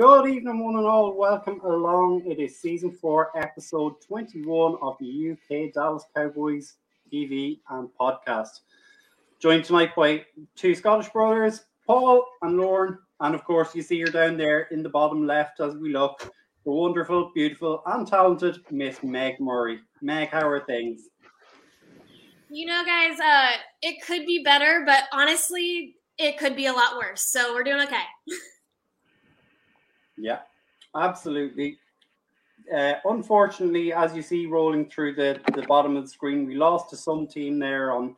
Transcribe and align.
Good 0.00 0.30
evening, 0.30 0.64
one 0.64 0.76
and 0.76 0.86
all. 0.86 1.12
Welcome 1.12 1.60
along. 1.60 2.22
It 2.24 2.38
is 2.38 2.58
season 2.58 2.90
four, 2.90 3.36
episode 3.36 4.00
21 4.00 4.78
of 4.80 4.96
the 4.98 5.32
UK 5.32 5.74
Dallas 5.74 6.06
Cowboys 6.16 6.76
TV 7.12 7.60
and 7.68 7.90
podcast. 8.00 8.60
Joined 9.40 9.66
tonight 9.66 9.94
by 9.94 10.24
two 10.56 10.74
Scottish 10.74 11.10
brothers, 11.10 11.66
Paul 11.86 12.24
and 12.40 12.56
Lauren. 12.56 12.96
And 13.20 13.34
of 13.34 13.44
course, 13.44 13.74
you 13.74 13.82
see 13.82 14.00
her 14.00 14.06
down 14.06 14.38
there 14.38 14.68
in 14.70 14.82
the 14.82 14.88
bottom 14.88 15.26
left 15.26 15.60
as 15.60 15.76
we 15.76 15.92
look, 15.92 16.32
the 16.64 16.72
wonderful, 16.72 17.30
beautiful, 17.34 17.82
and 17.84 18.06
talented 18.06 18.56
Miss 18.70 19.02
Meg 19.02 19.38
Murray. 19.38 19.80
Meg, 20.00 20.30
how 20.30 20.48
are 20.48 20.64
things? 20.64 21.10
You 22.48 22.64
know, 22.64 22.86
guys, 22.86 23.20
uh, 23.20 23.50
it 23.82 24.00
could 24.06 24.24
be 24.24 24.42
better, 24.42 24.82
but 24.86 25.04
honestly, 25.12 25.96
it 26.16 26.38
could 26.38 26.56
be 26.56 26.64
a 26.64 26.72
lot 26.72 26.96
worse. 26.96 27.20
So 27.20 27.52
we're 27.52 27.64
doing 27.64 27.82
okay. 27.82 28.04
Yeah, 30.20 30.40
absolutely. 30.94 31.78
Uh, 32.74 32.94
unfortunately, 33.04 33.92
as 33.92 34.14
you 34.14 34.22
see 34.22 34.46
rolling 34.46 34.88
through 34.88 35.14
the, 35.14 35.40
the 35.54 35.62
bottom 35.62 35.96
of 35.96 36.04
the 36.04 36.08
screen, 36.08 36.46
we 36.46 36.54
lost 36.54 36.90
to 36.90 36.96
some 36.96 37.26
team 37.26 37.58
there 37.58 37.92
on 37.92 38.14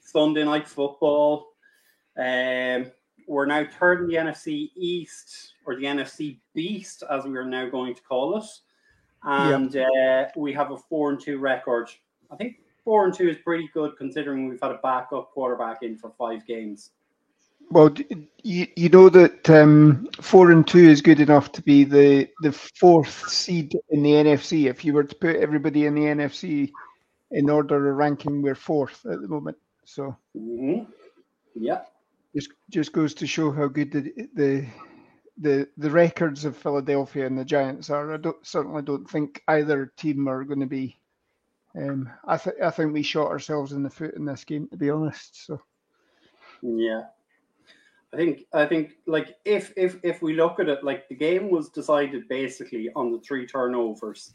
Sunday 0.00 0.44
night 0.44 0.68
football. 0.68 1.48
Um, 2.16 2.90
we're 3.26 3.46
now 3.46 3.66
third 3.78 4.00
in 4.02 4.06
the 4.08 4.14
NFC 4.14 4.70
East, 4.76 5.54
or 5.66 5.76
the 5.76 5.84
NFC 5.84 6.38
Beast, 6.54 7.02
as 7.10 7.24
we 7.24 7.36
are 7.36 7.44
now 7.44 7.68
going 7.68 7.94
to 7.94 8.02
call 8.02 8.38
it. 8.38 8.44
And 9.24 9.74
yep. 9.74 9.86
uh, 9.86 10.40
we 10.40 10.52
have 10.52 10.70
a 10.70 10.76
four 10.76 11.10
and 11.10 11.20
two 11.20 11.38
record. 11.38 11.88
I 12.30 12.36
think 12.36 12.56
four 12.84 13.04
and 13.04 13.14
two 13.14 13.28
is 13.28 13.36
pretty 13.44 13.68
good 13.74 13.96
considering 13.98 14.48
we've 14.48 14.60
had 14.60 14.70
a 14.70 14.80
backup 14.82 15.30
quarterback 15.32 15.82
in 15.82 15.96
for 15.96 16.12
five 16.16 16.46
games. 16.46 16.90
Well, 17.70 17.94
you, 18.42 18.66
you 18.76 18.88
know 18.88 19.08
that 19.10 19.50
um, 19.50 20.08
four 20.20 20.50
and 20.50 20.66
two 20.66 20.88
is 20.88 21.02
good 21.02 21.20
enough 21.20 21.52
to 21.52 21.62
be 21.62 21.84
the, 21.84 22.28
the 22.40 22.52
fourth 22.52 23.28
seed 23.28 23.74
in 23.90 24.02
the 24.02 24.12
NFC. 24.12 24.70
If 24.70 24.84
you 24.84 24.94
were 24.94 25.04
to 25.04 25.14
put 25.14 25.36
everybody 25.36 25.84
in 25.84 25.94
the 25.94 26.02
NFC 26.02 26.70
in 27.30 27.50
order 27.50 27.90
of 27.90 27.96
ranking, 27.96 28.40
we're 28.40 28.54
fourth 28.54 29.04
at 29.04 29.20
the 29.20 29.28
moment. 29.28 29.58
So, 29.84 30.16
mm-hmm. 30.36 30.90
yeah, 31.54 31.82
just 32.34 32.50
just 32.70 32.92
goes 32.92 33.14
to 33.14 33.26
show 33.26 33.50
how 33.50 33.68
good 33.68 33.92
the 33.92 34.28
the 34.34 34.66
the 35.38 35.68
the 35.76 35.90
records 35.90 36.44
of 36.44 36.56
Philadelphia 36.56 37.26
and 37.26 37.38
the 37.38 37.44
Giants 37.44 37.90
are. 37.90 38.14
I 38.14 38.16
don't, 38.16 38.46
certainly 38.46 38.82
don't 38.82 39.08
think 39.08 39.42
either 39.48 39.92
team 39.96 40.28
are 40.28 40.44
going 40.44 40.60
to 40.60 40.66
be. 40.66 40.98
Um, 41.76 42.10
I 42.26 42.36
think 42.36 42.56
I 42.62 42.70
think 42.70 42.92
we 42.92 43.02
shot 43.02 43.28
ourselves 43.28 43.72
in 43.72 43.82
the 43.82 43.90
foot 43.90 44.14
in 44.14 44.24
this 44.24 44.44
game, 44.44 44.68
to 44.68 44.76
be 44.76 44.90
honest. 44.90 45.46
So, 45.46 45.60
yeah, 46.62 47.04
I 48.12 48.16
think 48.16 48.44
I 48.54 48.64
think 48.64 48.92
like 49.06 49.36
if 49.44 49.72
if 49.76 49.98
if 50.02 50.22
we 50.22 50.34
look 50.34 50.60
at 50.60 50.68
it, 50.68 50.82
like 50.82 51.08
the 51.08 51.14
game 51.14 51.50
was 51.50 51.68
decided 51.68 52.28
basically 52.28 52.90
on 52.96 53.12
the 53.12 53.20
three 53.20 53.46
turnovers. 53.46 54.34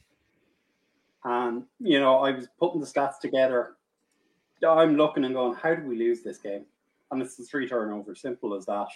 And 1.23 1.63
you 1.79 1.99
know, 1.99 2.19
I 2.19 2.31
was 2.31 2.47
putting 2.59 2.81
the 2.81 2.87
stats 2.87 3.19
together. 3.19 3.75
I'm 4.67 4.95
looking 4.95 5.25
and 5.25 5.33
going, 5.33 5.55
how 5.55 5.75
did 5.75 5.85
we 5.85 5.97
lose 5.97 6.21
this 6.21 6.37
game? 6.37 6.65
And 7.11 7.21
it's 7.21 7.35
the 7.35 7.43
three 7.43 7.67
turnovers, 7.67 8.21
simple 8.21 8.53
as 8.55 8.65
that. 8.65 8.87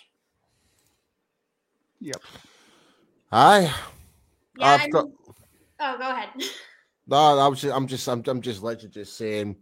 Yep. 2.00 2.22
Hi. 3.32 3.62
Yeah, 3.62 3.72
I've 4.60 4.92
got... 4.92 5.06
Oh, 5.80 5.98
go 5.98 6.10
ahead. 6.10 6.30
No, 7.10 7.40
I 7.40 7.48
was 7.48 7.62
just, 7.62 7.74
I'm 7.74 7.88
just, 7.88 8.06
I'm, 8.10 8.22
I'm 8.28 8.42
just 8.42 8.62
literally 8.62 8.90
just 8.90 9.16
saying, 9.16 9.56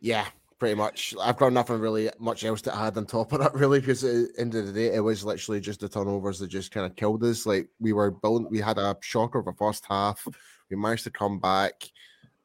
yeah, 0.00 0.26
pretty 0.58 0.74
much. 0.74 1.14
I've 1.20 1.36
got 1.36 1.52
nothing 1.52 1.78
really 1.78 2.10
much 2.18 2.44
else 2.44 2.62
to 2.62 2.76
add 2.76 2.96
on 2.96 3.06
top 3.06 3.32
of 3.32 3.40
that, 3.40 3.54
really, 3.54 3.80
because 3.80 4.04
at 4.04 4.12
the 4.12 4.40
end 4.40 4.54
of 4.54 4.66
the 4.66 4.72
day, 4.72 4.94
it 4.94 5.00
was 5.00 5.24
literally 5.24 5.60
just 5.60 5.80
the 5.80 5.88
turnovers 5.88 6.38
that 6.38 6.48
just 6.48 6.72
kind 6.72 6.86
of 6.86 6.96
killed 6.96 7.22
us. 7.24 7.46
Like 7.46 7.68
we 7.80 7.92
were 7.92 8.10
building, 8.10 8.48
we 8.50 8.58
had 8.58 8.78
a 8.78 8.96
shocker 9.00 9.38
of 9.38 9.46
a 9.46 9.52
first 9.52 9.84
half. 9.88 10.26
We 10.70 10.76
managed 10.76 11.04
to 11.04 11.10
come 11.10 11.38
back. 11.38 11.74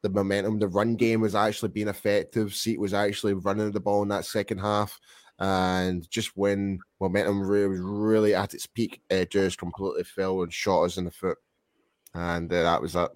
The 0.02 0.10
momentum, 0.10 0.58
the 0.58 0.68
run 0.68 0.96
game 0.96 1.22
was 1.22 1.34
actually 1.34 1.70
being 1.70 1.88
effective. 1.88 2.54
Zeke 2.54 2.78
was 2.78 2.94
actually 2.94 3.34
running 3.34 3.72
the 3.72 3.80
ball 3.80 4.02
in 4.02 4.08
that 4.08 4.26
second 4.26 4.58
half. 4.58 4.98
And 5.38 6.08
just 6.10 6.36
when 6.36 6.78
momentum 7.00 7.40
really, 7.42 7.68
was 7.68 7.80
really 7.80 8.34
at 8.34 8.54
its 8.54 8.66
peak, 8.66 9.00
it 9.10 9.30
just 9.30 9.58
completely 9.58 10.04
fell 10.04 10.42
and 10.42 10.52
shot 10.52 10.82
us 10.82 10.96
in 10.98 11.06
the 11.06 11.10
foot. 11.10 11.38
And 12.14 12.52
uh, 12.52 12.62
that 12.62 12.82
was 12.82 12.92
that. 12.92 13.10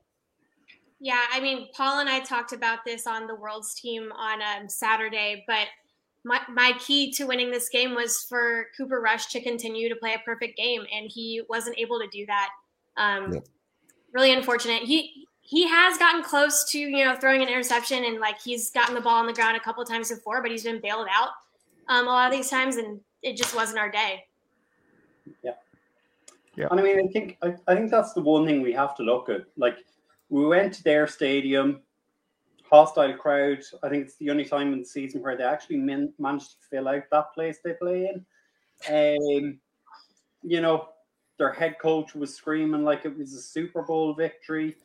Yeah, 1.01 1.23
I 1.33 1.41
mean, 1.41 1.69
Paul 1.75 2.01
and 2.01 2.09
I 2.09 2.21
talked 2.21 2.53
about 2.53 2.85
this 2.85 3.07
on 3.07 3.27
the 3.27 3.35
World's 3.35 3.75
team 3.75 4.11
on 4.13 4.41
um, 4.43 4.69
Saturday, 4.69 5.45
but 5.47 5.69
my, 6.25 6.41
my 6.53 6.73
key 6.81 7.13
to 7.13 7.25
winning 7.25 7.51
this 7.51 7.69
game 7.69 7.95
was 7.95 8.27
for 8.29 8.67
Cooper 8.77 9.01
Rush 9.01 9.27
to 9.27 9.41
continue 9.41 9.89
to 9.89 9.97
play 9.97 10.15
a 10.15 10.19
perfect 10.25 10.57
game, 10.57 10.85
and 10.93 11.11
he 11.11 11.43
wasn't 11.49 11.79
able 11.79 12.01
to 12.01 12.09
do 12.09 12.27
that. 12.27 12.49
Um, 12.97 13.35
yeah. 13.35 13.41
Really 14.13 14.33
unfortunate. 14.33 14.83
He 14.83 15.27
he 15.41 15.67
has 15.67 15.97
gotten 15.97 16.23
close 16.23 16.69
to 16.71 16.79
you 16.79 17.05
know 17.05 17.15
throwing 17.15 17.43
an 17.43 17.49
interception, 17.49 18.05
and 18.05 18.19
like 18.19 18.41
he's 18.41 18.71
gotten 18.71 18.95
the 18.95 19.01
ball 19.01 19.17
on 19.17 19.27
the 19.27 19.33
ground 19.33 19.57
a 19.57 19.61
couple 19.61 19.85
times 19.85 20.11
before, 20.11 20.43
but 20.43 20.51
he's 20.51 20.65
been 20.65 20.81
bailed 20.81 21.07
out 21.11 21.31
um, 21.89 22.07
a 22.07 22.11
lot 22.11 22.31
of 22.31 22.37
these 22.37 22.51
times, 22.51 22.77
and 22.77 23.01
it 23.23 23.37
just 23.37 23.55
wasn't 23.55 23.79
our 23.79 23.91
day. 23.91 24.25
Yeah. 25.43 25.53
Yeah. 26.57 26.69
And 26.71 26.81
I 26.81 26.83
mean, 26.83 26.99
I 26.99 27.13
think 27.13 27.37
I, 27.43 27.55
I 27.67 27.77
think 27.77 27.91
that's 27.91 28.15
the 28.15 28.21
one 28.21 28.47
thing 28.47 28.63
we 28.63 28.73
have 28.73 28.97
to 28.97 29.03
look 29.03 29.29
at. 29.29 29.43
Like 29.57 29.77
we 30.31 30.47
went 30.47 30.75
to 30.75 30.85
their 30.85 31.07
stadium, 31.07 31.81
hostile 32.69 33.15
crowd. 33.15 33.63
I 33.83 33.89
think 33.89 34.07
it's 34.07 34.17
the 34.17 34.31
only 34.31 34.45
time 34.45 34.73
in 34.73 34.81
the 34.81 34.85
season 34.85 35.23
where 35.23 35.37
they 35.37 35.45
actually 35.45 35.79
min- 35.79 36.13
managed 36.19 36.51
to 36.51 36.57
fill 36.71 36.89
out 36.89 37.05
that 37.11 37.33
place 37.35 37.59
they 37.65 37.73
play 37.73 38.09
in. 38.09 38.25
Um, 38.89 39.59
you 40.43 40.61
know, 40.61 40.89
their 41.39 41.53
head 41.53 41.77
coach 41.81 42.15
was 42.15 42.35
screaming 42.35 42.85
like 42.85 43.05
it 43.05 43.17
was 43.17 43.33
a 43.35 43.41
Super 43.41 43.83
Bowl 43.83 44.15
victory. 44.15 44.77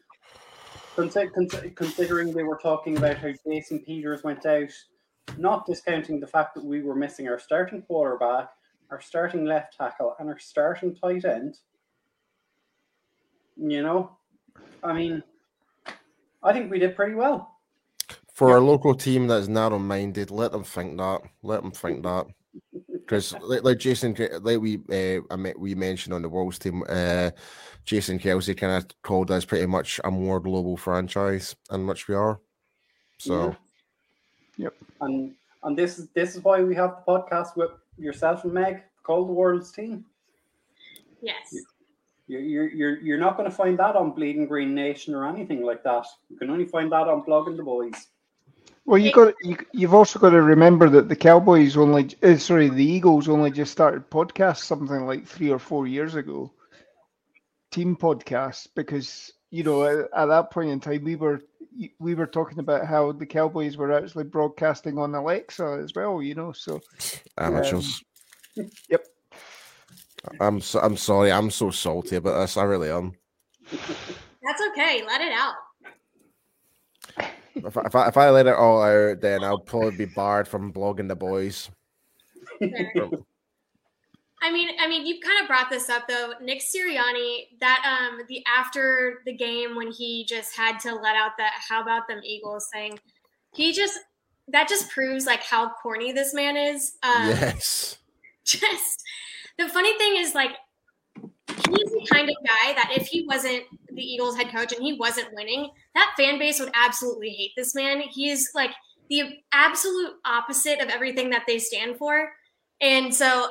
Considering 0.95 2.33
they 2.33 2.43
were 2.43 2.59
talking 2.61 2.97
about 2.97 3.17
how 3.17 3.31
Jason 3.47 3.79
Peters 3.79 4.23
went 4.23 4.45
out, 4.45 4.71
not 5.37 5.65
discounting 5.65 6.19
the 6.19 6.27
fact 6.27 6.53
that 6.53 6.63
we 6.63 6.83
were 6.83 6.95
missing 6.95 7.27
our 7.27 7.39
starting 7.39 7.81
quarterback, 7.81 8.49
our 8.91 9.01
starting 9.01 9.45
left 9.45 9.75
tackle, 9.75 10.15
and 10.19 10.29
our 10.29 10.37
starting 10.37 10.95
tight 10.95 11.25
end. 11.25 11.57
You 13.57 13.81
know, 13.81 14.17
I 14.83 14.93
mean, 14.93 15.23
I 16.43 16.53
think 16.53 16.71
we 16.71 16.79
did 16.79 16.95
pretty 16.95 17.15
well. 17.15 17.57
For 18.33 18.49
yeah. 18.49 18.57
a 18.57 18.59
local 18.59 18.95
team 18.95 19.27
that's 19.27 19.47
narrow 19.47 19.79
minded, 19.79 20.31
let 20.31 20.51
them 20.51 20.63
think 20.63 20.97
that. 20.97 21.21
Let 21.41 21.61
them 21.61 21.71
think 21.71 22.03
that. 22.03 22.27
Because, 23.03 23.33
like, 23.41 23.65
like, 23.65 23.79
Jason, 23.79 24.15
like 24.41 24.61
we 24.61 24.79
uh, 24.89 25.37
we 25.57 25.75
mentioned 25.75 26.13
on 26.13 26.21
the 26.21 26.29
World's 26.29 26.57
team, 26.57 26.83
uh, 26.87 27.31
Jason 27.83 28.17
Kelce 28.17 28.57
kind 28.57 28.71
of 28.77 28.87
called 29.01 29.29
us 29.29 29.43
pretty 29.43 29.65
much 29.65 29.99
a 30.05 30.09
more 30.09 30.39
global 30.39 30.77
franchise, 30.77 31.53
and 31.69 31.85
which 31.85 32.07
we 32.07 32.15
are. 32.15 32.39
So, 33.17 33.55
yeah. 34.55 34.63
yep. 34.63 34.75
And 35.01 35.35
and 35.63 35.77
this 35.77 35.99
is 35.99 36.07
this 36.15 36.35
is 36.35 36.43
why 36.43 36.63
we 36.63 36.75
have 36.75 36.95
the 37.05 37.11
podcast 37.11 37.57
with 37.57 37.71
yourself 37.97 38.45
and 38.45 38.53
Meg 38.53 38.83
called 39.03 39.27
the 39.27 39.33
World's 39.33 39.73
Team. 39.73 40.05
Yes. 41.21 41.55
You're, 42.39 42.69
you're, 42.69 42.99
you're 42.99 43.17
not 43.17 43.37
going 43.37 43.49
to 43.49 43.55
find 43.55 43.77
that 43.79 43.95
on 43.95 44.11
Bleeding 44.11 44.47
Green 44.47 44.73
Nation 44.73 45.13
or 45.13 45.27
anything 45.27 45.63
like 45.63 45.83
that. 45.83 46.05
You 46.29 46.37
can 46.37 46.49
only 46.49 46.65
find 46.65 46.91
that 46.91 47.07
on 47.07 47.23
Blogging 47.23 47.57
the 47.57 47.63
Boys. 47.63 48.07
Well, 48.85 48.97
you 48.97 49.13
got 49.13 49.33
you, 49.41 49.57
you've 49.71 49.93
also 49.93 50.19
got 50.19 50.31
to 50.31 50.41
remember 50.41 50.89
that 50.89 51.07
the 51.07 51.15
Cowboys 51.15 51.77
only, 51.77 52.09
uh, 52.21 52.37
sorry, 52.37 52.67
the 52.67 52.83
Eagles 52.83 53.29
only 53.29 53.49
just 53.49 53.71
started 53.71 54.09
podcasts 54.09 54.63
something 54.63 55.05
like 55.05 55.25
three 55.25 55.51
or 55.51 55.59
four 55.59 55.87
years 55.87 56.15
ago, 56.15 56.51
team 57.71 57.95
podcasts, 57.95 58.67
because 58.75 59.31
you 59.51 59.63
know 59.63 59.83
at, 59.83 60.09
at, 60.13 60.25
that 60.25 60.51
point 60.51 60.69
in 60.69 60.81
time 60.81 61.03
we 61.05 61.15
were 61.15 61.41
we 61.99 62.13
were 62.13 62.27
talking 62.27 62.59
about 62.59 62.85
how 62.85 63.13
the 63.13 63.25
Cowboys 63.25 63.77
were 63.77 63.93
actually 63.93 64.25
broadcasting 64.25 64.97
on 64.97 65.15
Alexa 65.15 65.79
as 65.81 65.93
well, 65.95 66.21
you 66.21 66.35
know. 66.35 66.51
So 66.51 66.81
amateurs. 67.37 68.03
Um, 68.57 68.69
yep. 68.89 69.05
I'm 70.39 70.61
so, 70.61 70.79
I'm 70.79 70.97
sorry. 70.97 71.31
I'm 71.31 71.51
so 71.51 71.69
salty 71.69 72.15
about 72.15 72.39
this. 72.39 72.57
I 72.57 72.63
really 72.63 72.89
am. 72.89 73.13
That's 73.71 74.61
okay. 74.71 75.03
Let 75.05 75.21
it 75.21 75.33
out. 75.33 75.55
If 77.55 77.77
I, 77.77 77.81
if 77.81 77.95
I, 77.95 78.07
if 78.07 78.17
I 78.17 78.29
let 78.29 78.47
it 78.47 78.55
all 78.55 78.81
out, 78.81 79.21
then 79.21 79.43
I'll 79.43 79.59
probably 79.59 79.95
be 79.95 80.05
barred 80.05 80.47
from 80.47 80.73
blogging 80.73 81.07
the 81.07 81.15
boys. 81.15 81.69
I 84.43 84.51
mean, 84.51 84.69
I 84.79 84.87
mean, 84.87 85.05
you 85.05 85.19
kind 85.21 85.41
of 85.41 85.47
brought 85.47 85.69
this 85.69 85.89
up 85.89 86.07
though. 86.07 86.33
Nick 86.41 86.61
Sirianni, 86.61 87.59
that 87.59 87.81
um, 87.85 88.21
the 88.27 88.43
after 88.45 89.21
the 89.25 89.33
game 89.33 89.75
when 89.75 89.91
he 89.91 90.25
just 90.25 90.55
had 90.55 90.79
to 90.81 90.93
let 90.95 91.15
out 91.15 91.31
that 91.37 91.53
"How 91.69 91.81
about 91.81 92.07
them 92.07 92.19
Eagles" 92.23 92.67
thing, 92.73 92.99
he 93.53 93.71
just 93.71 93.99
that 94.49 94.67
just 94.67 94.89
proves 94.89 95.25
like 95.25 95.43
how 95.43 95.71
corny 95.81 96.11
this 96.11 96.33
man 96.33 96.57
is. 96.57 96.97
Um, 97.03 97.29
yes. 97.29 97.97
Just 98.45 99.01
the 99.57 99.69
funny 99.69 99.97
thing 99.97 100.17
is, 100.17 100.35
like, 100.35 100.51
he's 101.47 101.91
the 101.91 102.07
kind 102.11 102.29
of 102.29 102.35
guy 102.45 102.73
that 102.73 102.91
if 102.95 103.07
he 103.07 103.25
wasn't 103.27 103.63
the 103.93 104.01
Eagles 104.01 104.35
head 104.35 104.51
coach 104.51 104.73
and 104.73 104.83
he 104.83 104.93
wasn't 104.93 105.33
winning, 105.33 105.69
that 105.95 106.13
fan 106.17 106.39
base 106.39 106.59
would 106.59 106.71
absolutely 106.73 107.29
hate 107.29 107.51
this 107.55 107.75
man. 107.75 108.01
He's 108.01 108.49
like 108.55 108.71
the 109.09 109.23
absolute 109.51 110.13
opposite 110.25 110.79
of 110.79 110.89
everything 110.89 111.29
that 111.29 111.43
they 111.47 111.59
stand 111.59 111.97
for. 111.97 112.31
And 112.81 113.13
so 113.13 113.49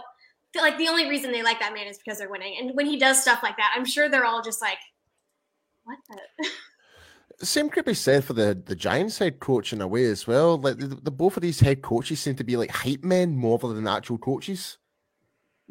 like 0.56 0.76
the 0.78 0.88
only 0.88 1.08
reason 1.08 1.32
they 1.32 1.42
like 1.42 1.60
that 1.60 1.72
man 1.72 1.86
is 1.86 1.98
because 1.98 2.18
they're 2.18 2.30
winning. 2.30 2.56
And 2.60 2.74
when 2.74 2.86
he 2.86 2.98
does 2.98 3.20
stuff 3.20 3.42
like 3.42 3.56
that, 3.56 3.72
I'm 3.76 3.84
sure 3.84 4.08
they're 4.08 4.24
all 4.24 4.42
just 4.42 4.60
like, 4.60 4.78
what 5.84 5.98
the? 6.08 6.48
Same 7.46 7.70
could 7.70 7.84
be 7.84 7.94
said 7.94 8.24
for 8.24 8.34
the 8.34 8.60
the 8.66 8.76
Giants 8.76 9.18
head 9.18 9.40
coach 9.40 9.72
in 9.72 9.80
a 9.80 9.88
way 9.88 10.04
as 10.04 10.26
well. 10.26 10.58
Like 10.58 10.78
the, 10.78 10.86
the 10.86 11.10
both 11.10 11.36
of 11.36 11.42
these 11.42 11.58
head 11.58 11.82
coaches 11.82 12.20
seem 12.20 12.36
to 12.36 12.44
be 12.44 12.56
like 12.56 12.70
hype 12.70 13.02
men 13.02 13.34
more 13.36 13.58
than 13.58 13.88
actual 13.88 14.18
coaches. 14.18 14.78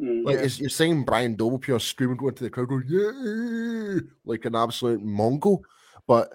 Mm, 0.01 0.25
Like 0.25 0.37
Yeah. 0.37 0.47
you're, 0.57 0.69
seeing 0.69 1.03
Brian 1.03 1.35
Doblepure 1.37 1.79
screaming 1.79 2.17
going 2.17 2.33
to 2.35 2.43
the 2.43 2.49
crowd, 2.49 2.69
going 2.69 2.85
yeah, 2.87 3.99
like 4.25 4.45
an 4.45 4.55
absolute 4.55 5.03
mongol. 5.03 5.63
But 6.07 6.33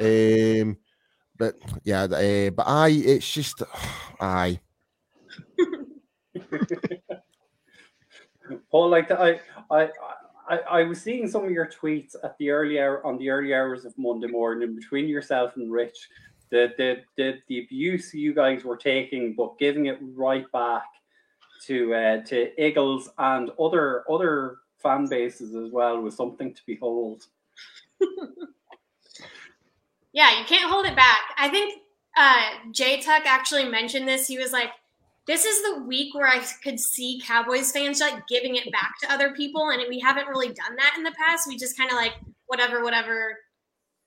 um, 0.00 0.78
but 1.36 1.56
yeah, 1.82 2.02
uh, 2.04 2.50
but 2.50 2.66
I, 2.66 2.88
it's 2.90 3.32
just 3.32 3.62
I 4.20 4.60
Paul, 8.70 8.88
like 8.90 9.10
I, 9.10 9.40
I, 9.70 9.88
I, 10.48 10.58
I 10.70 10.82
was 10.84 11.02
seeing 11.02 11.26
some 11.28 11.44
of 11.44 11.50
your 11.50 11.66
tweets 11.66 12.14
at 12.22 12.36
the 12.38 12.50
early 12.50 12.78
hour 12.80 13.04
on 13.04 13.18
the 13.18 13.30
early 13.30 13.52
hours 13.54 13.84
of 13.84 13.96
Monday 13.98 14.28
morning 14.28 14.74
between 14.76 15.08
yourself 15.08 15.56
and 15.56 15.72
Rich. 15.72 16.08
The 16.50 16.72
the 16.76 17.02
the, 17.16 17.38
the 17.48 17.64
abuse 17.64 18.14
you 18.14 18.34
guys 18.34 18.62
were 18.64 18.76
taking, 18.76 19.34
but 19.34 19.58
giving 19.58 19.86
it 19.86 19.98
right 20.00 20.50
back 20.52 20.84
to 21.66 21.94
uh, 21.94 22.22
to 22.24 22.62
Eagles 22.62 23.10
and 23.18 23.50
other 23.58 24.04
other 24.10 24.58
fan 24.82 25.06
bases 25.06 25.54
as 25.54 25.70
well 25.70 26.00
was 26.00 26.16
something 26.16 26.54
to 26.54 26.62
behold. 26.66 27.24
Yeah, 30.12 30.38
you 30.38 30.44
can't 30.44 30.70
hold 30.70 30.86
it 30.86 30.96
back. 30.96 31.20
I 31.38 31.48
think 31.48 31.82
uh, 32.16 32.42
Jay 32.72 33.00
Tuck 33.00 33.26
actually 33.26 33.68
mentioned 33.68 34.08
this. 34.08 34.26
He 34.26 34.38
was 34.38 34.52
like, 34.52 34.70
"This 35.26 35.44
is 35.44 35.62
the 35.62 35.82
week 35.84 36.14
where 36.14 36.26
I 36.26 36.44
could 36.62 36.80
see 36.80 37.22
Cowboys 37.24 37.70
fans 37.70 38.00
like 38.00 38.26
giving 38.26 38.56
it 38.56 38.70
back 38.72 38.94
to 39.02 39.12
other 39.12 39.32
people, 39.32 39.70
and 39.70 39.82
we 39.88 40.00
haven't 40.00 40.28
really 40.28 40.48
done 40.48 40.76
that 40.76 40.94
in 40.96 41.04
the 41.04 41.12
past. 41.12 41.46
We 41.46 41.56
just 41.56 41.78
kind 41.78 41.90
of 41.90 41.96
like 41.96 42.14
whatever, 42.46 42.82
whatever. 42.82 43.38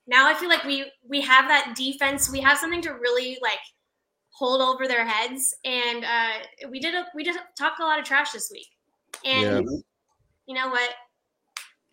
Now 0.05 0.27
I 0.27 0.33
feel 0.33 0.49
like 0.49 0.65
we 0.65 0.91
we 1.07 1.21
have 1.21 1.47
that 1.47 1.75
defense. 1.77 2.29
We 2.29 2.41
have 2.41 2.57
something 2.57 2.81
to 2.81 2.91
really 2.91 3.37
like 3.41 3.59
hold 4.33 4.61
over 4.61 4.87
their 4.87 5.05
heads, 5.05 5.55
and 5.63 6.03
uh, 6.03 6.67
we 6.69 6.79
did 6.79 6.95
a, 6.95 7.05
we 7.15 7.23
just 7.23 7.39
talked 7.57 7.79
a 7.79 7.83
lot 7.83 7.99
of 7.99 8.05
trash 8.05 8.31
this 8.31 8.51
week. 8.51 8.67
And 9.23 9.67
you 10.47 10.55
know 10.55 10.69
what? 10.69 10.89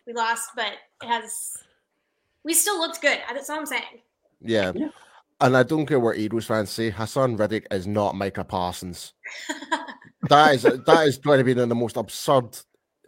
We 0.05 0.13
lost, 0.13 0.49
but 0.55 0.73
it 1.03 1.07
has. 1.07 1.53
We 2.43 2.53
still 2.53 2.79
looked 2.79 3.01
good. 3.01 3.19
That's 3.31 3.49
all 3.49 3.59
I'm 3.59 3.65
saying. 3.65 4.01
Yeah. 4.41 4.71
Yeah. 4.73 4.89
And 5.39 5.57
I 5.57 5.63
don't 5.63 5.85
care 5.85 5.99
what 5.99 6.17
Eagles 6.17 6.45
fans 6.45 6.69
say, 6.69 6.91
Haason 6.91 7.37
Reddick 7.37 7.65
is 7.71 7.87
not 7.87 8.15
Micah 8.15 8.43
Parsons. 8.43 9.13
that 10.29 10.55
is 10.55 10.63
that 10.63 11.07
is 11.07 11.17
going 11.17 11.39
to 11.39 11.43
be 11.43 11.53
one 11.53 11.63
of 11.63 11.69
the 11.69 11.75
most 11.75 11.97
absurd 11.97 12.57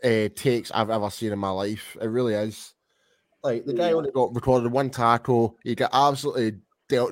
uh, 0.04 0.30
takes 0.36 0.72
I've 0.72 0.90
ever 0.90 1.10
seen 1.10 1.32
in 1.32 1.40
my 1.40 1.52
life. 1.52 1.96
It 2.02 2.08
really 2.08 2.34
is. 2.34 2.74
Like 3.44 3.66
the 3.66 3.74
guy 3.74 3.92
only 3.92 4.10
got 4.12 4.34
recorded 4.34 4.72
one 4.72 4.90
tackle. 4.90 5.58
He 5.64 5.76
got 5.76 5.92
absolutely 5.94 6.54
dealt, 6.54 6.62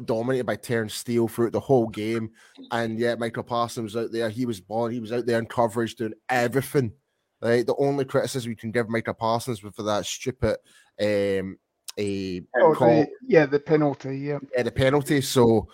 dominated 0.06 0.46
by 0.46 0.56
Terence 0.56 0.94
Steele 0.94 1.28
throughout 1.28 1.52
the 1.54 1.60
whole 1.60 1.88
game, 1.88 2.32
and 2.72 3.00
yet 3.00 3.20
Micah 3.20 3.44
Parsons 3.44 3.94
was 3.94 4.06
out 4.06 4.12
there. 4.12 4.30
He 4.30 4.46
was 4.46 4.60
balling. 4.60 4.94
He 4.94 5.00
was 5.00 5.12
out 5.12 5.26
there 5.26 5.40
in 5.40 5.46
coverage 5.46 5.96
doing 5.96 6.14
everything. 6.30 6.94
Right. 7.42 7.66
The 7.66 7.76
only 7.78 8.06
criticism 8.06 8.50
we 8.50 8.56
can 8.56 8.72
give 8.72 8.88
Micah 8.88 9.16
Parsons 9.16 9.64
was 9.64 9.74
for 9.74 9.84
that 9.84 10.06
stupid 10.06 10.58
um 11.02 11.58
a 11.98 12.42
Oh, 12.56 12.74
call 12.74 13.02
the, 13.02 13.08
yeah, 13.28 13.46
the 13.46 13.60
penalty. 13.60 14.18
Yeah. 14.18 14.40
yeah, 14.56 14.64
the 14.64 14.72
penalty. 14.72 15.22
So, 15.22 15.68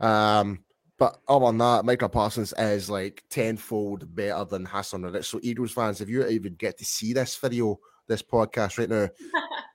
um, 0.00 0.64
but 0.98 1.20
other 1.28 1.46
than 1.46 1.58
that, 1.58 1.84
Micah 1.84 2.08
Parsons 2.08 2.52
is 2.58 2.90
like 2.90 3.24
tenfold 3.30 4.14
better 4.14 4.44
than 4.44 4.66
Haason 4.66 5.04
Reddick. 5.04 5.24
So, 5.24 5.40
Eagles 5.42 5.72
fans, 5.72 6.00
if 6.00 6.08
you 6.08 6.26
even 6.26 6.54
get 6.54 6.78
to 6.78 6.84
see 6.84 7.12
this 7.12 7.36
video, 7.36 7.78
this 8.06 8.22
podcast 8.22 8.78
right 8.78 8.88
now, 8.88 9.08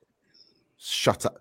shut 0.78 1.26
it. 1.26 1.32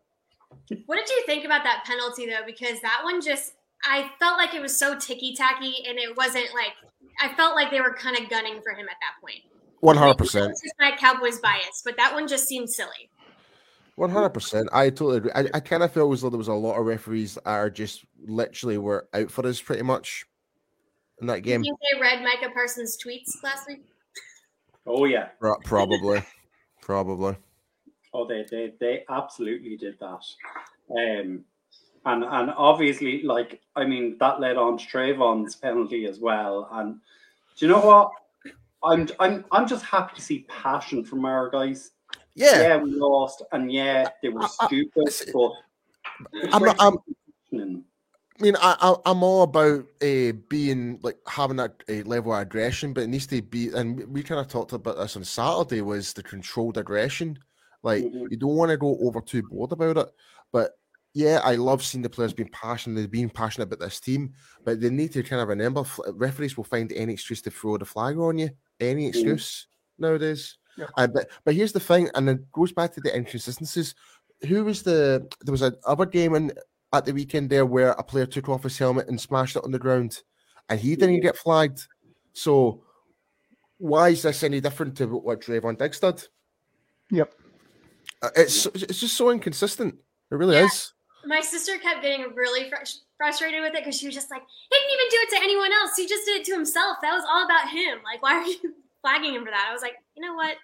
What 0.86 0.96
did 0.96 1.08
you 1.08 1.22
think 1.26 1.44
about 1.44 1.64
that 1.64 1.84
penalty 1.86 2.26
though? 2.26 2.44
Because 2.46 2.80
that 2.82 3.00
one 3.04 3.20
just 3.20 3.52
I 3.84 4.10
felt 4.18 4.38
like 4.38 4.54
it 4.54 4.62
was 4.62 4.78
so 4.78 4.98
ticky 4.98 5.34
tacky 5.34 5.74
and 5.86 5.98
it 5.98 6.16
wasn't 6.16 6.48
like 6.54 6.72
I 7.20 7.34
felt 7.34 7.54
like 7.54 7.70
they 7.70 7.80
were 7.80 7.94
kind 7.94 8.16
of 8.18 8.28
gunning 8.30 8.60
for 8.62 8.72
him 8.72 8.86
at 8.88 8.96
that 9.00 9.20
point. 9.20 9.40
One 9.80 9.96
hundred 9.96 10.18
percent. 10.18 10.50
It's 10.50 10.62
just 10.62 10.74
my 10.80 10.96
Cowboys 10.96 11.38
bias, 11.40 11.82
but 11.84 11.96
that 11.98 12.14
one 12.14 12.26
just 12.26 12.46
seemed 12.48 12.70
silly. 12.70 13.10
One 13.96 14.10
hundred 14.10 14.30
percent. 14.30 14.68
I 14.72 14.88
totally 14.90 15.18
agree. 15.18 15.30
I, 15.34 15.46
I 15.54 15.60
kind 15.60 15.82
of 15.82 15.92
feel 15.92 16.12
as 16.12 16.22
though 16.22 16.30
there 16.30 16.38
was 16.38 16.48
a 16.48 16.54
lot 16.54 16.78
of 16.78 16.86
referees 16.86 17.34
that 17.34 17.46
are 17.46 17.70
just 17.70 18.04
literally 18.26 18.78
were 18.78 19.08
out 19.14 19.30
for 19.30 19.46
us 19.46 19.60
pretty 19.60 19.82
much 19.82 20.24
in 21.20 21.26
that 21.28 21.42
Do 21.42 21.50
you 21.50 21.54
game. 21.56 21.62
think 21.62 21.78
they 21.92 22.00
read 22.00 22.22
Micah 22.22 22.52
Parsons' 22.52 22.96
tweets 22.96 23.30
last 23.42 23.68
week? 23.68 23.84
Oh 24.86 25.04
yeah, 25.04 25.28
Pro- 25.38 25.58
Probably, 25.64 26.22
probably. 26.82 27.36
Oh 28.14 28.26
they 28.26 28.46
they 28.50 28.72
they 28.80 29.04
absolutely 29.10 29.76
did 29.76 29.98
that. 29.98 30.22
Um, 30.90 31.44
and 32.06 32.24
and 32.24 32.50
obviously, 32.56 33.22
like 33.22 33.60
I 33.76 33.84
mean, 33.84 34.16
that 34.20 34.40
led 34.40 34.56
on 34.56 34.78
to 34.78 34.86
Trevon's 34.86 35.56
penalty 35.56 36.06
as 36.06 36.20
well. 36.20 36.68
And 36.72 37.00
do 37.56 37.66
you 37.66 37.72
know 37.72 37.80
what? 37.80 38.10
I'm 38.84 39.08
I'm 39.18 39.44
I'm 39.50 39.66
just 39.66 39.84
happy 39.84 40.14
to 40.16 40.22
see 40.22 40.46
passion 40.48 41.04
from 41.04 41.24
our 41.24 41.50
guys. 41.50 41.90
Yeah, 42.36 42.60
Yeah, 42.60 42.76
we 42.78 42.90
lost, 42.90 43.42
and 43.52 43.70
yeah, 43.72 44.08
they 44.22 44.28
were 44.28 44.42
I- 44.42 44.48
I- 44.60 44.66
stupid, 44.66 45.02
it's- 45.08 45.24
but 45.32 45.52
I'm 46.52 46.62
not- 46.62 46.80
I'm- 46.80 46.98
I 47.52 48.42
mean, 48.42 48.56
I, 48.56 48.76
I 48.80 48.96
I'm 49.06 49.22
all 49.22 49.42
about 49.44 49.84
uh, 50.02 50.32
being 50.48 50.98
like 51.02 51.16
having 51.28 51.56
that 51.58 51.82
uh, 51.88 52.02
level 52.04 52.34
of 52.34 52.40
aggression, 52.42 52.92
but 52.92 53.04
it 53.04 53.06
needs 53.06 53.28
to 53.28 53.40
be. 53.40 53.68
And 53.68 53.96
we- 53.96 54.04
we 54.06 54.22
kind 54.24 54.40
of 54.40 54.48
talked 54.48 54.72
about 54.72 54.96
this 54.96 55.16
on 55.16 55.22
Saturday 55.24 55.80
was 55.82 56.12
the 56.12 56.22
controlled 56.24 56.76
aggression. 56.76 57.38
Like 57.84 58.02
Mhm. 58.04 58.30
you 58.30 58.36
don't 58.36 58.56
want 58.56 58.70
to 58.70 58.76
go 58.76 58.98
over 59.02 59.20
too 59.20 59.42
board 59.42 59.70
about 59.70 59.98
it, 59.98 60.08
but 60.50 60.72
yeah, 61.12 61.40
I 61.44 61.54
love 61.54 61.84
seeing 61.84 62.02
the 62.02 62.10
players 62.10 62.32
being 62.32 62.48
passionate, 62.50 63.08
being 63.10 63.30
passionate 63.30 63.66
about 63.66 63.78
this 63.78 64.00
team. 64.00 64.32
But 64.64 64.80
they 64.80 64.90
need 64.90 65.12
to 65.12 65.22
kind 65.22 65.40
of 65.40 65.46
remember 65.48 65.82
f- 65.82 66.00
referees 66.14 66.56
will 66.56 66.64
find 66.64 66.90
any 66.92 67.12
excuse 67.12 67.40
to 67.42 67.50
throw 67.52 67.76
the 67.78 67.84
flag 67.84 68.18
on 68.18 68.38
you, 68.38 68.50
any 68.80 69.06
excuse 69.06 69.68
nowadays. 69.98 70.58
Yeah. 70.76 70.86
Uh, 70.96 71.06
but 71.06 71.30
but 71.44 71.54
here's 71.54 71.72
the 71.72 71.78
thing, 71.78 72.10
and 72.16 72.28
it 72.28 72.50
goes 72.50 72.72
back 72.72 72.92
to 72.94 73.00
the 73.00 73.14
inconsistencies. 73.14 73.94
Who 74.48 74.64
was 74.64 74.82
the? 74.82 75.28
There 75.42 75.52
was 75.52 75.62
a 75.62 75.76
other 75.86 76.06
game 76.06 76.34
in 76.34 76.52
at 76.92 77.04
the 77.04 77.12
weekend 77.12 77.48
there 77.50 77.64
where 77.66 77.90
a 77.92 78.02
player 78.02 78.26
took 78.26 78.48
off 78.48 78.64
his 78.64 78.76
helmet 78.78 79.06
and 79.08 79.20
smashed 79.20 79.54
it 79.56 79.62
on 79.64 79.70
the 79.70 79.78
ground, 79.78 80.20
and 80.68 80.80
he 80.80 80.96
didn't 80.96 81.18
Mhm. 81.18 81.22
get 81.22 81.36
flagged. 81.36 81.86
So 82.32 82.82
why 83.78 84.08
is 84.08 84.22
this 84.22 84.42
any 84.42 84.60
different 84.60 84.96
to 84.96 85.06
what 85.06 85.42
Trevon 85.42 85.78
Diggs 85.78 86.00
did? 86.00 86.26
Yep. 87.12 87.34
Uh, 88.24 88.30
It's 88.36 88.66
it's 88.66 89.00
just 89.00 89.16
so 89.16 89.30
inconsistent. 89.30 89.94
It 90.30 90.34
really 90.34 90.56
Yeah. 90.56 90.64
is. 90.66 90.92
My 91.26 91.40
sister 91.40 91.78
kept 91.78 92.02
getting 92.02 92.34
really 92.34 92.68
fr- 92.68 92.84
frustrated 93.16 93.62
with 93.62 93.74
it 93.74 93.80
because 93.84 93.98
she 93.98 94.06
was 94.06 94.14
just 94.14 94.30
like, 94.30 94.42
he 94.42 94.76
didn't 94.76 94.92
even 94.92 95.06
do 95.10 95.16
it 95.22 95.30
to 95.30 95.42
anyone 95.42 95.72
else. 95.72 95.96
He 95.96 96.06
just 96.06 96.26
did 96.26 96.40
it 96.40 96.44
to 96.46 96.52
himself. 96.52 96.98
That 97.00 97.14
was 97.14 97.24
all 97.28 97.44
about 97.46 97.68
him. 97.70 97.98
Like, 98.04 98.22
why 98.22 98.34
are 98.34 98.44
you 98.46 98.56
flagging 99.02 99.34
him 99.34 99.44
for 99.44 99.50
that? 99.50 99.66
I 99.68 99.72
was 99.72 99.80
like, 99.82 99.94
you 100.16 100.22
know 100.26 100.34
what? 100.34 100.56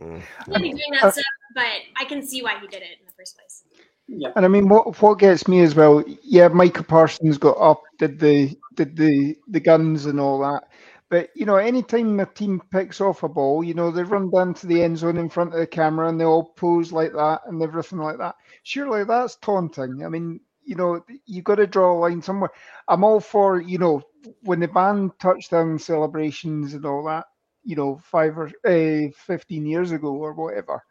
Mm. 0.00 0.18
He 0.20 0.44
shouldn't 0.44 0.62
be 0.62 0.70
doing 0.70 0.92
that 1.00 1.12
stuff, 1.12 1.24
but 1.54 1.66
I 1.96 2.04
can 2.06 2.26
see 2.26 2.42
why 2.42 2.58
he 2.58 2.66
did 2.66 2.82
it 2.82 2.98
in 3.00 3.06
the 3.06 3.12
first 3.12 3.36
place. 3.36 3.64
yeah, 4.08 4.30
And 4.36 4.44
I 4.44 4.48
mean, 4.48 4.68
what 4.68 5.00
what 5.02 5.18
gets 5.18 5.46
me 5.46 5.60
as 5.60 5.74
well? 5.74 6.02
Yeah, 6.22 6.48
Micah 6.48 6.82
Parsons 6.82 7.36
got 7.38 7.58
up, 7.60 7.82
did 7.98 8.18
the 8.18 8.56
did 8.74 8.96
the 8.96 9.36
the 9.48 9.60
guns 9.60 10.06
and 10.06 10.18
all 10.18 10.38
that. 10.40 10.68
But 11.12 11.30
you 11.36 11.46
know, 11.46 11.58
anytime 11.58 12.18
a 12.20 12.26
team 12.26 12.60
picks 12.72 13.00
off 13.00 13.22
a 13.22 13.28
ball, 13.28 13.62
you 13.62 13.74
know, 13.74 13.92
they 13.92 14.02
run 14.02 14.30
down 14.30 14.54
to 14.54 14.66
the 14.66 14.82
end 14.82 14.98
zone 14.98 15.16
in 15.18 15.28
front 15.28 15.54
of 15.54 15.60
the 15.60 15.66
camera 15.68 16.08
and 16.08 16.20
they 16.20 16.24
all 16.24 16.54
pose 16.56 16.92
like 16.92 17.12
that 17.12 17.42
and 17.46 17.62
everything 17.62 18.00
like 18.00 18.18
that. 18.18 18.34
Surely 18.64 19.04
that's 19.04 19.36
taunting. 19.36 20.04
I 20.04 20.08
mean, 20.08 20.40
you 20.64 20.74
know, 20.76 21.04
you've 21.26 21.44
got 21.44 21.56
to 21.56 21.68
draw 21.68 21.92
a 21.92 22.00
line 22.00 22.22
somewhere. 22.22 22.50
I'm 22.88 23.04
all 23.04 23.20
for 23.20 23.60
you 23.60 23.78
know 23.78 24.02
when 24.42 24.60
they 24.60 24.66
ban 24.66 25.12
touchdown 25.20 25.78
celebrations 25.78 26.74
and 26.74 26.84
all 26.86 27.04
that. 27.06 27.26
You 27.64 27.76
know, 27.76 27.98
five 28.02 28.36
or 28.38 28.50
uh, 28.66 29.10
fifteen 29.16 29.66
years 29.66 29.92
ago 29.92 30.12
or 30.14 30.32
whatever 30.34 30.82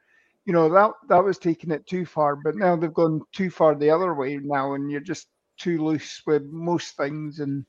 you 0.46 0.54
know 0.54 0.70
that 0.70 0.92
that 1.10 1.24
was 1.24 1.38
taking 1.38 1.72
it 1.72 1.86
too 1.88 2.06
far 2.06 2.36
but 2.36 2.56
now 2.56 2.76
they've 2.76 2.94
gone 2.96 3.22
too 3.32 3.50
far 3.52 3.76
the 3.76 3.90
other 3.92 4.16
way 4.16 4.38
now 4.42 4.74
and 4.74 4.92
you're 4.92 5.00
just 5.00 5.28
too 5.60 5.84
loose 5.86 6.22
with 6.26 6.44
most 6.46 6.98
things 6.98 7.40
and. 7.40 7.66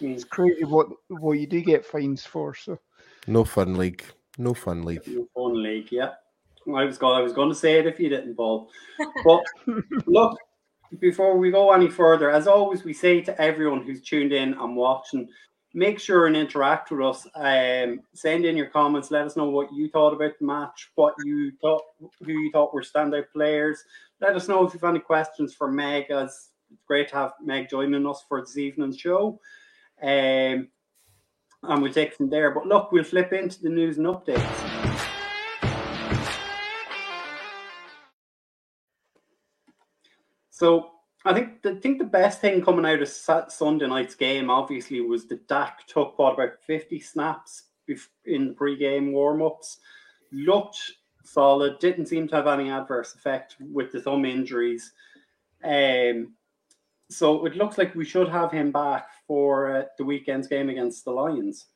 It's 0.00 0.24
crazy 0.24 0.64
what 0.64 0.88
what 1.08 1.38
you 1.38 1.46
do 1.46 1.60
get 1.60 1.84
fines 1.84 2.24
for 2.24 2.54
so 2.54 2.78
No 3.26 3.44
fun 3.44 3.74
league. 3.74 4.04
No 4.38 4.54
fun 4.54 4.82
league. 4.82 5.06
New 5.06 5.28
fun 5.34 5.62
league. 5.62 5.90
Yeah, 5.90 6.12
I 6.74 6.84
was 6.84 6.98
going. 6.98 7.18
I 7.18 7.22
was 7.22 7.32
going 7.32 7.48
to 7.48 7.54
say 7.54 7.78
it 7.78 7.86
if 7.86 8.00
you 8.00 8.08
didn't, 8.08 8.36
Paul. 8.36 8.68
But 9.24 9.44
look, 10.06 10.36
before 11.00 11.38
we 11.38 11.50
go 11.50 11.72
any 11.72 11.88
further, 11.88 12.30
as 12.30 12.46
always, 12.46 12.84
we 12.84 12.92
say 12.92 13.20
to 13.22 13.40
everyone 13.40 13.82
who's 13.82 14.02
tuned 14.02 14.32
in 14.32 14.54
and 14.54 14.76
watching, 14.76 15.28
make 15.72 15.98
sure 15.98 16.26
and 16.26 16.36
interact 16.36 16.90
with 16.90 17.00
us. 17.00 17.26
Um, 17.34 18.00
send 18.14 18.44
in 18.44 18.56
your 18.56 18.66
comments. 18.66 19.10
Let 19.10 19.26
us 19.26 19.36
know 19.36 19.48
what 19.48 19.72
you 19.72 19.88
thought 19.88 20.12
about 20.12 20.32
the 20.38 20.46
match, 20.46 20.90
what 20.96 21.14
you 21.24 21.52
thought, 21.60 21.82
who 22.00 22.32
you 22.32 22.50
thought 22.50 22.74
were 22.74 22.82
standout 22.82 23.26
players. 23.32 23.82
Let 24.20 24.36
us 24.36 24.48
know 24.48 24.66
if 24.66 24.74
you've 24.74 24.84
any 24.84 25.00
questions 25.00 25.54
for 25.54 25.70
Meg. 25.70 26.10
As 26.10 26.50
it's 26.70 26.82
great 26.86 27.08
to 27.10 27.14
have 27.14 27.32
Meg 27.42 27.70
joining 27.70 28.06
us 28.06 28.24
for 28.28 28.40
this 28.40 28.58
evening's 28.58 28.98
show. 28.98 29.40
Um, 30.02 30.68
and 31.62 31.82
we'll 31.82 31.92
take 31.92 32.14
from 32.14 32.28
there. 32.28 32.50
But 32.50 32.66
look, 32.66 32.92
we'll 32.92 33.04
flip 33.04 33.32
into 33.32 33.62
the 33.62 33.70
news 33.70 33.98
and 33.98 34.06
updates. 34.06 34.70
So 40.50 40.90
I 41.24 41.32
think 41.32 41.62
the 41.62 41.76
think 41.76 41.98
the 41.98 42.04
best 42.04 42.40
thing 42.40 42.62
coming 42.62 42.84
out 42.84 43.02
of 43.02 43.08
Sunday 43.50 43.86
night's 43.86 44.14
game, 44.14 44.50
obviously, 44.50 45.00
was 45.00 45.26
that 45.26 45.48
Dak 45.48 45.86
took 45.86 46.18
what 46.18 46.34
about 46.34 46.62
fifty 46.66 47.00
snaps 47.00 47.64
in 48.24 48.48
the 48.48 48.54
pre-game 48.54 49.12
warm-ups. 49.12 49.78
Looked 50.32 50.80
solid. 51.24 51.78
Didn't 51.80 52.06
seem 52.06 52.28
to 52.28 52.36
have 52.36 52.46
any 52.46 52.70
adverse 52.70 53.14
effect 53.14 53.56
with 53.58 53.90
the 53.90 54.00
thumb 54.00 54.24
injuries. 54.24 54.92
Um, 55.64 56.34
so 57.10 57.46
it 57.46 57.56
looks 57.56 57.78
like 57.78 57.94
we 57.94 58.04
should 58.04 58.28
have 58.28 58.52
him 58.52 58.70
back 58.70 59.08
for 59.26 59.76
uh, 59.76 59.84
the 59.98 60.04
weekend's 60.04 60.48
game 60.48 60.68
against 60.68 61.04
the 61.04 61.10
Lions. 61.10 61.66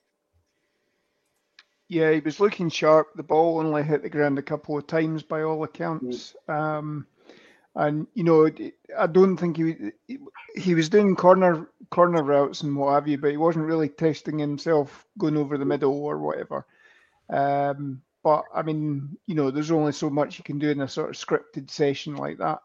Yeah, 1.89 2.13
he 2.13 2.21
was 2.21 2.39
looking 2.41 2.69
sharp. 2.69 3.15
The 3.15 3.23
ball 3.23 3.59
only 3.59 3.83
hit 3.83 4.03
the 4.03 4.11
ground 4.11 4.39
a 4.39 4.43
couple 4.43 4.77
of 4.77 4.87
times 4.87 5.23
by 5.23 5.43
all 5.43 5.65
accounts. 5.65 6.35
Mm. 6.49 6.55
Um, 6.55 7.07
and 7.75 8.07
you 8.15 8.25
know, 8.25 8.51
I 8.99 9.07
don't 9.07 9.37
think 9.37 9.57
he 9.57 9.93
he 10.57 10.75
was 10.75 10.89
doing 10.89 11.17
corner 11.17 11.71
corner 11.91 12.23
routes 12.23 12.63
and 12.63 12.77
what 12.77 12.93
have 12.93 13.09
you, 13.09 13.19
but 13.19 13.31
he 13.31 13.37
wasn't 13.37 13.67
really 13.67 13.89
testing 13.89 14.39
himself 14.39 15.07
going 15.17 15.37
over 15.37 15.57
the 15.57 15.65
middle 15.65 16.05
or 16.05 16.19
whatever. 16.19 16.67
Um, 17.31 18.03
but 18.25 18.45
I 18.55 18.63
mean, 18.63 19.17
you 19.27 19.35
know, 19.35 19.51
there's 19.51 19.71
only 19.71 19.93
so 19.93 20.11
much 20.11 20.39
you 20.39 20.45
can 20.45 20.59
do 20.59 20.71
in 20.71 20.81
a 20.81 20.89
sort 20.89 21.11
of 21.11 21.17
scripted 21.17 21.71
session 21.71 22.17
like 22.17 22.39
that. 22.39 22.61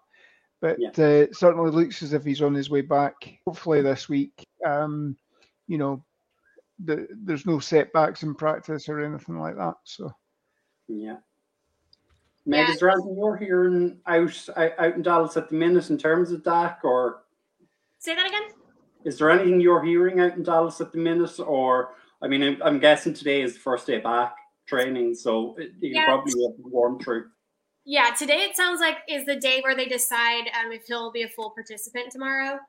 But 0.63 0.77
yeah. 0.79 0.91
uh, 0.91 1.25
certainly 1.33 1.71
looks 1.71 2.01
as 2.03 2.13
if 2.13 2.23
he's 2.23 2.41
on 2.41 2.53
his 2.53 2.69
way 2.69 2.79
back. 2.79 3.15
Hopefully 3.45 3.81
this 3.81 4.07
week. 4.07 4.47
Um, 4.65 5.17
you 5.67 5.77
know, 5.77 6.05
the, 6.85 7.05
there's 7.11 7.45
no 7.45 7.59
setbacks 7.59 8.23
in 8.23 8.33
practice 8.33 8.87
or 8.87 9.01
anything 9.01 9.37
like 9.37 9.57
that. 9.57 9.73
So. 9.83 10.09
Yeah. 10.87 11.17
Meg, 12.45 12.65
yeah. 12.65 12.73
is 12.73 12.79
there 12.79 12.91
anything 12.91 13.17
you're 13.17 13.35
hearing 13.35 13.99
out 14.07 14.49
out 14.55 14.95
in 14.95 15.01
Dallas 15.01 15.35
at 15.35 15.49
the 15.49 15.55
minute 15.55 15.89
in 15.89 15.97
terms 15.97 16.31
of 16.31 16.45
Dak 16.45 16.79
or? 16.85 17.23
Say 17.99 18.15
that 18.15 18.25
again. 18.25 18.43
Is 19.03 19.17
there 19.17 19.31
anything 19.31 19.59
you're 19.59 19.83
hearing 19.83 20.21
out 20.21 20.37
in 20.37 20.43
Dallas 20.43 20.79
at 20.79 20.93
the 20.93 20.97
minute, 20.97 21.41
or 21.41 21.95
I 22.21 22.29
mean, 22.29 22.41
I'm, 22.41 22.63
I'm 22.63 22.79
guessing 22.79 23.13
today 23.13 23.41
is 23.41 23.55
the 23.55 23.59
first 23.59 23.85
day 23.85 23.99
back 23.99 24.37
training, 24.65 25.15
so 25.15 25.57
you 25.57 25.71
yeah. 25.81 26.05
probably 26.05 26.33
warm 26.59 26.99
through. 26.99 27.25
Yeah, 27.85 28.11
today 28.17 28.43
it 28.43 28.55
sounds 28.55 28.79
like 28.79 28.97
is 29.09 29.25
the 29.25 29.35
day 29.35 29.61
where 29.61 29.75
they 29.75 29.85
decide 29.85 30.45
um, 30.57 30.71
if 30.71 30.83
he'll 30.87 31.11
be 31.11 31.23
a 31.23 31.27
full 31.27 31.51
participant 31.51 32.11
tomorrow. 32.11 32.59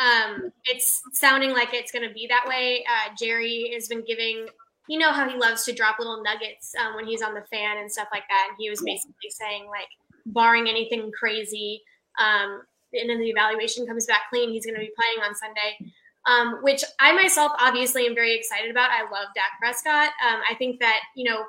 Um, 0.00 0.50
it's 0.64 1.02
sounding 1.12 1.52
like 1.52 1.74
it's 1.74 1.92
going 1.92 2.08
to 2.08 2.14
be 2.14 2.26
that 2.28 2.48
way. 2.48 2.84
Uh, 2.88 3.14
Jerry 3.18 3.70
has 3.74 3.86
been 3.88 4.02
giving, 4.06 4.46
you 4.88 4.98
know, 4.98 5.12
how 5.12 5.28
he 5.28 5.36
loves 5.36 5.64
to 5.64 5.72
drop 5.72 5.98
little 5.98 6.22
nuggets 6.22 6.72
um, 6.80 6.94
when 6.94 7.06
he's 7.06 7.20
on 7.20 7.34
the 7.34 7.44
fan 7.52 7.76
and 7.78 7.92
stuff 7.92 8.08
like 8.12 8.24
that. 8.30 8.46
And 8.48 8.56
he 8.58 8.70
was 8.70 8.82
basically 8.82 9.28
saying, 9.28 9.66
like, 9.66 9.88
barring 10.24 10.68
anything 10.68 11.10
crazy, 11.18 11.82
um, 12.18 12.62
and 12.94 13.10
then 13.10 13.18
the 13.18 13.28
evaluation 13.28 13.86
comes 13.86 14.06
back 14.06 14.22
clean, 14.30 14.50
he's 14.50 14.64
going 14.64 14.74
to 14.74 14.80
be 14.80 14.92
playing 14.96 15.28
on 15.28 15.34
Sunday. 15.34 15.92
Um, 16.24 16.62
which 16.62 16.84
I 17.00 17.12
myself 17.12 17.50
obviously 17.58 18.06
am 18.06 18.14
very 18.14 18.36
excited 18.36 18.70
about. 18.70 18.90
I 18.90 19.02
love 19.02 19.28
Dak 19.34 19.58
Prescott. 19.60 20.10
Um, 20.24 20.40
I 20.48 20.54
think 20.54 20.78
that, 20.78 21.00
you 21.16 21.28
know, 21.28 21.42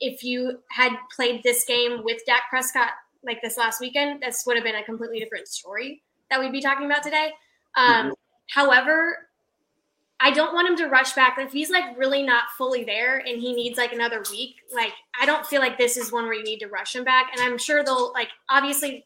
if 0.00 0.22
you 0.22 0.58
had 0.70 0.92
played 1.14 1.42
this 1.42 1.64
game 1.64 2.02
with 2.04 2.22
Dak 2.26 2.42
Prescott 2.50 2.90
like 3.24 3.42
this 3.42 3.56
last 3.56 3.80
weekend, 3.80 4.22
this 4.22 4.44
would 4.46 4.56
have 4.56 4.64
been 4.64 4.76
a 4.76 4.84
completely 4.84 5.18
different 5.18 5.48
story 5.48 6.02
that 6.30 6.40
we'd 6.40 6.52
be 6.52 6.60
talking 6.60 6.86
about 6.86 7.02
today. 7.02 7.32
Um, 7.76 8.06
mm-hmm. 8.06 8.10
However, 8.48 9.18
I 10.18 10.30
don't 10.30 10.54
want 10.54 10.68
him 10.68 10.76
to 10.76 10.86
rush 10.86 11.12
back. 11.12 11.36
If 11.38 11.52
he's 11.52 11.70
like 11.70 11.96
really 11.96 12.22
not 12.22 12.44
fully 12.56 12.84
there 12.84 13.18
and 13.18 13.40
he 13.40 13.54
needs 13.54 13.76
like 13.76 13.92
another 13.92 14.22
week, 14.30 14.56
like 14.74 14.92
I 15.20 15.26
don't 15.26 15.44
feel 15.44 15.60
like 15.60 15.76
this 15.76 15.96
is 15.96 16.10
one 16.10 16.24
where 16.24 16.34
you 16.34 16.44
need 16.44 16.60
to 16.60 16.68
rush 16.68 16.94
him 16.96 17.04
back. 17.04 17.30
And 17.32 17.42
I'm 17.42 17.58
sure 17.58 17.84
they'll 17.84 18.12
like 18.12 18.28
obviously 18.48 19.04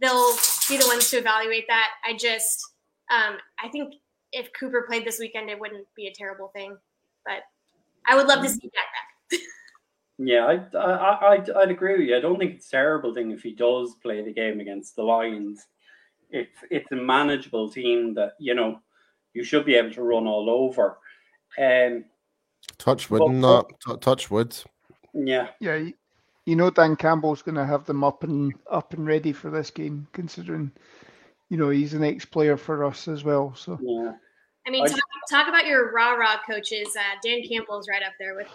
they'll 0.00 0.34
be 0.68 0.78
the 0.78 0.86
ones 0.86 1.10
to 1.10 1.18
evaluate 1.18 1.66
that. 1.68 1.88
I 2.04 2.16
just 2.16 2.64
um, 3.10 3.36
I 3.62 3.68
think 3.68 3.94
if 4.32 4.48
Cooper 4.58 4.84
played 4.88 5.04
this 5.04 5.18
weekend, 5.18 5.50
it 5.50 5.60
wouldn't 5.60 5.86
be 5.94 6.06
a 6.06 6.12
terrible 6.14 6.48
thing. 6.48 6.76
But 7.26 7.42
I 8.06 8.16
would 8.16 8.26
love 8.26 8.40
to 8.42 8.48
mm-hmm. 8.48 8.54
see 8.54 8.70
Dak 8.70 8.86
back. 9.30 9.40
Yeah, 10.18 10.44
I, 10.46 10.76
I, 10.76 11.32
I'd, 11.32 11.50
I'd 11.50 11.70
agree 11.70 11.98
with 11.98 12.08
you. 12.08 12.16
I 12.16 12.20
don't 12.20 12.38
think 12.38 12.54
it's 12.54 12.68
a 12.68 12.70
terrible 12.70 13.14
thing 13.14 13.30
if 13.30 13.42
he 13.42 13.54
does 13.54 13.96
play 14.02 14.22
the 14.22 14.32
game 14.32 14.60
against 14.60 14.94
the 14.94 15.02
Lions. 15.02 15.66
If 16.30 16.48
it's 16.70 16.90
a 16.92 16.96
manageable 16.96 17.70
team 17.70 18.14
that, 18.14 18.32
you 18.38 18.54
know, 18.54 18.80
you 19.34 19.44
should 19.44 19.64
be 19.64 19.74
able 19.74 19.92
to 19.92 20.02
run 20.02 20.26
all 20.26 20.48
over. 20.48 20.98
Um, 21.58 22.04
touch 22.78 23.10
wood, 23.10 23.20
but, 23.20 23.32
not 23.32 23.72
t- 23.86 23.96
touch 24.00 24.30
wood. 24.30 24.56
Yeah. 25.14 25.48
Yeah, 25.60 25.88
you 26.46 26.56
know 26.56 26.70
Dan 26.70 26.96
Campbell's 26.96 27.42
going 27.42 27.54
to 27.54 27.66
have 27.66 27.84
them 27.84 28.04
up 28.04 28.24
and 28.24 28.52
up 28.70 28.92
and 28.94 29.06
ready 29.06 29.32
for 29.32 29.50
this 29.50 29.70
game, 29.70 30.06
considering, 30.12 30.70
you 31.48 31.56
know, 31.56 31.70
he's 31.70 31.94
an 31.94 32.04
ex-player 32.04 32.56
for 32.56 32.84
us 32.84 33.08
as 33.08 33.24
well. 33.24 33.54
So 33.54 33.78
yeah, 33.82 34.12
I 34.66 34.70
mean, 34.70 34.86
talk, 34.86 35.00
talk 35.30 35.48
about 35.48 35.66
your 35.66 35.92
rah 35.92 36.12
rah 36.12 36.38
coaches. 36.48 36.96
Uh, 36.96 37.18
Dan 37.24 37.42
Campbell's 37.46 37.88
right 37.88 38.02
up 38.02 38.12
there 38.18 38.34
with 38.36 38.48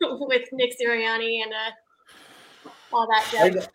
with 0.28 0.48
Nick 0.52 0.74
Sirianni 0.78 1.42
and 1.42 1.52
uh, 1.52 2.70
all 2.92 3.06
that 3.06 3.26
jazz. 3.30 3.68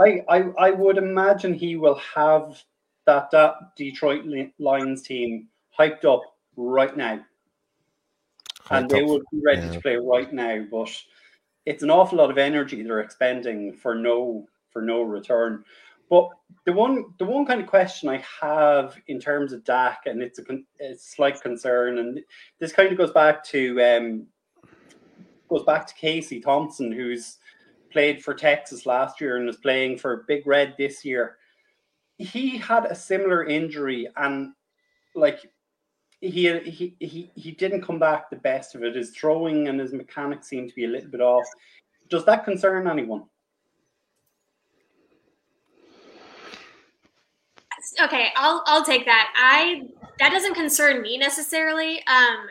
I, 0.00 0.24
I 0.28 0.38
I 0.58 0.70
would 0.70 0.98
imagine 0.98 1.54
he 1.54 1.76
will 1.76 2.00
have 2.14 2.62
that 3.06 3.30
that 3.30 3.76
Detroit 3.76 4.24
Lions 4.58 5.02
team 5.02 5.48
hyped 5.78 6.04
up 6.04 6.22
right 6.56 6.96
now, 6.96 7.20
hyped 8.64 8.78
and 8.78 8.90
they 8.90 9.02
would 9.02 9.22
be 9.32 9.40
ready 9.44 9.62
yeah. 9.62 9.72
to 9.72 9.80
play 9.80 9.96
right 9.96 10.32
now. 10.32 10.64
But 10.70 10.90
it's 11.66 11.82
an 11.82 11.90
awful 11.90 12.18
lot 12.18 12.30
of 12.30 12.38
energy 12.38 12.82
they're 12.82 13.00
expending 13.00 13.74
for 13.74 13.94
no 13.94 14.46
for 14.72 14.82
no 14.82 15.02
return. 15.02 15.64
But 16.12 16.28
the 16.66 16.74
one 16.74 17.06
the 17.18 17.24
one 17.24 17.46
kind 17.46 17.62
of 17.62 17.66
question 17.66 18.10
I 18.10 18.22
have 18.42 18.98
in 19.06 19.18
terms 19.18 19.54
of 19.54 19.64
Dak, 19.64 20.02
and 20.04 20.22
it's 20.22 20.38
a, 20.38 20.42
a 20.84 20.94
slight 20.94 21.40
concern, 21.40 22.00
and 22.00 22.20
this 22.58 22.70
kind 22.70 22.92
of 22.92 22.98
goes 22.98 23.12
back 23.12 23.42
to 23.44 23.80
um, 23.80 24.26
goes 25.48 25.64
back 25.64 25.86
to 25.86 25.94
Casey 25.94 26.38
Thompson, 26.38 26.92
who's 26.92 27.38
played 27.90 28.22
for 28.22 28.34
Texas 28.34 28.84
last 28.84 29.22
year 29.22 29.38
and 29.38 29.48
is 29.48 29.56
playing 29.56 29.96
for 29.96 30.26
Big 30.28 30.46
Red 30.46 30.74
this 30.76 31.02
year. 31.02 31.38
He 32.18 32.58
had 32.58 32.84
a 32.84 32.94
similar 32.94 33.44
injury, 33.46 34.06
and 34.18 34.52
like 35.14 35.40
he 36.20 36.58
he 36.58 36.94
he 37.00 37.32
he 37.34 37.52
didn't 37.52 37.86
come 37.86 37.98
back 37.98 38.28
the 38.28 38.36
best 38.36 38.74
of 38.74 38.84
it. 38.84 38.96
His 38.96 39.12
throwing 39.12 39.68
and 39.68 39.80
his 39.80 39.94
mechanics 39.94 40.48
seem 40.48 40.68
to 40.68 40.74
be 40.74 40.84
a 40.84 40.88
little 40.88 41.10
bit 41.10 41.22
off. 41.22 41.46
Does 42.10 42.26
that 42.26 42.44
concern 42.44 42.86
anyone? 42.86 43.24
Okay, 48.04 48.28
I'll 48.36 48.62
I'll 48.66 48.84
take 48.84 49.04
that. 49.06 49.32
I 49.36 49.82
that 50.18 50.30
doesn't 50.30 50.54
concern 50.54 51.02
me 51.02 51.18
necessarily. 51.18 52.04
Um, 52.06 52.48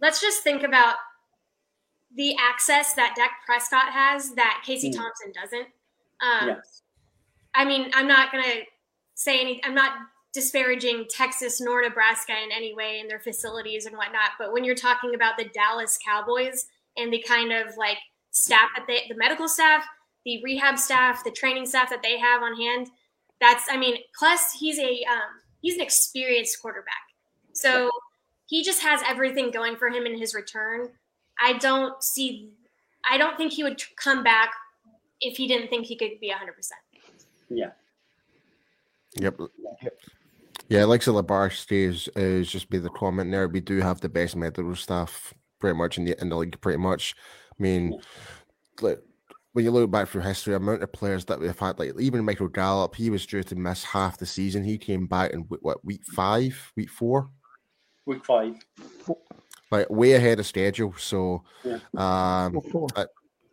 let's 0.00 0.20
just 0.20 0.42
think 0.42 0.62
about 0.62 0.96
the 2.14 2.34
access 2.40 2.94
that 2.94 3.14
Dak 3.16 3.30
Prescott 3.46 3.92
has 3.92 4.32
that 4.34 4.62
Casey 4.64 4.90
mm. 4.90 4.96
Thompson 4.96 5.32
doesn't. 5.32 5.66
Um, 6.20 6.48
yes. 6.48 6.82
I 7.54 7.64
mean, 7.64 7.90
I'm 7.94 8.06
not 8.06 8.32
gonna 8.32 8.62
say 9.14 9.40
any. 9.40 9.60
I'm 9.64 9.74
not 9.74 9.92
disparaging 10.34 11.06
Texas 11.10 11.60
nor 11.60 11.82
Nebraska 11.82 12.32
in 12.32 12.52
any 12.52 12.74
way 12.74 13.00
in 13.00 13.08
their 13.08 13.20
facilities 13.20 13.86
and 13.86 13.96
whatnot. 13.96 14.32
But 14.38 14.52
when 14.52 14.64
you're 14.64 14.74
talking 14.74 15.14
about 15.14 15.36
the 15.36 15.48
Dallas 15.54 15.98
Cowboys 16.06 16.66
and 16.96 17.12
the 17.12 17.22
kind 17.26 17.52
of 17.52 17.76
like 17.76 17.98
staff 18.30 18.68
that 18.76 18.86
they, 18.86 19.06
the 19.08 19.16
medical 19.16 19.48
staff, 19.48 19.84
the 20.24 20.40
rehab 20.44 20.78
staff, 20.78 21.24
the 21.24 21.30
training 21.30 21.66
staff 21.66 21.90
that 21.90 22.02
they 22.02 22.18
have 22.18 22.42
on 22.42 22.56
hand, 22.56 22.88
that's 23.40 23.64
I 23.70 23.76
mean, 23.76 23.98
plus 24.18 24.52
he's 24.52 24.78
a 24.78 25.04
um, 25.04 25.40
he's 25.62 25.74
an 25.74 25.82
experienced 25.82 26.60
quarterback, 26.60 26.94
so 27.52 27.90
he 28.46 28.64
just 28.64 28.82
has 28.82 29.00
everything 29.06 29.50
going 29.50 29.76
for 29.76 29.88
him 29.88 30.06
in 30.06 30.18
his 30.18 30.34
return. 30.34 30.88
I 31.40 31.54
don't 31.54 32.02
see, 32.02 32.50
I 33.08 33.18
don't 33.18 33.36
think 33.36 33.52
he 33.52 33.62
would 33.62 33.80
come 33.96 34.24
back 34.24 34.50
if 35.20 35.36
he 35.36 35.46
didn't 35.46 35.68
think 35.68 35.86
he 35.86 35.96
could 35.96 36.18
be 36.20 36.30
hundred 36.30 36.56
percent. 36.56 36.80
Yeah. 37.48 37.70
Yep. 39.16 39.40
Yeah, 40.68 40.84
like 40.84 41.00
Labar 41.00 41.50
stays 41.52 42.08
is 42.14 42.50
just 42.50 42.68
be 42.68 42.78
the 42.78 42.90
comment 42.90 43.30
there. 43.30 43.48
We 43.48 43.60
do 43.60 43.80
have 43.80 44.00
the 44.00 44.08
best 44.08 44.36
medical 44.36 44.76
staff 44.76 45.32
pretty 45.58 45.78
much 45.78 45.96
in 45.96 46.04
the 46.04 46.20
in 46.20 46.28
the 46.28 46.36
league. 46.36 46.60
Pretty 46.60 46.78
much. 46.78 47.14
I 47.58 47.62
mean, 47.62 48.00
like 48.80 49.00
when 49.52 49.64
you 49.64 49.70
look 49.70 49.90
back 49.90 50.08
through 50.08 50.22
history, 50.22 50.54
amount 50.54 50.82
of 50.82 50.92
players 50.92 51.24
that 51.26 51.40
we've 51.40 51.58
had, 51.58 51.78
like 51.78 51.92
even 51.98 52.24
Michael 52.24 52.48
Gallup, 52.48 52.94
he 52.94 53.10
was 53.10 53.26
due 53.26 53.42
to 53.42 53.56
miss 53.56 53.82
half 53.82 54.18
the 54.18 54.26
season. 54.26 54.62
He 54.62 54.78
came 54.78 55.06
back 55.06 55.32
in 55.32 55.40
what 55.60 55.84
week 55.84 56.04
five, 56.04 56.72
week 56.76 56.90
four, 56.90 57.30
week 58.06 58.24
five, 58.24 58.54
like 59.70 59.88
way 59.90 60.12
ahead 60.12 60.38
of 60.38 60.46
schedule. 60.46 60.94
So, 60.98 61.44
yeah. 61.64 61.78
um, 61.96 62.60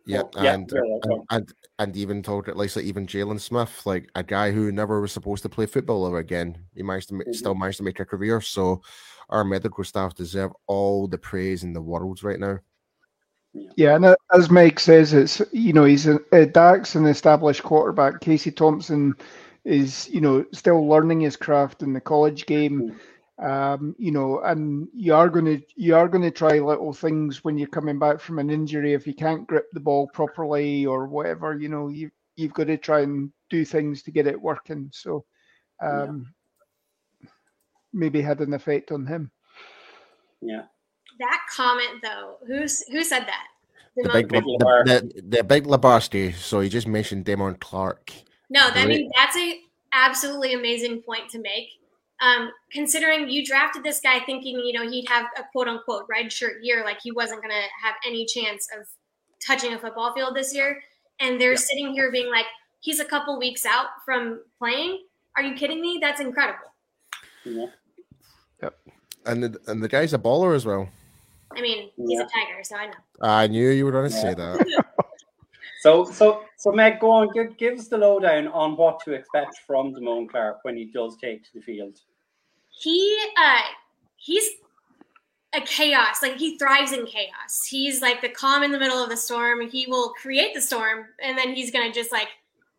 Yep, 0.08 0.34
Oh, 0.36 0.42
yeah, 0.44 0.54
and, 0.54 0.70
yeah, 0.72 0.80
yeah, 0.84 0.98
and, 1.02 1.26
and 1.30 1.54
and 1.80 1.96
even 1.96 2.22
told 2.22 2.46
it 2.46 2.56
like 2.56 2.76
even 2.76 3.08
Jaylon 3.08 3.40
Smith, 3.40 3.84
like 3.84 4.08
a 4.14 4.22
guy 4.22 4.52
who 4.52 4.70
never 4.70 5.00
was 5.00 5.10
supposed 5.10 5.42
to 5.42 5.48
play 5.48 5.66
football 5.66 6.06
ever 6.06 6.18
again, 6.18 6.56
he 6.76 6.84
managed 6.84 7.08
to 7.08 7.14
ma- 7.14 7.24
Mhm. 7.24 7.34
still 7.34 7.56
managed 7.56 7.78
to 7.78 7.82
make 7.82 7.98
a 7.98 8.04
career. 8.04 8.40
So 8.40 8.82
our 9.30 9.42
medical 9.42 9.82
staff 9.82 10.14
deserve 10.14 10.52
all 10.68 11.08
the 11.08 11.18
praise 11.18 11.64
in 11.64 11.72
the 11.72 11.82
world 11.82 12.22
right 12.22 12.38
now. 12.38 12.60
Yeah, 13.76 13.96
and 13.96 14.16
as 14.32 14.50
Mike 14.50 14.80
says, 14.80 15.12
it's 15.12 15.42
you 15.52 15.72
know 15.72 15.84
he's 15.84 16.06
a, 16.06 16.18
uh, 16.32 16.46
Dak's 16.46 16.94
an 16.94 17.06
established 17.06 17.62
quarterback. 17.62 18.20
Casey 18.20 18.50
Thompson 18.50 19.14
is 19.64 20.08
you 20.08 20.20
know 20.20 20.44
still 20.52 20.86
learning 20.88 21.20
his 21.20 21.36
craft 21.36 21.82
in 21.82 21.92
the 21.92 22.00
college 22.00 22.46
game. 22.46 22.98
Um, 23.38 23.94
you 23.98 24.12
know, 24.12 24.40
and 24.40 24.88
you 24.94 25.14
are 25.14 25.28
going 25.28 25.44
to 25.44 25.62
you 25.74 25.94
are 25.94 26.08
going 26.08 26.22
to 26.22 26.30
try 26.30 26.58
little 26.58 26.94
things 26.94 27.44
when 27.44 27.58
you're 27.58 27.68
coming 27.68 27.98
back 27.98 28.18
from 28.18 28.38
an 28.38 28.48
injury. 28.50 28.94
If 28.94 29.06
you 29.06 29.14
can't 29.14 29.46
grip 29.46 29.66
the 29.72 29.80
ball 29.80 30.08
properly 30.08 30.86
or 30.86 31.06
whatever, 31.06 31.58
you 31.58 31.68
know, 31.68 31.88
you 31.88 32.10
you've 32.36 32.54
got 32.54 32.68
to 32.68 32.78
try 32.78 33.00
and 33.00 33.30
do 33.50 33.64
things 33.64 34.02
to 34.04 34.10
get 34.10 34.26
it 34.26 34.40
working. 34.40 34.90
So, 34.92 35.24
Yeah. 35.80 36.02
um, 36.04 36.34
maybe 37.92 38.22
had 38.22 38.40
an 38.40 38.54
effect 38.54 38.90
on 38.90 39.06
him. 39.06 39.30
Yeah. 40.40 40.64
That 41.18 41.40
comment 41.54 42.02
though, 42.02 42.36
who's 42.46 42.82
who 42.88 43.02
said 43.02 43.20
that? 43.26 43.46
The 43.96 44.10
big, 44.12 44.28
Big 44.28 44.44
the, 44.44 45.10
the, 45.14 45.22
the 45.38 45.44
big 45.44 45.64
Labasti. 45.64 46.34
So 46.34 46.60
he 46.60 46.68
just 46.68 46.86
mentioned 46.86 47.24
Damone 47.24 47.58
Clark. 47.60 48.12
No, 48.50 48.60
that, 48.68 48.76
I 48.76 48.84
Great. 48.84 49.00
mean 49.00 49.10
that's 49.16 49.36
a 49.36 49.60
absolutely 49.92 50.52
amazing 50.52 51.00
point 51.02 51.30
to 51.30 51.38
make. 51.40 51.68
Um, 52.20 52.50
considering 52.72 53.28
you 53.28 53.44
drafted 53.44 53.84
this 53.84 54.00
guy 54.00 54.20
thinking 54.20 54.58
you 54.60 54.72
know 54.72 54.88
he'd 54.88 55.08
have 55.08 55.26
a 55.38 55.44
quote 55.52 55.68
unquote 55.68 56.04
red 56.08 56.30
shirt 56.32 56.62
year, 56.62 56.84
like 56.84 56.98
he 57.02 57.10
wasn't 57.12 57.40
going 57.40 57.52
to 57.52 57.62
have 57.86 57.94
any 58.06 58.26
chance 58.26 58.68
of 58.78 58.86
touching 59.46 59.72
a 59.74 59.78
football 59.78 60.12
field 60.14 60.36
this 60.36 60.54
year, 60.54 60.82
and 61.20 61.40
they're 61.40 61.52
Yeah. 61.52 61.56
sitting 61.58 61.92
here 61.92 62.10
being 62.12 62.30
like 62.30 62.46
he's 62.80 63.00
a 63.00 63.04
couple 63.04 63.38
weeks 63.38 63.64
out 63.64 63.86
from 64.04 64.40
playing. 64.58 65.04
Are 65.36 65.42
you 65.42 65.54
kidding 65.54 65.80
me? 65.80 65.98
That's 66.00 66.20
incredible. 66.20 66.72
Yeah. 67.44 67.66
And 69.26 69.42
the, 69.42 69.58
and 69.66 69.82
the 69.82 69.88
guy's 69.88 70.14
a 70.14 70.18
baller 70.18 70.54
as 70.54 70.64
well. 70.64 70.88
I 71.52 71.60
mean, 71.60 71.90
he's 71.96 72.18
Yeah. 72.18 72.24
a 72.24 72.28
tiger, 72.28 72.62
so 72.64 72.76
I 72.76 72.86
know. 72.86 72.92
I 73.20 73.46
knew 73.46 73.70
you 73.70 73.84
were 73.84 73.92
going 73.92 74.08
to 74.10 74.14
Yeah. 74.16 74.22
say 74.22 74.34
that. 74.34 74.66
So, 75.78 76.04
so, 76.04 76.44
so, 76.56 76.72
Meg, 76.72 76.98
go 77.00 77.10
on. 77.12 77.32
Give, 77.32 77.56
give 77.58 77.78
us 77.78 77.86
the 77.86 77.98
lowdown 77.98 78.48
on 78.48 78.76
what 78.76 78.98
to 79.04 79.12
expect 79.12 79.58
from 79.66 79.94
Damone 79.94 80.28
Clark 80.28 80.60
when 80.64 80.76
he 80.76 80.86
does 80.86 81.16
take 81.18 81.44
to 81.44 81.50
the 81.54 81.60
field. 81.60 82.00
he 82.70 83.24
uh 83.38 83.60
he's 84.16 84.48
a 85.54 85.60
chaos 85.60 86.22
like 86.22 86.36
he 86.38 86.58
thrives 86.58 86.92
in 86.92 87.06
chaos 87.06 87.64
he's 87.68 88.02
like 88.02 88.20
the 88.20 88.28
calm 88.28 88.62
in 88.62 88.72
the 88.72 88.78
middle 88.78 88.98
of 89.02 89.08
the 89.10 89.16
storm 89.16 89.60
he 89.68 89.86
will 89.86 90.10
create 90.14 90.54
the 90.54 90.60
storm 90.60 91.06
and 91.22 91.38
then 91.38 91.54
he's 91.54 91.70
gonna 91.70 91.92
just 91.92 92.10
like 92.10 92.28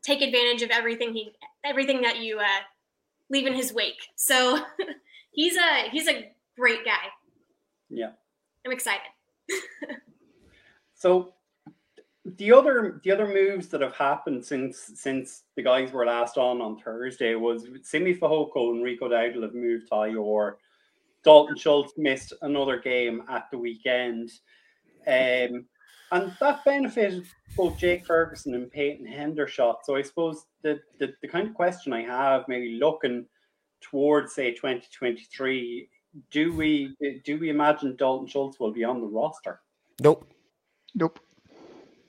take 0.04 0.22
advantage 0.22 0.62
of 0.62 0.70
everything 0.72 1.14
he 1.14 1.32
everything 1.64 2.02
that 2.02 2.18
you 2.18 2.40
uh 2.40 2.62
leave 3.30 3.48
in 3.48 3.54
his 3.54 3.74
wake 3.74 4.08
so 4.16 4.60
he's 5.32 5.56
a 5.56 5.90
he's 5.92 6.08
a 6.10 6.30
great 6.58 6.84
guy 6.84 7.06
Yeah. 7.90 8.12
I'm 8.68 8.74
excited 8.74 9.08
So, 10.94 11.34
the 12.26 12.52
other 12.52 13.00
the 13.06 13.12
other 13.12 13.28
moves 13.28 13.68
that 13.70 13.80
have 13.80 13.96
happened 13.96 14.44
since 14.44 14.92
since 14.96 15.44
the 15.56 15.64
guys 15.64 15.94
were 15.94 16.06
last 16.06 16.38
on 16.38 16.60
on 16.60 16.78
Thursday 16.80 17.36
was 17.36 17.68
Simi 17.84 18.14
Fehoko 18.14 18.72
and 18.72 18.84
Rico 18.84 19.08
Dowdle 19.08 19.44
have 19.44 19.54
moved 19.54 19.88
to 19.88 19.94
IOR. 19.94 20.56
Dalton 21.24 21.56
Schultz 21.56 21.94
missed 21.98 22.34
another 22.42 22.80
game 22.80 23.24
at 23.30 23.50
the 23.52 23.58
weekend. 23.58 24.32
Um, 25.08 25.66
and 26.12 26.34
that 26.40 26.66
benefited 26.66 27.26
both 27.56 27.78
Jake 27.78 28.06
Ferguson 28.06 28.56
and 28.56 28.72
Peyton 28.72 29.08
Hendershot. 29.08 29.78
So 29.84 29.96
I 29.96 30.02
suppose 30.02 30.46
the, 30.64 30.80
the, 31.00 31.14
the 31.22 31.28
kind 31.28 31.48
of 31.48 31.54
question 31.54 31.94
I 31.94 32.02
have, 32.02 32.46
maybe 32.48 32.78
looking 32.80 33.26
towards 33.82 34.34
say 34.34 34.52
2023, 34.52 35.90
do 36.32 36.54
we 36.54 36.96
do 37.24 37.38
we 37.38 37.50
imagine 37.50 37.96
Dalton 37.96 38.28
Schultz 38.28 38.60
will 38.60 38.72
be 38.72 38.84
on 38.84 39.02
the 39.02 39.08
roster? 39.08 39.62
Nope. 40.02 40.28
Nope. 40.96 41.20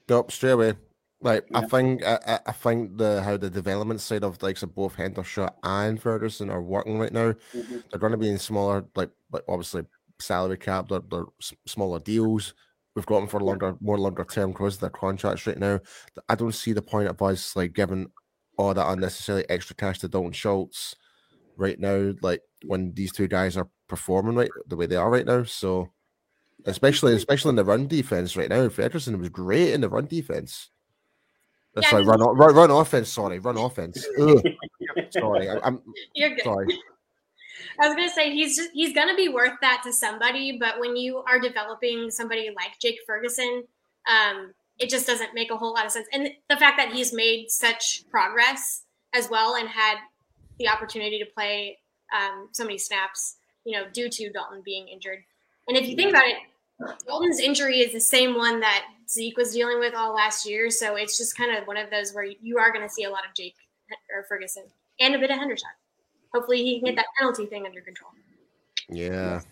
Nope, 0.09 0.33
straight 0.33 0.53
away. 0.53 0.75
Like 1.21 1.47
I 1.53 1.67
think 1.67 2.05
I, 2.05 2.19
I- 2.27 2.41
I 2.47 2.53
think 2.53 2.97
the 2.97 3.23
how 3.23 3.37
the 3.37 3.51
development 3.51 4.01
side 4.01 4.23
of 4.25 4.41
like 4.43 4.63
of 4.63 4.75
both 4.75 4.97
Hendershot 4.97 5.55
and 5.65 6.01
Ferguson 6.01 6.49
are 6.49 6.63
working 6.63 6.99
right 6.99 7.13
now. 7.13 7.33
Mhm. 7.55 7.83
They're 7.91 7.99
going 8.01 8.13
to 8.13 8.19
be 8.19 8.29
in 8.31 8.39
smaller, 8.39 8.85
like, 8.95 9.11
like 9.33 9.43
obviously 9.49 9.83
salary 10.21 10.59
cap. 10.59 10.89
They're, 10.89 11.03
they're 11.11 11.27
smaller 11.67 11.99
deals. 11.99 12.55
We've 12.95 13.07
got 13.07 13.19
them 13.21 13.29
for 13.29 13.41
longer, 13.41 13.77
more 13.81 13.99
longer 13.99 14.25
term 14.25 14.53
because 14.53 14.75
of 14.75 14.81
their 14.81 14.91
contracts 14.91 15.47
right 15.47 15.59
now. 15.59 15.81
I 16.29 16.35
don't 16.37 16.55
see 16.55 16.73
the 16.73 16.83
point 16.83 17.09
of 17.09 17.21
us 17.21 17.55
like 17.57 17.73
giving 17.73 18.11
all 18.57 18.75
that 18.75 18.89
unnecessary 18.89 19.45
extra 19.49 19.75
cash 19.77 19.99
to 20.01 20.09
Dalton 20.09 20.33
Schultz 20.33 20.95
right 21.57 21.79
now. 21.79 22.13
Like 22.23 22.43
when 22.65 22.93
these 22.95 23.13
two 23.13 23.27
guys 23.29 23.57
are 23.57 23.69
performing 23.89 24.37
right 24.37 24.51
the 24.67 24.77
way 24.77 24.87
they 24.87 24.97
are 24.97 25.11
right 25.11 25.27
now. 25.27 25.45
So 25.45 25.91
especially 26.65 27.15
especially 27.15 27.51
in 27.51 27.57
the 27.57 27.65
run 27.65 27.87
defense 27.87 28.37
right 28.37 28.49
now, 28.49 28.69
Ferguson 28.69 29.19
was 29.19 29.29
great 29.29 29.73
in 29.73 29.81
the 29.81 29.89
run 29.89 30.07
defense. 30.07 30.71
Uh, 31.77 31.83
Yeah, 31.83 32.03
run, 32.05 32.21
run 32.21 32.55
run 32.55 32.71
offense. 32.71 33.09
Sorry, 33.09 33.39
run 33.39 33.57
offense. 33.59 34.07
Sorry, 35.11 35.49
I, 35.49 35.71
good 35.71 36.41
sorry. 36.43 36.67
I 37.81 37.87
was 37.87 37.97
gonna 37.97 38.11
say 38.11 38.33
he's 38.33 38.57
just, 38.57 38.71
he's 38.73 38.93
gonna 38.93 39.15
be 39.15 39.29
worth 39.29 39.55
that 39.61 39.83
to 39.85 39.93
somebody, 39.93 40.59
but 40.59 40.81
when 40.81 40.97
you 40.97 41.19
are 41.19 41.39
developing 41.39 42.11
somebody 42.11 42.51
like 42.55 42.79
Jake 42.81 42.99
Ferguson, 43.07 43.65
um, 44.09 44.53
it 44.79 44.91
just 44.91 45.07
doesn't 45.07 45.35
make 45.35 45.51
a 45.51 45.57
whole 45.57 45.75
lot 45.75 45.87
of 45.87 45.93
sense. 45.93 46.09
And 46.13 46.31
the 46.49 46.57
fact 46.57 46.77
that 46.79 46.93
he's 46.93 47.13
made 47.13 47.51
such 47.51 48.05
progress 48.11 48.85
as 49.13 49.29
well 49.31 49.57
and 49.57 49.69
had 49.69 49.97
the 50.59 50.69
opportunity 50.69 51.19
to 51.19 51.27
play 51.27 51.79
um, 52.17 52.49
so 52.53 52.65
many 52.65 52.79
snaps, 52.79 53.37
you 53.69 53.77
know, 53.77 53.85
due 53.93 54.09
to 54.09 54.31
Dalton 54.31 54.63
being 54.65 54.89
injured. 54.89 55.23
And 55.69 55.77
if 55.77 55.87
you 55.87 55.95
think 55.95 56.09
about 56.09 56.25
it, 56.25 56.39
Dalton's 57.07 57.39
injury 57.39 57.81
is 57.81 57.93
the 57.93 58.01
same 58.01 58.35
one 58.35 58.61
that 58.61 58.87
Zeke 59.11 59.37
was 59.37 59.53
dealing 59.53 59.79
with 59.79 59.95
all 59.95 60.15
last 60.15 60.49
year, 60.49 60.71
so 60.71 60.97
it's 60.97 61.19
just 61.19 61.37
kind 61.37 61.55
of 61.55 61.67
one 61.67 61.77
of 61.77 61.91
those 61.91 62.15
where 62.15 62.25
you 62.25 62.57
are 62.57 62.73
going 62.73 62.87
to 62.87 62.93
see 62.93 63.05
a 63.05 63.11
lot 63.11 63.27
of 63.29 63.35
Jake 63.35 63.57
or 64.15 64.25
Ferguson 64.27 64.63
and 65.01 65.15
a 65.15 65.19
bit 65.19 65.31
of 65.31 65.37
Henderson. 65.37 65.69
Hopefully, 66.33 66.63
he 66.63 66.79
can 66.79 66.87
get 66.87 66.97
that 66.97 67.07
penalty 67.19 67.45
thing 67.45 67.67
under 67.67 67.83
control. 67.83 68.11
Yeah. 68.89 69.43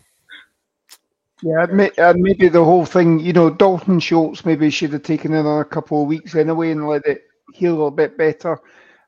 Yeah, 1.42 1.64
and, 1.64 1.72
may, 1.74 1.90
and 1.98 2.22
maybe 2.22 2.48
the 2.48 2.64
whole 2.64 2.86
thing, 2.86 3.20
you 3.20 3.34
know, 3.34 3.50
Dalton 3.50 4.00
Schultz 4.00 4.46
maybe 4.46 4.70
should 4.70 4.94
have 4.94 5.02
taken 5.02 5.34
another 5.34 5.64
couple 5.64 6.00
of 6.00 6.08
weeks 6.08 6.34
anyway 6.34 6.70
and 6.70 6.88
let 6.88 7.04
it 7.04 7.24
heal 7.52 7.86
a 7.86 7.90
bit 7.90 8.16
better. 8.16 8.58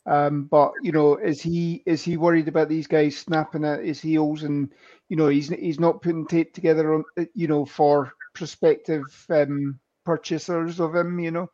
Um, 0.05 0.45
but 0.45 0.73
you 0.83 0.91
know, 0.91 1.17
is 1.17 1.43
he 1.43 1.83
is 1.85 2.03
he 2.03 2.17
worried 2.17 2.49
about 2.49 2.71
these 2.71 2.87
guys 2.87 3.17
snapping 3.17 3.65
at 3.65 3.85
his 3.85 4.01
heels 4.01 4.43
and 4.43 4.73
you 5.09 5.17
know 5.17 5.29
he's 5.29 5.49
he's 5.49 5.81
not 5.81 6.03
putting 6.03 6.27
tape 6.27 6.55
together 6.55 6.95
on 6.95 7.05
you 7.35 7.49
know 7.49 7.65
for 7.65 8.13
prospective 8.35 9.05
um, 9.31 9.79
purchasers 10.05 10.81
of 10.81 10.95
him, 10.95 11.19
you 11.19 11.31
know. 11.31 11.51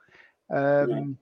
Um, 0.50 1.18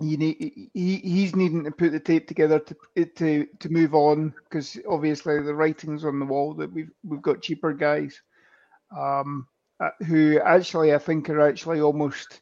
you 0.00 0.16
need 0.16 0.36
he, 0.74 0.96
he's 0.96 1.36
needing 1.36 1.64
to 1.64 1.70
put 1.70 1.92
the 1.92 2.00
tape 2.00 2.26
together 2.26 2.58
to 2.60 3.04
to 3.16 3.46
to 3.60 3.68
move 3.68 3.94
on 3.94 4.32
because 4.44 4.78
obviously 4.88 5.40
the 5.40 5.54
writing's 5.54 6.04
on 6.04 6.18
the 6.18 6.26
wall 6.26 6.54
that 6.54 6.72
we've 6.72 6.90
we've 7.04 7.22
got 7.22 7.42
cheaper 7.42 7.72
guys 7.72 8.20
um 8.96 9.46
uh, 9.80 9.90
who 10.06 10.40
actually 10.40 10.92
I 10.94 10.98
think 10.98 11.28
are 11.30 11.40
actually 11.40 11.80
almost 11.80 12.40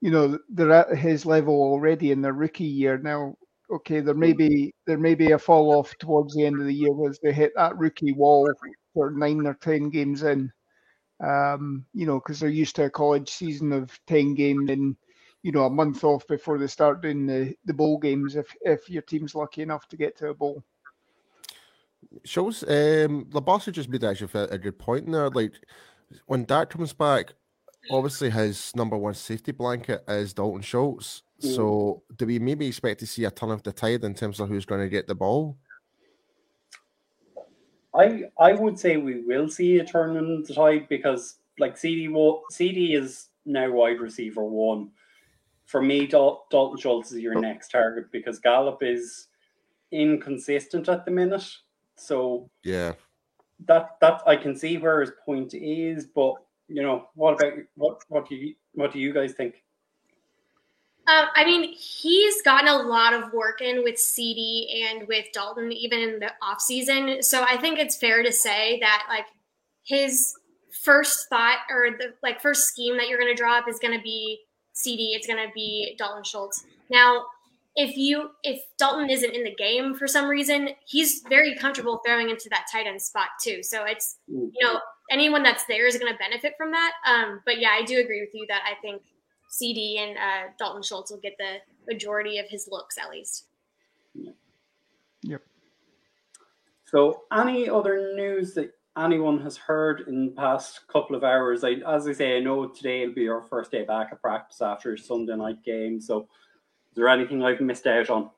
you 0.00 0.10
know 0.10 0.38
they're 0.48 0.72
at 0.72 0.96
his 0.96 1.24
level 1.26 1.54
already 1.54 2.10
in 2.12 2.20
their 2.22 2.32
rookie 2.32 2.64
year 2.64 2.98
now 2.98 3.36
okay 3.70 4.00
there 4.00 4.14
may 4.14 4.32
be 4.32 4.72
there 4.86 4.98
may 4.98 5.14
be 5.14 5.32
a 5.32 5.38
fall 5.38 5.76
off 5.78 5.92
towards 5.98 6.34
the 6.34 6.44
end 6.44 6.60
of 6.60 6.66
the 6.66 6.74
year 6.74 7.08
as 7.08 7.18
they 7.22 7.32
hit 7.32 7.52
that 7.56 7.76
rookie 7.76 8.12
wall 8.12 8.48
for 8.94 9.10
nine 9.10 9.46
or 9.46 9.54
ten 9.54 9.90
games 9.90 10.22
in 10.22 10.50
um 11.24 11.84
you 11.94 12.06
know 12.06 12.18
because 12.20 12.40
they're 12.40 12.48
used 12.48 12.76
to 12.76 12.84
a 12.84 12.90
college 12.90 13.30
season 13.30 13.72
of 13.72 13.98
10 14.06 14.34
games 14.34 14.70
and 14.70 14.96
you 15.42 15.52
know 15.52 15.64
a 15.64 15.70
month 15.70 16.04
off 16.04 16.26
before 16.26 16.58
they 16.58 16.66
start 16.66 17.00
doing 17.00 17.26
the, 17.26 17.54
the 17.64 17.72
bowl 17.72 17.98
games 17.98 18.36
if 18.36 18.54
if 18.62 18.90
your 18.90 19.02
team's 19.02 19.34
lucky 19.34 19.62
enough 19.62 19.88
to 19.88 19.96
get 19.96 20.16
to 20.18 20.28
a 20.28 20.34
bowl. 20.34 20.62
Shows 22.24 22.62
um 22.64 23.26
Labasa 23.30 23.72
just 23.72 23.88
made 23.88 24.04
actually 24.04 24.30
a 24.34 24.44
a 24.48 24.58
good 24.58 24.78
point 24.78 25.10
there. 25.10 25.30
Like 25.30 25.52
when 26.26 26.44
Dak 26.44 26.70
comes 26.70 26.92
back, 26.92 27.32
obviously 27.90 28.30
his 28.30 28.74
number 28.76 28.96
one 28.96 29.14
safety 29.14 29.52
blanket 29.52 30.04
is 30.06 30.34
Dalton 30.34 30.62
Schultz. 30.62 31.22
Mm. 31.42 31.54
So 31.54 32.02
do 32.16 32.26
we 32.26 32.38
maybe 32.38 32.66
expect 32.66 33.00
to 33.00 33.06
see 33.06 33.24
a 33.24 33.30
turn 33.30 33.50
of 33.50 33.62
the 33.62 33.72
tide 33.72 34.04
in 34.04 34.14
terms 34.14 34.40
of 34.40 34.48
who's 34.48 34.64
going 34.64 34.80
to 34.80 34.88
get 34.88 35.06
the 35.06 35.14
ball? 35.14 35.56
I 37.94 38.24
I 38.38 38.52
would 38.52 38.78
say 38.78 38.96
we 38.96 39.22
will 39.22 39.48
see 39.48 39.78
a 39.78 39.84
turn 39.84 40.16
in 40.16 40.42
the 40.42 40.54
tide 40.54 40.88
because 40.88 41.36
like 41.58 41.76
CeeDee 41.76 42.10
CeeDee 42.52 42.94
is 42.94 43.28
now 43.44 43.70
wide 43.70 44.00
receiver 44.00 44.44
one. 44.44 44.90
For 45.64 45.82
me, 45.82 46.06
Dal- 46.06 46.46
Dalton 46.50 46.78
Schultz 46.78 47.12
is 47.12 47.20
your 47.20 47.38
oh. 47.38 47.40
next 47.40 47.68
target 47.68 48.12
because 48.12 48.38
Gallup 48.38 48.82
is 48.82 49.28
inconsistent 49.90 50.88
at 50.88 51.04
the 51.04 51.10
minute. 51.10 51.48
So 51.96 52.50
Yeah. 52.62 52.92
that 53.66 53.98
that 54.00 54.22
I 54.26 54.36
can 54.36 54.54
see 54.54 54.76
where 54.78 55.00
his 55.00 55.12
point 55.24 55.54
is, 55.54 56.06
but 56.06 56.34
you 56.68 56.82
know, 56.82 57.08
what 57.14 57.34
about 57.34 57.54
what 57.74 58.02
what 58.08 58.28
do 58.28 58.36
you 58.36 58.54
what 58.72 58.92
do 58.92 58.98
you 58.98 59.12
guys 59.12 59.32
think? 59.32 59.62
Um, 61.08 61.26
I 61.36 61.44
mean, 61.44 61.72
he's 61.74 62.42
gotten 62.42 62.68
a 62.68 62.76
lot 62.76 63.14
of 63.14 63.32
work 63.32 63.60
in 63.60 63.84
with 63.84 63.94
CeeDee 63.94 64.82
and 64.82 65.06
with 65.06 65.26
Dalton, 65.32 65.70
even 65.70 66.00
in 66.00 66.18
the 66.18 66.32
off 66.42 66.60
season. 66.60 67.22
So 67.22 67.44
I 67.44 67.56
think 67.56 67.78
it's 67.78 67.96
fair 67.96 68.24
to 68.24 68.32
say 68.32 68.80
that 68.80 69.04
like 69.08 69.26
his 69.84 70.34
first 70.82 71.28
thought 71.28 71.58
or 71.70 71.90
the 71.96 72.14
like 72.22 72.40
first 72.40 72.68
scheme 72.68 72.96
that 72.96 73.08
you're 73.08 73.20
going 73.20 73.34
to 73.34 73.40
draw 73.40 73.58
up 73.58 73.68
is 73.68 73.78
going 73.78 73.96
to 73.96 74.02
be 74.02 74.40
CeeDee. 74.74 75.14
It's 75.14 75.26
going 75.26 75.44
to 75.44 75.52
be 75.54 75.94
Dalton 75.96 76.24
Schultz. 76.24 76.64
Now, 76.90 77.24
if 77.76 77.96
you 77.96 78.30
if 78.42 78.60
Dalton 78.78 79.10
isn't 79.10 79.34
in 79.34 79.44
the 79.44 79.54
game 79.54 79.94
for 79.94 80.08
some 80.08 80.26
reason, 80.26 80.70
he's 80.86 81.22
very 81.28 81.54
comfortable 81.54 82.00
throwing 82.04 82.30
into 82.30 82.48
that 82.48 82.66
tight 82.72 82.86
end 82.86 83.00
spot 83.00 83.28
too. 83.42 83.62
So 83.62 83.84
it's 83.84 84.16
you 84.26 84.52
know 84.60 84.80
anyone 85.10 85.42
that's 85.42 85.64
there 85.66 85.86
is 85.86 85.98
going 85.98 86.12
to 86.12 86.18
benefit 86.18 86.54
from 86.56 86.72
that. 86.72 86.92
Um, 87.06 87.42
but 87.44 87.60
yeah, 87.60 87.70
I 87.70 87.82
do 87.84 88.00
agree 88.00 88.20
with 88.20 88.30
you 88.32 88.46
that 88.48 88.62
I 88.66 88.80
think 88.80 89.02
CeeDee 89.50 89.98
and 89.98 90.16
uh, 90.16 90.52
Dalton 90.58 90.82
Schultz 90.82 91.10
will 91.10 91.20
get 91.20 91.36
the 91.38 91.56
majority 91.90 92.38
of 92.38 92.46
his 92.48 92.68
looks 92.70 92.98
at 92.98 93.10
least. 93.10 93.46
Yep. 95.22 95.42
So, 96.84 97.22
any 97.32 97.68
other 97.68 98.12
news 98.14 98.54
that 98.54 98.72
anyone 98.96 99.40
has 99.42 99.56
heard 99.56 100.04
in 100.06 100.26
the 100.26 100.32
past 100.32 100.86
couple 100.88 101.16
of 101.16 101.24
hours? 101.24 101.64
I, 101.64 101.76
as 101.86 102.06
I 102.06 102.12
say, 102.12 102.36
I 102.36 102.40
know 102.40 102.66
today 102.68 103.06
will 103.06 103.14
be 103.14 103.28
our 103.28 103.42
first 103.42 103.70
day 103.70 103.84
back 103.84 104.08
at 104.12 104.22
practice 104.22 104.60
after 104.60 104.96
Sunday 104.96 105.36
night 105.36 105.62
game. 105.64 106.00
So, 106.00 106.20
is 106.90 106.96
there 106.96 107.08
anything 107.08 107.42
I've 107.42 107.60
missed 107.60 107.86
out 107.86 108.10
on? 108.10 108.30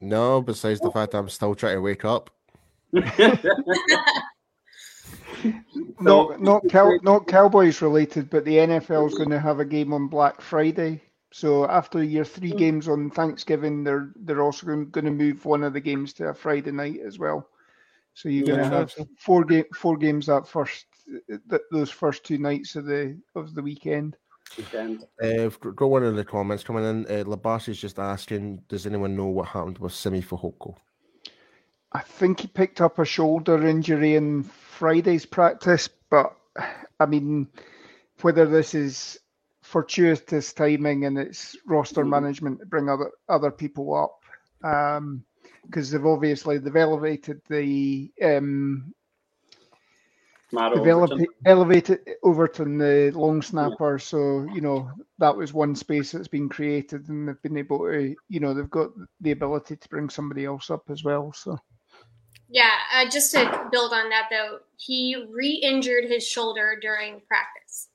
No, 0.00 0.42
besides 0.42 0.80
the 0.80 0.90
fact 0.90 1.12
that 1.12 1.18
I'm 1.18 1.28
still 1.28 1.54
trying 1.54 1.76
to 1.76 1.80
wake 1.80 2.04
up. 2.04 2.30
not 6.00 6.40
not 6.40 6.68
cow, 6.68 6.98
not 7.02 7.26
Cowboys 7.26 7.82
related, 7.82 8.30
but 8.30 8.44
the 8.44 8.56
NFL 8.56 9.08
is 9.08 9.14
going 9.14 9.30
to 9.30 9.40
have 9.40 9.60
a 9.60 9.64
game 9.64 9.92
on 9.92 10.08
Black 10.08 10.40
Friday. 10.40 11.02
So 11.32 11.66
after 11.68 12.02
your 12.02 12.24
three 12.24 12.52
games 12.52 12.88
on 12.88 13.10
Thanksgiving, 13.10 13.84
they're 13.84 14.10
they're 14.16 14.42
also 14.42 14.66
going, 14.66 14.90
going 14.90 15.06
to 15.06 15.10
move 15.10 15.44
one 15.44 15.62
of 15.62 15.72
the 15.72 15.80
games 15.80 16.12
to 16.14 16.28
a 16.28 16.34
Friday 16.34 16.72
night 16.72 17.00
as 17.04 17.18
well. 17.18 17.48
So 18.14 18.28
you're 18.28 18.46
going 18.46 18.58
to 18.58 18.76
have 18.76 18.94
four 19.18 19.44
game 19.44 19.64
four 19.74 19.96
games 19.96 20.26
that 20.26 20.46
first 20.46 20.86
th- 21.28 21.62
those 21.70 21.90
first 21.90 22.24
two 22.24 22.38
nights 22.38 22.76
of 22.76 22.84
the 22.84 23.18
of 23.34 23.54
the 23.54 23.62
weekend. 23.62 24.16
Weekend. 24.58 25.04
Uh, 25.22 25.44
I've 25.44 25.58
got 25.60 25.86
one 25.86 26.04
in 26.04 26.16
the 26.16 26.24
comments 26.24 26.64
coming 26.64 26.84
in. 26.84 27.06
Uh, 27.06 27.24
Labas 27.24 27.68
is 27.68 27.80
just 27.80 27.98
asking, 27.98 28.62
does 28.68 28.86
anyone 28.86 29.16
know 29.16 29.26
what 29.26 29.48
happened 29.48 29.78
with 29.78 29.94
Simi 29.94 30.20
Fehoko? 30.20 30.74
I 31.92 32.00
think 32.00 32.40
he 32.40 32.48
picked 32.48 32.82
up 32.82 32.98
a 32.98 33.04
shoulder 33.04 33.66
injury 33.66 34.16
in 34.16 34.44
Friday's 34.72 35.26
practice, 35.26 35.88
but 36.10 36.34
I 37.00 37.06
mean, 37.06 37.48
whether 38.22 38.46
this 38.46 38.74
is 38.74 39.18
fortuitous 39.62 40.52
timing 40.54 41.06
and 41.06 41.18
it's 41.18 41.56
roster 41.66 42.04
management 42.04 42.60
to 42.60 42.66
bring 42.66 42.88
other 42.88 43.10
other 43.28 43.50
people 43.52 43.94
up, 43.94 44.20
because 44.62 44.98
um, 44.98 45.24
they've 45.92 46.06
obviously 46.06 46.58
they've 46.58 46.76
elevated 46.76 47.40
the 47.50 48.10
um, 48.24 48.94
they've 50.72 50.82
Overton. 50.82 51.18
eleva- 51.18 51.26
elevated 51.46 52.00
Overton, 52.24 52.78
the 52.78 53.12
long 53.14 53.42
snapper. 53.42 53.98
So 53.98 54.44
you 54.44 54.62
know 54.62 54.90
that 55.18 55.36
was 55.36 55.52
one 55.54 55.74
space 55.76 56.12
that's 56.12 56.28
been 56.28 56.48
created, 56.48 57.08
and 57.08 57.28
they've 57.28 57.42
been 57.42 57.58
able 57.58 57.80
to, 57.80 58.16
you 58.28 58.40
know, 58.40 58.54
they've 58.54 58.70
got 58.70 58.90
the 59.20 59.32
ability 59.32 59.76
to 59.76 59.88
bring 59.90 60.10
somebody 60.10 60.44
else 60.46 60.70
up 60.70 60.84
as 60.90 61.04
well. 61.04 61.32
So. 61.34 61.58
Yeah, 62.52 62.70
uh, 62.94 63.08
just 63.08 63.32
to 63.32 63.68
build 63.72 63.94
on 63.94 64.10
that 64.10 64.28
though, 64.30 64.58
he 64.76 65.26
re-injured 65.30 66.04
his 66.04 66.26
shoulder 66.26 66.76
during 66.80 67.22
practice, 67.26 67.88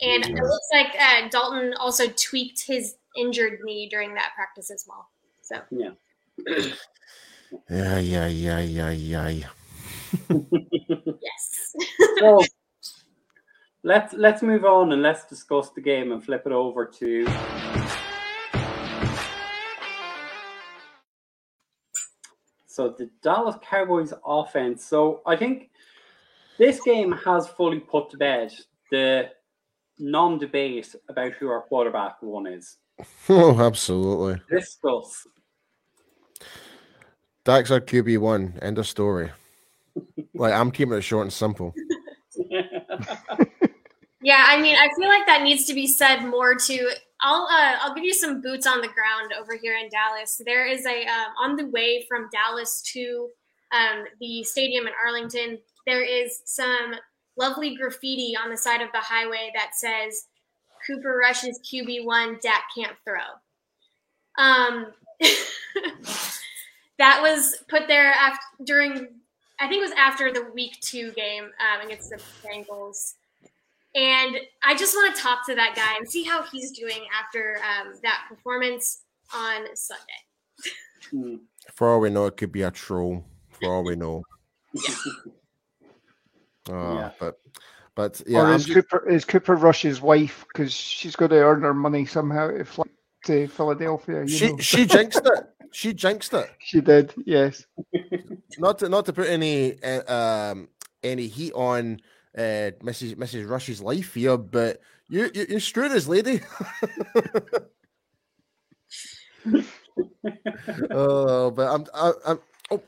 and 0.00 0.24
it 0.24 0.34
looks 0.34 0.68
like 0.72 0.96
uh, 0.98 1.28
Dalton 1.28 1.74
also 1.74 2.04
tweaked 2.08 2.64
his 2.66 2.96
injured 3.18 3.58
knee 3.64 3.86
during 3.90 4.14
that 4.14 4.30
practice 4.34 4.70
as 4.70 4.86
well. 4.88 5.10
So 5.42 5.60
Yeah. 5.70 5.90
Yeah, 7.70 7.98
yeah, 7.98 8.28
yeah, 8.28 8.60
yeah, 8.60 9.28
yeah. 9.28 9.48
yes, 10.30 11.74
so 12.18 12.42
let's 13.82 14.14
let's 14.14 14.42
move 14.42 14.64
on 14.64 14.92
and 14.92 15.02
let's 15.02 15.26
discuss 15.26 15.70
the 15.70 15.80
game 15.82 16.12
and 16.12 16.24
flip 16.24 16.42
it 16.46 16.52
over 16.52 16.86
to 16.86 17.26
so 22.78 22.88
the 22.96 23.10
Dallas 23.22 23.56
Cowboys 23.60 24.12
offense. 24.24 24.84
So 24.84 25.20
I 25.26 25.34
think 25.34 25.70
this 26.58 26.80
game 26.82 27.10
has 27.10 27.48
fully 27.48 27.80
put 27.80 28.08
to 28.10 28.16
bed 28.16 28.52
the 28.92 29.30
non-debate 29.98 30.94
about 31.08 31.32
who 31.32 31.48
our 31.48 31.62
quarterback 31.62 32.22
one 32.22 32.46
is. 32.46 32.76
Oh, 33.28 33.60
absolutely. 33.60 34.40
Discuss. 34.48 35.26
Dak's 37.44 37.72
our 37.72 37.80
QB 37.80 38.18
one. 38.18 38.56
End 38.62 38.78
of 38.78 38.86
story. 38.86 39.30
like 40.34 40.52
I'm 40.52 40.70
keeping 40.70 40.94
it 40.94 41.02
short 41.02 41.24
and 41.24 41.32
simple. 41.32 41.74
yeah. 44.22 44.44
I 44.46 44.60
mean, 44.60 44.76
I 44.76 44.88
feel 44.96 45.08
like 45.08 45.26
that 45.26 45.42
needs 45.42 45.64
to 45.64 45.74
be 45.74 45.88
said 45.88 46.24
more 46.26 46.54
to. 46.54 46.90
I'll 47.20 47.48
uh, 47.50 47.78
I'll 47.80 47.94
give 47.94 48.04
you 48.04 48.14
some 48.14 48.40
boots 48.40 48.66
on 48.66 48.80
the 48.80 48.88
ground 48.88 49.32
over 49.38 49.56
here 49.56 49.76
in 49.76 49.88
Dallas. 49.88 50.40
There 50.44 50.66
is 50.66 50.86
a 50.86 51.02
um, 51.02 51.32
on 51.40 51.56
the 51.56 51.66
way 51.66 52.06
from 52.08 52.28
Dallas 52.32 52.82
to 52.92 53.28
um, 53.72 54.04
the 54.20 54.44
stadium 54.44 54.86
in 54.86 54.92
Arlington. 55.04 55.58
There 55.86 56.04
is 56.04 56.40
some 56.44 56.94
lovely 57.36 57.76
graffiti 57.76 58.34
on 58.36 58.50
the 58.50 58.56
side 58.56 58.80
of 58.80 58.92
the 58.92 59.00
highway 59.00 59.50
that 59.54 59.74
says 59.74 60.26
Cooper 60.86 61.18
Rush's 61.18 61.60
QB 61.60 62.04
one, 62.04 62.38
Dak 62.42 62.64
can't 62.76 62.96
throw. 63.04 63.18
Um, 64.38 64.92
that 66.98 67.20
was 67.20 67.56
put 67.68 67.88
there 67.88 68.12
after 68.12 68.40
during 68.64 69.08
I 69.60 69.66
think 69.66 69.80
it 69.80 69.88
was 69.88 69.98
after 69.98 70.32
the 70.32 70.48
week 70.54 70.78
two 70.80 71.10
game 71.12 71.44
um, 71.44 71.84
against 71.84 72.10
the 72.10 72.20
Bengals. 72.44 73.14
And 73.98 74.36
I 74.62 74.76
just 74.76 74.94
want 74.94 75.16
to 75.16 75.20
talk 75.20 75.44
to 75.46 75.56
that 75.56 75.74
guy 75.74 75.96
and 75.98 76.08
see 76.08 76.22
how 76.22 76.44
he's 76.44 76.70
doing 76.70 77.04
after 77.20 77.56
um, 77.56 77.94
that 78.04 78.26
performance 78.28 79.02
on 79.34 79.66
Sunday. 79.74 81.40
For 81.74 81.88
all 81.88 81.98
we 81.98 82.08
know, 82.08 82.26
it 82.26 82.36
could 82.36 82.52
be 82.52 82.62
a 82.62 82.70
troll. 82.70 83.24
For 83.50 83.74
all 83.74 83.82
we 83.82 83.96
know. 83.96 84.22
Yeah. 84.72 84.94
Oh, 86.70 86.94
Yeah. 86.94 87.10
but 87.18 87.40
but 87.96 88.22
yeah, 88.24 88.38
or 88.38 88.54
is 88.54 88.66
ju- 88.66 88.74
Cooper 88.74 89.08
is 89.08 89.24
Cooper 89.24 89.56
Rush's 89.56 90.00
wife 90.00 90.46
because 90.46 90.72
she's 90.72 91.16
got 91.16 91.30
to 91.30 91.36
earn 91.36 91.62
her 91.62 91.74
money 91.74 92.06
somehow 92.06 92.52
to 92.52 92.64
fly 92.64 92.84
to 93.24 93.48
Philadelphia. 93.48 94.20
You 94.20 94.28
she 94.28 94.52
know. 94.52 94.58
she 94.58 94.86
jinxed 94.86 95.26
it. 95.26 95.44
She 95.72 95.92
jinxed 95.92 96.34
it. 96.34 96.48
she 96.60 96.80
did, 96.80 97.14
yes. 97.26 97.66
Not 98.58 98.78
to 98.78 98.88
not 98.88 99.06
to 99.06 99.12
put 99.12 99.28
any 99.28 99.82
uh, 99.82 100.52
um 100.52 100.68
any 101.02 101.26
heat 101.26 101.52
on 101.54 102.00
uh 102.36 102.70
Mrs. 102.82 103.16
Mrs. 103.16 103.48
Rush's 103.48 103.80
life 103.80 104.14
here, 104.14 104.36
but 104.36 104.80
you 105.08 105.30
you 105.34 105.46
you 105.48 105.60
screwed 105.60 105.92
this 105.92 106.06
lady. 106.06 106.40
oh, 110.90 111.50
but 111.50 111.68
I'm 111.68 111.86
I, 111.94 112.12
I'm 112.26 112.40
oh 112.70 112.82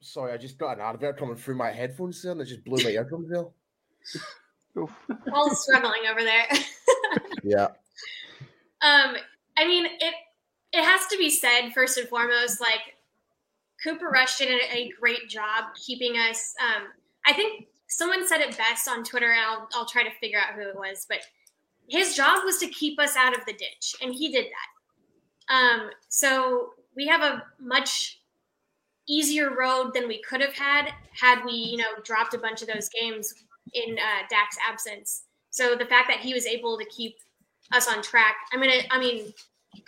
sorry, 0.00 0.32
I 0.32 0.36
just 0.36 0.58
got 0.58 0.78
an 0.78 0.82
advert 0.82 1.18
coming 1.18 1.36
through 1.36 1.56
my 1.56 1.70
headphones 1.70 2.22
there 2.22 2.32
and 2.32 2.40
it 2.40 2.46
just 2.46 2.64
blew 2.64 2.82
my 2.82 2.90
eardrums 2.90 3.30
there. 3.30 3.44
Paul's 5.28 5.62
struggling 5.62 6.02
over 6.10 6.22
there. 6.22 6.46
Yeah. 7.44 7.66
Um, 8.80 9.16
I 9.58 9.66
mean, 9.66 9.84
it 9.84 10.14
it 10.72 10.84
has 10.84 11.06
to 11.08 11.18
be 11.18 11.28
said 11.28 11.72
first 11.74 11.98
and 11.98 12.08
foremost. 12.08 12.60
Like 12.60 12.96
Cooper 13.82 14.08
Rush 14.08 14.38
did 14.38 14.48
a, 14.48 14.76
a 14.76 14.92
great 14.98 15.28
job 15.28 15.74
keeping 15.74 16.14
us. 16.14 16.54
Um, 16.60 16.84
I 17.26 17.32
think 17.32 17.66
someone 17.92 18.26
said 18.26 18.40
it 18.40 18.56
best 18.56 18.88
on 18.88 19.04
Twitter, 19.04 19.30
and 19.30 19.40
I'll 19.40 19.68
I'll 19.74 19.86
try 19.86 20.02
to 20.02 20.18
figure 20.20 20.38
out 20.38 20.54
who 20.54 20.68
it 20.68 20.76
was. 20.76 21.06
But 21.08 21.20
his 21.88 22.14
job 22.14 22.44
was 22.44 22.58
to 22.58 22.66
keep 22.68 22.98
us 22.98 23.16
out 23.16 23.36
of 23.36 23.44
the 23.46 23.52
ditch, 23.52 23.94
and 24.00 24.14
he 24.14 24.30
did 24.30 24.46
that. 24.46 25.54
Um, 25.54 25.90
so 26.08 26.70
we 26.96 27.06
have 27.06 27.20
a 27.20 27.44
much 27.60 28.20
easier 29.08 29.54
road 29.56 29.92
than 29.94 30.08
we 30.08 30.22
could 30.22 30.40
have 30.40 30.54
had 30.54 30.92
had 31.18 31.44
we, 31.44 31.52
you 31.52 31.76
know, 31.76 32.00
dropped 32.04 32.34
a 32.34 32.38
bunch 32.38 32.62
of 32.62 32.68
those 32.68 32.88
games 32.88 33.34
in 33.74 33.98
uh, 33.98 34.26
Dak's 34.30 34.56
absence. 34.66 35.24
So 35.50 35.74
the 35.74 35.84
fact 35.84 36.08
that 36.08 36.20
he 36.20 36.32
was 36.32 36.46
able 36.46 36.78
to 36.78 36.84
keep 36.86 37.16
us 37.72 37.88
on 37.88 38.02
track, 38.02 38.36
I'm 38.52 38.60
gonna, 38.60 38.82
I 38.90 38.98
mean, 38.98 39.32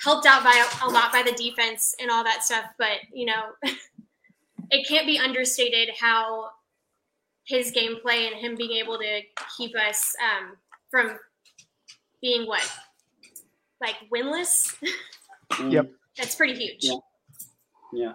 helped 0.03 0.27
out 0.27 0.43
by 0.45 0.67
a 0.83 0.89
lot 0.89 1.13
by 1.13 1.23
the 1.23 1.33
defense 1.33 1.95
and 2.01 2.11
all 2.11 2.25
that 2.25 2.45
stuff. 2.45 2.65
But 2.79 2.99
you 3.13 3.27
know, 3.27 3.53
it 4.71 4.87
can't 4.87 5.07
be 5.07 5.19
understated 5.19 5.91
how 5.99 6.51
his 7.47 7.73
gameplay 7.73 8.27
and 8.27 8.37
him 8.37 8.57
being 8.57 8.73
able 8.73 8.99
to 8.99 9.21
keep 9.57 9.73
us 9.77 10.15
um, 10.23 10.57
from 10.91 11.19
being 12.21 12.47
what, 12.47 12.71
like 13.81 13.97
winless. 14.13 14.75
Yep. 15.69 15.91
That's 16.17 16.35
pretty 16.37 16.55
huge. 16.55 16.79
Yeah. 16.81 16.97
Yeah. 17.93 18.13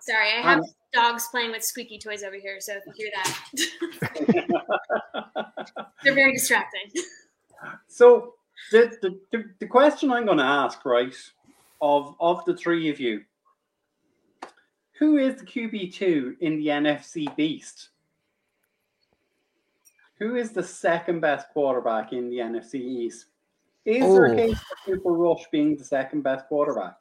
Sorry, 0.00 0.32
I 0.32 0.40
have 0.42 0.58
Um, 0.58 0.64
dogs 0.92 1.28
playing 1.30 1.52
with 1.52 1.64
squeaky 1.64 1.98
toys 1.98 2.22
over 2.22 2.36
here, 2.36 2.60
so 2.60 2.74
if 2.74 2.82
you 2.86 2.92
hear 2.96 3.10
that, 3.14 3.38
they're 6.04 6.14
very 6.14 6.32
distracting. 6.32 6.90
So 7.86 8.34
the, 8.72 8.96
the, 9.00 9.18
the, 9.30 9.44
the 9.60 9.66
question 9.66 10.10
I'm 10.10 10.26
going 10.26 10.38
to 10.38 10.44
ask, 10.44 10.84
right, 10.84 11.14
of 11.80 12.16
of 12.20 12.44
the 12.44 12.56
three 12.56 12.90
of 12.90 12.98
you, 13.00 13.22
who 14.98 15.18
is 15.18 15.36
the 15.36 15.46
QB 15.46 15.94
two 15.94 16.36
in 16.40 16.58
the 16.58 16.66
NFC 16.66 17.34
Beast? 17.36 17.90
Who 20.22 20.36
is 20.36 20.52
the 20.52 20.62
second 20.62 21.18
best 21.18 21.48
quarterback 21.48 22.12
in 22.12 22.30
the 22.30 22.36
NFC 22.38 22.76
East? 22.76 23.26
Is 23.84 24.02
there 24.04 24.26
a 24.26 24.32
Oh. 24.32 24.36
case 24.36 24.56
for 24.60 24.76
Cooper 24.94 25.10
Rush 25.12 25.44
being 25.50 25.76
the 25.76 25.82
second 25.84 26.22
best 26.22 26.46
quarterback? 26.46 26.94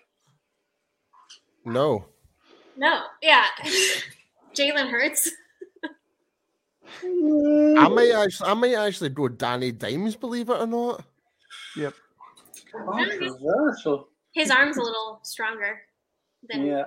No. 1.63 2.05
No, 2.75 3.03
yeah, 3.21 3.45
Jalen 4.55 4.89
Hurts. 4.89 5.29
I 7.03 7.88
might 7.89 8.12
actually, 8.12 8.49
I 8.49 8.53
might 8.55 8.73
actually 8.73 9.10
go 9.10 9.27
Danny 9.27 9.71
Dimes, 9.71 10.15
believe 10.15 10.49
it 10.49 10.60
or 10.60 10.65
not. 10.65 11.03
Yep. 11.77 11.93
Controversial. 12.71 14.07
His 14.34 14.49
arm's 14.49 14.77
a 14.77 14.81
little 14.81 15.19
stronger 15.21 15.79
than. 16.49 16.65
Yeah. 16.65 16.86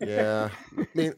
Yeah, 0.00 0.50
I 0.78 0.86
mean, 0.94 1.14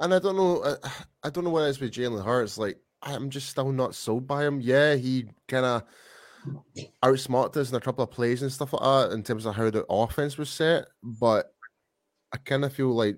and 0.00 0.14
I 0.14 0.18
don't 0.18 0.36
know, 0.36 0.62
I, 0.64 0.88
I 1.24 1.30
don't 1.30 1.44
know 1.44 1.50
what 1.50 1.64
it 1.64 1.68
is 1.70 1.80
with 1.80 1.92
Jalen 1.92 2.24
Hurts. 2.24 2.58
Like, 2.58 2.78
I'm 3.02 3.30
just 3.30 3.48
still 3.48 3.70
not 3.72 3.94
sold 3.94 4.26
by 4.26 4.44
him. 4.44 4.60
Yeah, 4.60 4.94
he 4.94 5.26
kind 5.46 5.64
of 5.64 5.82
outsmarted 7.02 7.60
us 7.60 7.70
in 7.70 7.76
a 7.76 7.80
couple 7.80 8.02
of 8.04 8.10
plays 8.10 8.42
and 8.42 8.50
stuff 8.52 8.72
like 8.72 8.82
that 8.82 9.12
in 9.14 9.22
terms 9.22 9.44
of 9.46 9.54
how 9.54 9.70
the 9.70 9.84
offense 9.88 10.38
was 10.38 10.50
set, 10.50 10.86
but 11.02 11.52
I 12.32 12.38
kind 12.38 12.64
of 12.64 12.72
feel 12.72 12.88
like 12.94 13.16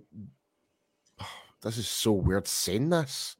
this 1.62 1.77
is 1.79 1.88
so 1.88 2.12
weird 2.12 2.47
saying 2.49 2.90
this, 2.90 3.37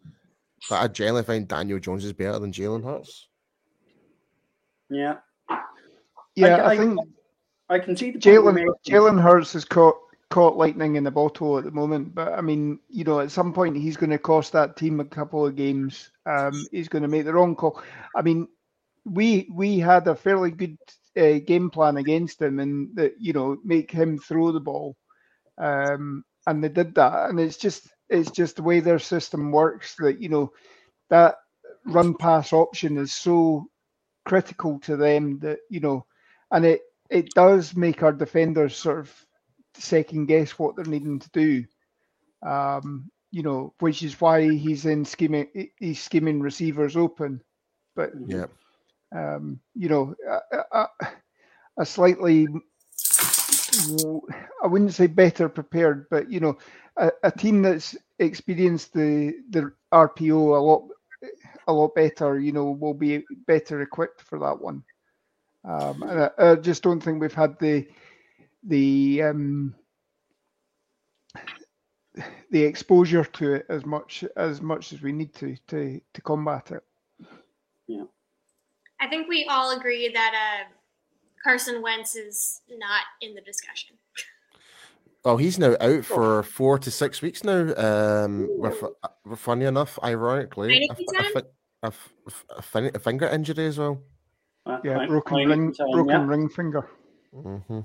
but 0.69 0.83
I 0.83 0.89
generally 0.89 1.23
find 1.23 1.49
Daniel 1.49 1.79
Jones 1.79 2.05
is 2.05 2.13
better 2.13 2.39
than 2.39 2.53
Jalen 2.53 2.85
Hurts. 2.85 3.29
Yeah. 4.89 5.17
Yeah, 6.37 6.57
I- 6.57 6.61
I, 6.61 6.71
I- 6.73 6.77
think 6.77 6.99
I 7.69 7.79
can 7.79 7.97
see 7.97 8.11
the 8.11 8.19
Jalen. 8.19 8.67
Jalen 8.89 9.21
Hurts 9.23 9.53
has 9.53 9.65
caught 9.65 9.97
caught 10.31 10.57
lightning 10.57 10.97
in 10.97 11.05
the 11.05 11.11
bottle 11.11 11.59
at 11.59 11.65
the 11.65 11.71
moment, 11.73 12.15
but 12.15 12.33
I 12.33 12.41
mean, 12.41 12.79
you 12.89 13.05
know, 13.05 13.21
at 13.21 13.33
some 13.33 13.53
point 13.53 13.77
he's 13.77 13.97
going 13.97 14.11
to 14.11 14.19
cost 14.19 14.53
that 14.53 14.77
team 14.77 15.01
a 15.01 15.05
couple 15.05 15.45
of 15.47 15.57
games. 15.57 16.11
Um, 16.25 16.67
he's 16.73 16.89
going 16.89 17.03
to 17.03 17.09
make 17.09 17.25
the 17.25 17.35
wrong 17.35 17.57
call. 17.57 17.83
I 18.17 18.23
mean, 18.23 18.49
we 19.05 19.49
we 19.53 19.79
had 19.79 20.07
a 20.07 20.15
fairly 20.15 20.53
good 20.53 20.79
uh, 21.19 21.41
game 21.47 21.71
plan 21.71 21.97
against 21.97 22.41
him, 22.41 22.61
and 22.61 22.97
that 22.97 23.15
you 23.19 23.33
know 23.33 23.59
make 23.65 23.91
him 23.91 24.19
throw 24.19 24.53
the 24.53 24.61
ball, 24.61 24.97
um, 25.59 26.25
and 26.47 26.63
they 26.63 26.69
did 26.69 26.95
that. 26.95 27.31
And 27.31 27.41
it's 27.41 27.57
just 27.57 27.89
it's 28.09 28.31
just 28.31 28.57
the 28.57 28.63
way 28.63 28.81
their 28.81 29.01
system 29.01 29.53
works 29.53 29.97
that 29.97 30.21
you 30.23 30.29
know 30.29 30.53
that 31.11 31.37
run 31.87 32.15
pass 32.17 32.53
option 32.53 32.99
is 32.99 33.13
so 33.13 33.67
critical 34.25 34.79
to 34.81 34.97
them 34.97 35.39
that 35.41 35.61
you 35.71 35.81
know, 35.81 36.07
and 36.53 36.65
it 36.65 36.83
it 37.11 37.31
does 37.35 37.77
make 37.77 38.03
our 38.03 38.13
defenders 38.13 38.77
sort 38.77 39.01
of 39.01 39.27
second 39.75 40.27
guess 40.27 40.59
what 40.59 40.77
they're 40.77 40.85
needing 40.85 41.19
to 41.19 41.31
do. 41.31 41.65
Um, 42.47 43.11
you 43.31 43.43
know, 43.43 43.75
which 43.81 44.03
is 44.03 44.21
why 44.21 44.49
he's 44.49 44.87
in 44.87 45.05
scheming 45.05 45.49
he's 45.79 46.03
scheming 46.03 46.41
receivers 46.41 46.97
open. 46.97 47.43
But 47.95 48.13
Yeah, 48.27 48.47
um, 49.15 49.61
you 49.75 49.89
know, 49.89 50.15
a, 50.29 50.59
a, 50.81 50.89
a 51.79 51.85
slightly 51.87 52.49
I 54.63 54.67
wouldn't 54.67 54.95
say 54.95 55.07
better 55.07 55.49
prepared, 55.49 56.07
but 56.11 56.31
you 56.31 56.41
know, 56.41 56.59
a, 56.97 57.11
a 57.25 57.31
team 57.31 57.63
that's 57.63 57.97
experienced 58.19 58.93
the 58.93 59.35
the 59.51 59.73
RPO 59.93 60.33
a 60.57 60.63
lot 60.63 60.89
a 61.67 61.73
lot 61.73 61.95
better, 61.95 62.39
you 62.39 62.53
know, 62.53 62.71
will 62.71 62.95
be 62.95 63.25
better 63.47 63.81
equipped 63.83 64.23
for 64.23 64.39
that 64.39 64.61
one. 64.61 64.83
Um, 65.65 66.03
and 66.03 66.21
I, 66.23 66.31
I 66.39 66.55
just 66.57 66.83
don't 66.83 67.01
think 67.01 67.21
we've 67.21 67.35
had 67.35 67.59
the 67.59 67.87
the 68.63 69.23
um, 69.23 69.75
the 72.51 72.63
exposure 72.63 73.25
to 73.25 73.55
it 73.55 73.67
as 73.69 73.87
much 73.87 74.25
as 74.37 74.61
much 74.61 74.93
as 74.93 75.01
we 75.03 75.13
need 75.13 75.35
to 75.35 75.57
to 75.69 76.01
to 76.13 76.21
combat 76.23 76.71
it. 76.73 76.83
Yeah, 77.87 78.05
I 79.01 79.09
think 79.09 79.29
we 79.29 79.47
all 79.51 79.77
agree 79.77 80.09
that 80.13 80.33
uh, 80.35 80.73
Carson 81.43 81.83
Wentz 81.83 82.15
is 82.17 82.63
not 82.71 83.03
in 83.21 83.35
the 83.35 83.41
discussion. 83.41 83.97
Well, 85.25 85.37
he's 85.37 85.59
now 85.59 85.77
out 85.81 86.05
for 86.07 86.43
four 86.43 86.79
to 86.79 86.91
six 86.91 87.21
weeks 87.21 87.45
now. 87.45 87.75
Um, 87.77 88.49
with, 88.57 88.83
uh, 88.83 89.09
with 89.27 89.39
funny 89.39 89.67
enough, 89.67 89.99
ironically, 90.03 90.75
Any 90.77 90.89
a, 90.89 90.93
f- 90.93 91.01
a, 91.01 91.13
time? 91.13 91.33
fi- 91.35 91.49
a, 91.83 91.87
f- 91.89 92.45
a 92.57 92.63
fin- 92.63 92.91
a 92.95 92.99
finger 92.99 93.27
injury 93.29 93.67
as 93.67 93.77
well. 93.77 94.01
Uh, 94.65 94.79
Yeah, 94.83 95.07
broken 95.07 95.37
ring, 95.37 95.75
time, 95.75 95.93
broken 95.93 96.21
yeah. 96.23 96.27
ring 96.27 96.49
finger. 96.49 96.89
hmm 97.35 97.81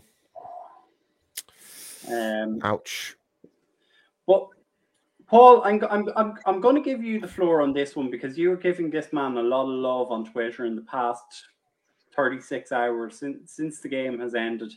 Um, 2.12 2.60
Ouch. 2.63 3.15
But 4.28 4.48
Paul, 5.28 5.63
I'm 5.63 5.84
I'm 5.89 6.10
I'm 6.15 6.34
I'm 6.46 6.62
going 6.62 6.76
to 6.76 6.82
give 6.82 7.04
you 7.04 7.20
the 7.20 7.28
floor 7.28 7.62
on 7.62 7.74
this 7.74 7.96
one 7.96 8.10
because 8.10 8.38
you 8.38 8.50
were 8.50 8.58
giving 8.58 8.89
this 8.89 9.12
man 9.12 9.38
a 9.38 9.41
lot 9.41 9.63
of 9.63 9.70
love 9.70 10.12
on 10.12 10.26
Twitter 10.26 10.65
in 10.65 10.76
the 10.76 10.82
past 10.84 11.24
36 12.15 12.72
hours 12.72 13.20
since 13.20 13.54
since 13.54 13.80
the 13.82 13.89
game 13.89 14.20
has 14.20 14.36
ended. 14.36 14.74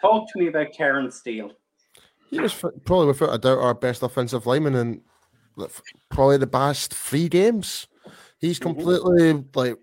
Talk 0.00 0.30
to 0.32 0.38
me 0.38 0.48
about 0.48 0.72
Terence 0.72 1.16
Steele. 1.16 1.52
He 2.30 2.40
was 2.40 2.54
probably 2.84 3.08
without 3.08 3.34
a 3.34 3.38
doubt 3.38 3.58
our 3.58 3.74
best 3.74 4.02
offensive 4.02 4.46
lineman 4.46 4.74
in 4.74 5.02
probably 6.08 6.38
the 6.38 6.46
past 6.46 6.94
three 6.94 7.28
games. 7.28 7.86
He's 8.38 8.58
Mhm. 8.58 8.62
completely 8.62 9.32
like 9.54 9.66
he 9.66 9.72
did 9.72 9.78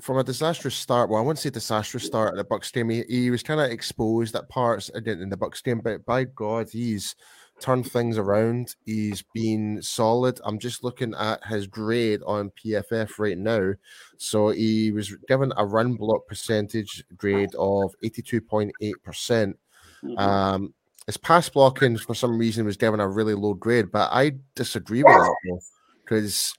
from 0.00 0.18
a 0.18 0.24
disastrous 0.24 0.74
start. 0.74 1.08
Well, 1.08 1.20
I 1.20 1.24
wouldn't 1.24 1.38
say 1.38 1.50
disastrous 1.50 2.04
start 2.04 2.30
at 2.30 2.36
the 2.36 2.44
Bucks 2.44 2.70
game. 2.70 2.88
He, 2.88 3.04
he 3.08 3.30
was 3.30 3.42
kind 3.42 3.60
of 3.60 3.70
exposed 3.70 4.34
at 4.34 4.48
parts 4.48 4.88
in 4.88 5.06
in 5.06 5.28
the 5.28 5.36
Bucks 5.36 5.60
game, 5.60 5.80
but 5.80 6.04
by 6.04 6.24
God, 6.24 6.68
he's 6.70 7.14
turned 7.60 7.90
things 7.90 8.18
around. 8.18 8.74
He's 8.84 9.22
been 9.34 9.80
solid. 9.82 10.40
I'm 10.44 10.58
just 10.58 10.82
looking 10.82 11.14
at 11.14 11.44
his 11.46 11.66
grade 11.66 12.20
on 12.26 12.50
PFF 12.50 13.18
right 13.18 13.38
now. 13.38 13.74
So 14.18 14.50
he 14.50 14.90
was 14.90 15.14
given 15.28 15.52
a 15.56 15.64
run 15.64 15.94
block 15.94 16.26
percentage 16.26 17.04
grade 17.16 17.54
of 17.54 17.94
82.8 18.02 18.72
percent. 19.04 19.58
Mhm. 20.02 20.18
Um, 20.18 20.74
his 21.06 21.16
pass 21.16 21.48
blocking 21.48 21.96
for 21.96 22.14
some 22.14 22.38
reason 22.38 22.64
was 22.64 22.76
given 22.76 23.00
a 23.00 23.08
really 23.08 23.34
low 23.34 23.54
grade, 23.54 23.90
but 23.90 24.10
I 24.12 24.32
disagree 24.54 25.02
with 25.02 25.12
that 25.12 25.60
because 26.04 26.54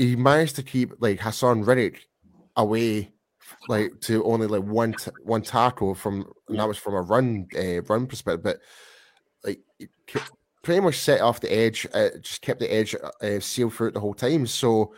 he 0.00 0.16
managed 0.16 0.56
to 0.56 0.62
keep 0.62 0.92
like 1.00 1.18
Haason 1.20 1.66
Reddick 1.66 2.08
away, 2.56 3.12
like 3.68 4.00
to 4.02 4.24
only 4.24 4.46
like 4.46 4.62
one 4.62 4.92
t- 4.94 5.10
one 5.24 5.42
tackle 5.42 5.94
from, 5.94 6.24
and 6.48 6.58
that 6.58 6.68
was 6.68 6.78
from 6.78 6.94
a 6.94 7.02
run 7.02 7.46
uh, 7.58 7.82
run 7.82 8.06
perspective. 8.06 8.42
But 8.42 8.58
like 9.44 9.60
he 9.78 9.88
pretty 10.62 10.80
much 10.80 10.98
set 10.98 11.20
off 11.20 11.40
the 11.40 11.52
edge, 11.52 11.86
uh, 11.94 12.10
just 12.20 12.42
kept 12.42 12.60
the 12.60 12.72
edge 12.72 12.94
uh, 13.22 13.40
sealed 13.40 13.74
throughout 13.74 13.94
the 13.94 14.00
whole 14.00 14.14
time. 14.14 14.46
So. 14.46 14.92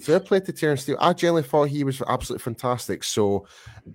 Fair 0.00 0.18
play 0.18 0.40
to 0.40 0.50
Terence 0.50 0.80
Steele. 0.80 0.96
I 0.98 1.12
generally 1.12 1.42
thought 1.42 1.68
he 1.68 1.84
was 1.84 2.00
absolutely 2.08 2.42
fantastic. 2.42 3.04
So, 3.04 3.46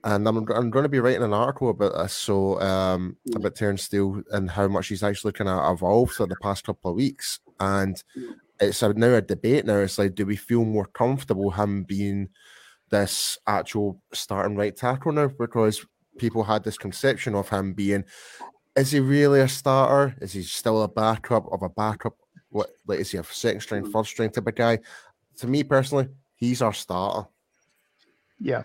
and 0.04 0.28
I'm, 0.28 0.38
I'm 0.38 0.70
going 0.70 0.84
to 0.84 0.88
be 0.90 1.00
writing 1.00 1.24
an 1.24 1.34
article 1.34 1.72
about 1.72 1.98
this. 1.98 2.14
So, 2.14 2.62
um, 2.62 3.18
Mm. 3.28 3.38
about 3.38 3.56
Terence 3.56 3.82
Steele 3.86 4.22
and 4.32 4.48
how 4.48 4.68
much 4.68 4.90
he's 4.90 5.02
actually 5.02 5.34
kind 5.34 5.50
of 5.50 5.74
evolved 5.74 6.14
for 6.14 6.28
the 6.28 6.36
past 6.44 6.64
couple 6.64 6.92
of 6.92 6.98
weeks. 6.98 7.40
And. 7.60 7.96
It's 8.60 8.82
a, 8.82 8.94
now 8.94 9.14
a 9.16 9.22
debate. 9.22 9.66
Now 9.66 9.78
it's 9.78 9.98
like, 9.98 10.16
do 10.16 10.26
we 10.26 10.36
feel 10.36 10.64
more 10.64 10.86
comfortable 10.86 11.52
him 11.52 11.84
being 11.84 12.30
this 12.90 13.38
actual 13.48 14.02
starting 14.14 14.56
right 14.56 14.76
tackle 14.76 15.12
now? 15.12 15.28
Because 15.28 15.86
people 16.18 16.44
had 16.44 16.64
this 16.64 16.78
conception 16.78 17.36
of 17.36 17.50
him 17.50 17.74
being, 17.74 18.06
is 18.76 18.92
he 18.92 19.00
really 19.00 19.42
a 19.42 19.48
starter? 19.48 20.16
Is 20.22 20.34
he 20.34 20.44
still 20.44 20.84
a 20.84 20.88
backup 20.88 21.52
of 21.52 21.62
a 21.64 21.70
backup? 21.70 22.16
What 22.50 22.70
like 22.88 23.00
is 23.00 23.12
he 23.12 23.18
a 23.18 23.24
second 23.24 23.62
string, 23.62 23.84
first 23.84 23.94
third 23.94 24.08
string 24.08 24.30
type 24.30 24.48
of 24.48 24.56
guy? 24.56 24.80
To 25.40 25.48
me 25.48 25.64
personally, 25.64 26.08
he's 26.36 26.62
our 26.62 26.74
starter. 26.74 27.28
Yeah. 28.40 28.64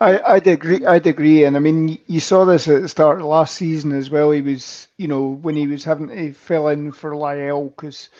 I, 0.00 0.34
I'd 0.34 0.46
agree. 0.46 0.84
I'd 0.84 1.06
agree, 1.06 1.44
and 1.44 1.56
I 1.56 1.60
mean, 1.60 1.98
you 2.06 2.20
saw 2.20 2.44
this 2.44 2.66
at 2.68 2.82
the 2.82 2.88
start 2.88 3.20
of 3.20 3.26
last 3.26 3.54
season 3.54 3.92
as 3.92 4.10
well. 4.10 4.32
He 4.32 4.42
was, 4.42 4.88
you 4.98 5.06
know, 5.08 5.38
when 5.42 5.54
he 5.54 5.66
was 5.66 5.84
having 5.84 6.08
he 6.08 6.32
fell 6.32 6.68
in 6.68 6.90
for 6.92 7.12
La'el 7.12 7.70
because 7.70 8.10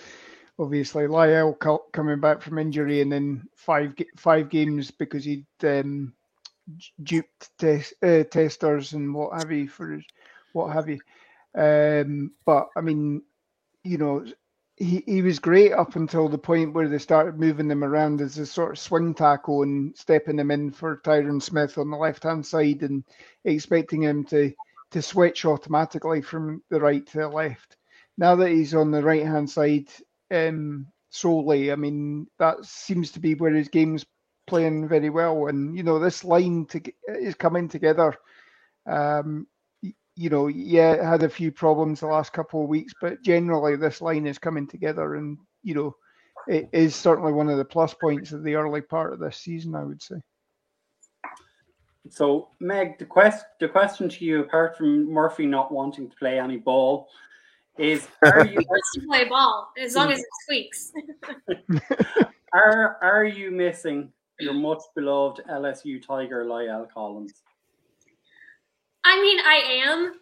obviously 0.59 1.05
La'el 1.05 1.59
coming 1.93 2.21
back 2.21 2.43
from 2.43 2.59
injury 2.59 3.01
and 3.01 3.13
then 3.13 3.49
five 3.57 3.95
five 4.17 4.49
games 4.49 4.91
because 4.91 5.25
he'd 5.25 5.47
um, 5.63 6.13
duped 7.03 7.51
test, 7.59 7.95
uh, 8.03 8.25
testers 8.25 8.93
and 8.93 9.15
what 9.15 9.39
have 9.39 9.51
you 9.51 9.69
for 9.69 9.93
his, 9.93 10.05
what 10.53 10.73
have 10.73 10.89
you. 10.89 11.01
Um, 11.57 12.33
but 12.45 12.69
I 12.77 12.81
mean, 12.81 13.23
you 13.83 13.99
know, 13.99 14.25
he, 14.77 15.03
he 15.07 15.23
was 15.23 15.39
great 15.39 15.73
up 15.73 15.95
until 15.95 16.29
the 16.29 16.39
point 16.39 16.73
where 16.73 16.89
they 16.89 16.99
started 16.99 17.39
moving 17.39 17.69
them 17.69 17.85
around 17.85 18.21
as 18.21 18.39
a 18.39 18.47
sort 18.47 18.73
of 18.73 18.79
swing 18.79 19.15
tackle 19.15 19.63
and 19.63 19.97
stepping 19.97 20.37
them 20.37 20.51
in 20.51 20.73
for 20.73 20.97
Tyron 21.05 21.41
Smith 21.41 21.79
on 21.79 21.91
the 21.91 21.97
left 21.97 22.25
hand 22.25 22.45
side 22.45 22.83
and 22.83 23.05
expecting 23.45 24.03
him 24.03 24.25
to 24.25 24.53
to 24.91 25.03
switch 25.03 25.45
automatically 25.45 26.23
from 26.23 26.63
the 26.71 26.81
right 26.81 27.05
to 27.07 27.19
the 27.19 27.29
left. 27.29 27.77
Now 28.17 28.37
that 28.37 28.51
he's 28.51 28.75
on 28.75 28.91
the 28.93 29.03
right 29.03 29.27
hand 29.27 29.51
side 29.51 29.89
um, 30.35 30.87
solely, 31.11 31.73
I 31.73 31.77
mean 31.77 32.27
that 32.39 32.65
seems 32.65 33.11
to 33.13 33.21
be 33.21 33.35
where 33.35 33.55
his 33.55 33.69
game's 33.69 34.05
playing 34.47 34.89
very 34.89 35.11
well. 35.11 35.47
And 35.47 35.77
you 35.77 35.83
know 35.83 35.99
this 35.99 36.25
line 36.25 36.67
to, 36.67 36.83
is 37.09 37.35
coming 37.35 37.69
together. 37.69 38.15
Um, 38.87 39.47
you 40.17 40.31
know, 40.31 40.47
yeah, 40.47 41.11
had 41.11 41.23
a 41.23 41.29
few 41.29 41.51
problems 41.51 42.01
the 42.01 42.07
last 42.07 42.33
couple 42.33 42.63
of 42.63 42.69
weeks, 42.69 42.93
but 43.01 43.23
generally 43.23 43.77
this 43.77 44.01
line 44.01 44.27
is 44.27 44.39
coming 44.39 44.67
together, 44.67 45.17
and 45.17 45.39
you 45.63 45.75
know, 45.75 45.97
it 46.47 46.69
is 46.73 46.95
certainly 46.95 47.33
one 47.33 47.49
of 47.49 47.59
the 47.59 47.65
plus 47.65 47.95
points 47.95 48.33
of 48.33 48.45
the 48.45 48.55
early 48.55 48.81
part 48.81 49.13
of 49.13 49.19
this 49.19 49.39
season, 49.39 49.75
I 49.75 49.85
would 49.85 50.03
say. 50.03 50.17
So, 52.11 52.51
Meg, 52.61 52.99
the 52.99 53.07
quest 53.07 53.47
the 53.61 53.69
question 53.69 54.09
to 54.09 54.25
you, 54.25 54.41
apart 54.41 54.77
from 54.77 55.11
Murphy 55.11 55.47
not 55.47 55.73
wanting 55.73 56.11
to 56.11 56.17
play 56.17 56.39
any 56.39 56.59
ball, 56.59 57.09
is 57.79 58.07
are 58.23 58.47
you 58.47 58.61
wants 58.69 58.91
to 58.95 59.01
play 59.07 59.25
ball 59.29 59.73
as 59.79 59.95
long 59.95 60.13
as 60.13 60.21
it 60.21 60.27
squeaks? 60.43 60.93
are 62.53 62.99
are 63.03 63.25
you 63.25 63.51
missing 63.51 64.13
your 64.41 64.55
much 64.55 64.83
beloved 64.95 65.43
LSU 65.51 66.05
Tiger 66.05 66.45
La'el 66.45 66.91
Collins? 66.91 67.33
I 69.05 69.21
mean, 69.21 69.39
I 69.41 69.83
am, 69.87 70.15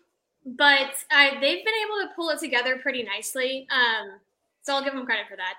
but 0.44 0.94
I, 1.10 1.38
they've 1.40 1.64
been 1.64 1.74
able 1.86 2.08
to 2.08 2.14
pull 2.16 2.30
it 2.30 2.40
together 2.40 2.78
pretty 2.82 3.04
nicely. 3.04 3.66
Um, 3.70 4.18
so 4.62 4.74
I'll 4.74 4.84
give 4.84 4.92
them 4.92 5.06
credit 5.06 5.26
for 5.28 5.36
that. 5.36 5.54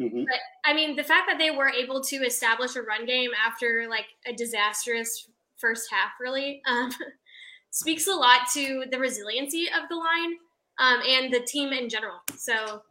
Mm-hmm. 0.00 0.24
But 0.24 0.38
I 0.64 0.74
mean, 0.74 0.94
the 0.94 1.04
fact 1.04 1.28
that 1.28 1.38
they 1.38 1.50
were 1.50 1.70
able 1.70 2.02
to 2.04 2.16
establish 2.16 2.76
a 2.76 2.82
run 2.82 3.06
game 3.06 3.30
after 3.46 3.86
like 3.88 4.06
a 4.26 4.32
disastrous 4.32 5.28
first 5.56 5.90
half 5.90 6.12
really 6.20 6.60
um, 6.66 6.90
speaks 7.70 8.06
a 8.06 8.12
lot 8.12 8.42
to 8.52 8.84
the 8.90 8.98
resiliency 8.98 9.68
of 9.68 9.88
the 9.88 9.96
line 9.96 10.36
um, 10.78 11.00
and 11.06 11.32
the 11.32 11.40
team 11.40 11.72
in 11.72 11.88
general. 11.88 12.20
So, 12.36 12.82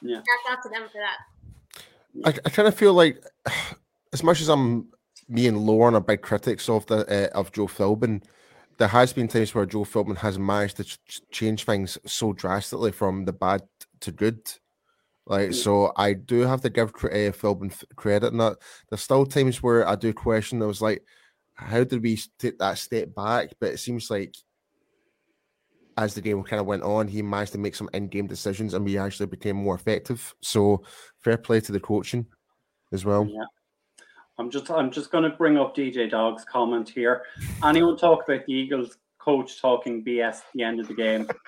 yeah, 0.00 0.20
out 0.50 0.62
to 0.62 0.68
them 0.68 0.88
for 0.90 0.98
that. 0.98 1.18
I, 2.24 2.28
I 2.44 2.50
kind 2.50 2.68
of 2.68 2.74
feel 2.74 2.94
like, 2.94 3.22
as 4.12 4.22
much 4.22 4.40
as 4.40 4.48
I'm 4.48 4.88
me 5.28 5.46
and 5.46 5.58
Lauren 5.58 5.94
are 5.94 6.00
big 6.00 6.22
critics 6.22 6.68
of 6.68 6.84
the 6.86 7.06
uh, 7.06 7.38
of 7.38 7.52
Joe 7.52 7.66
Philbin, 7.66 8.22
there 8.78 8.88
has 8.88 9.12
been 9.12 9.28
times 9.28 9.54
where 9.54 9.66
Joe 9.66 9.84
Philbin 9.84 10.18
has 10.18 10.38
managed 10.38 10.76
to 10.78 10.84
ch- 10.84 10.98
change 11.30 11.64
things 11.64 11.98
so 12.06 12.32
drastically 12.32 12.92
from 12.92 13.24
the 13.24 13.32
bad 13.32 13.62
to 14.00 14.12
good. 14.12 14.40
Like 15.26 15.50
mm. 15.50 15.54
so, 15.54 15.92
I 15.96 16.14
do 16.14 16.40
have 16.40 16.62
to 16.62 16.70
give 16.70 16.88
uh, 16.88 17.32
Philbin 17.32 17.72
credit 17.96 18.32
in 18.32 18.38
that. 18.38 18.58
There's 18.88 19.02
still 19.02 19.24
times 19.24 19.62
where 19.62 19.86
I 19.86 19.94
do 19.94 20.12
question. 20.12 20.62
I 20.62 20.66
was 20.66 20.82
like, 20.82 21.02
how 21.54 21.84
did 21.84 22.02
we 22.02 22.18
take 22.38 22.58
that 22.58 22.78
step 22.78 23.14
back? 23.14 23.50
But 23.60 23.72
it 23.72 23.78
seems 23.78 24.10
like 24.10 24.34
as 25.96 26.14
the 26.14 26.20
game 26.20 26.42
kind 26.42 26.60
of 26.60 26.66
went 26.66 26.82
on, 26.82 27.08
he 27.08 27.22
managed 27.22 27.52
to 27.52 27.58
make 27.58 27.74
some 27.74 27.88
in-game 27.92 28.26
decisions, 28.26 28.74
and 28.74 28.84
we 28.84 28.98
actually 28.98 29.26
became 29.26 29.56
more 29.56 29.74
effective. 29.74 30.34
So, 30.40 30.82
fair 31.18 31.36
play 31.36 31.60
to 31.60 31.72
the 31.72 31.80
coaching 31.80 32.26
as 32.92 33.04
well. 33.04 33.26
Yeah. 33.26 33.44
I'm 34.38 34.50
just 34.50 34.70
I'm 34.70 34.90
just 34.90 35.10
going 35.10 35.24
to 35.24 35.36
bring 35.36 35.58
up 35.58 35.76
DJ 35.76 36.10
Dog's 36.10 36.44
comment 36.44 36.88
here. 36.88 37.22
Anyone 37.62 37.96
talk 37.96 38.26
about 38.26 38.46
the 38.46 38.52
Eagles 38.52 38.96
coach 39.18 39.60
talking 39.60 40.02
BS 40.04 40.36
at 40.36 40.44
the 40.54 40.62
end 40.62 40.80
of 40.80 40.88
the 40.88 40.94
game? 40.94 41.28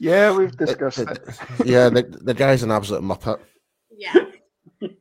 Yeah, 0.00 0.34
we've 0.34 0.56
discussed 0.56 1.00
uh, 1.00 1.02
it. 1.02 1.18
it. 1.28 1.66
Yeah, 1.66 1.90
the, 1.90 2.02
the 2.02 2.32
guy's 2.32 2.62
an 2.62 2.70
absolute 2.70 3.02
muppet. 3.02 3.38
Yeah. 3.94 4.14
just 4.80 4.96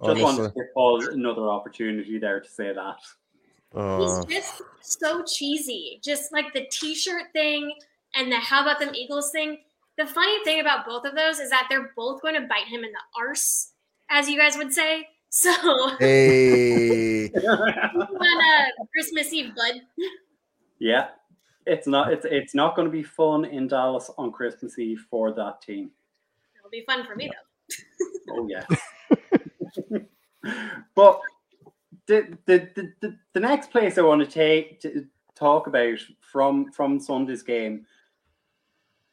wanted 0.00 0.48
to 0.48 0.52
give 0.56 0.72
Paul 0.72 1.06
another 1.06 1.50
opportunity 1.50 2.18
there 2.18 2.40
to 2.40 2.48
say 2.48 2.72
that. 2.72 2.96
Uh, 3.74 4.24
He's 4.26 4.36
just 4.36 4.62
so 4.82 5.22
cheesy. 5.24 6.00
Just 6.02 6.32
like 6.32 6.52
the 6.52 6.66
T-shirt 6.70 7.32
thing 7.32 7.72
and 8.14 8.30
the 8.30 8.36
"How 8.36 8.62
about 8.62 8.80
them 8.80 8.94
Eagles" 8.94 9.30
thing. 9.30 9.58
The 9.98 10.06
funny 10.06 10.42
thing 10.44 10.60
about 10.60 10.86
both 10.86 11.04
of 11.04 11.14
those 11.14 11.38
is 11.38 11.50
that 11.50 11.66
they're 11.70 11.92
both 11.96 12.20
going 12.20 12.34
to 12.34 12.46
bite 12.46 12.66
him 12.66 12.84
in 12.84 12.92
the 12.92 13.18
arse, 13.18 13.72
as 14.10 14.28
you 14.28 14.38
guys 14.38 14.56
would 14.56 14.72
say. 14.72 15.08
So 15.28 15.50
hey, 15.98 17.28
on 17.34 17.68
uh, 17.68 18.64
Christmas 18.92 19.32
Eve, 19.34 19.54
bud. 19.54 19.82
Yeah, 20.78 21.08
it's 21.66 21.86
not. 21.86 22.12
It's 22.12 22.24
it's 22.24 22.54
not 22.54 22.74
going 22.74 22.86
to 22.86 22.92
be 22.92 23.02
fun 23.02 23.44
in 23.44 23.66
Dallas 23.66 24.08
on 24.16 24.32
Christmas 24.32 24.78
Eve 24.78 25.04
for 25.10 25.32
that 25.32 25.60
team. 25.60 25.90
It'll 26.56 26.70
be 26.70 26.84
fun 26.86 27.04
for 27.04 27.16
me 27.16 27.28
though. 27.28 28.34
oh 28.38 28.48
yeah. 28.48 28.64
but 30.94 31.20
the, 32.06 32.38
the 32.46 32.92
the, 33.00 33.16
the 33.32 33.40
next 33.40 33.70
place 33.70 33.98
I 33.98 34.02
want 34.02 34.22
to 34.22 34.30
take 34.30 34.80
to 34.80 35.06
talk 35.34 35.66
about 35.66 35.98
from 36.20 36.72
from 36.72 37.00
Sunday's 37.00 37.42
game, 37.42 37.86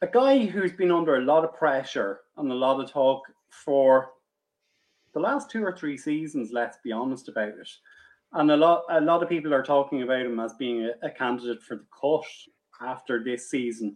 a 0.01 0.07
guy 0.07 0.45
who's 0.45 0.73
been 0.73 0.91
under 0.91 1.17
a 1.17 1.25
lot 1.25 1.43
of 1.43 1.55
pressure 1.55 2.21
and 2.37 2.51
a 2.51 2.55
lot 2.55 2.79
of 2.79 2.91
talk 2.91 3.23
for 3.49 4.11
the 5.13 5.19
last 5.19 5.49
two 5.49 5.63
or 5.63 5.75
three 5.75 5.97
seasons, 5.97 6.51
let's 6.51 6.77
be 6.83 6.91
honest 6.91 7.29
about 7.29 7.49
it. 7.49 7.69
And 8.33 8.49
a 8.51 8.57
lot 8.57 8.83
a 8.89 9.01
lot 9.01 9.21
of 9.21 9.29
people 9.29 9.53
are 9.53 9.63
talking 9.63 10.01
about 10.01 10.25
him 10.25 10.39
as 10.39 10.53
being 10.53 10.85
a, 10.85 11.07
a 11.07 11.11
candidate 11.11 11.61
for 11.61 11.75
the 11.75 11.85
cut 11.99 12.25
after 12.81 13.23
this 13.23 13.49
season. 13.49 13.95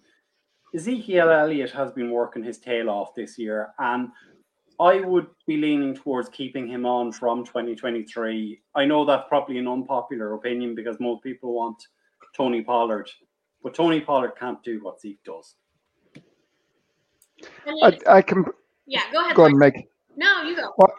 Ezekiel 0.75 1.29
Elliott 1.29 1.71
has 1.71 1.91
been 1.91 2.11
working 2.11 2.43
his 2.43 2.59
tail 2.59 2.89
off 2.89 3.15
this 3.15 3.37
year, 3.39 3.69
and 3.79 4.09
I 4.79 4.99
would 4.99 5.27
be 5.47 5.57
leaning 5.57 5.95
towards 5.95 6.29
keeping 6.29 6.67
him 6.67 6.85
on 6.85 7.11
from 7.11 7.43
2023. 7.43 8.61
I 8.75 8.85
know 8.85 9.05
that's 9.05 9.27
probably 9.27 9.57
an 9.57 9.67
unpopular 9.67 10.33
opinion 10.35 10.75
because 10.75 10.99
most 10.99 11.23
people 11.23 11.53
want 11.53 11.77
Tony 12.35 12.61
Pollard, 12.61 13.09
but 13.63 13.73
Tony 13.73 14.01
Pollard 14.01 14.33
can't 14.39 14.61
do 14.63 14.79
what 14.83 15.01
Zeke 15.01 15.23
does. 15.23 15.55
I, 17.83 17.97
I 18.07 18.21
can. 18.21 18.45
Yeah, 18.85 19.01
go 19.11 19.21
ahead. 19.21 19.35
Go 19.35 19.45
on, 19.45 19.57
Meg. 19.57 19.87
No, 20.15 20.43
you 20.43 20.55
go. 20.55 20.73
Well, 20.77 20.93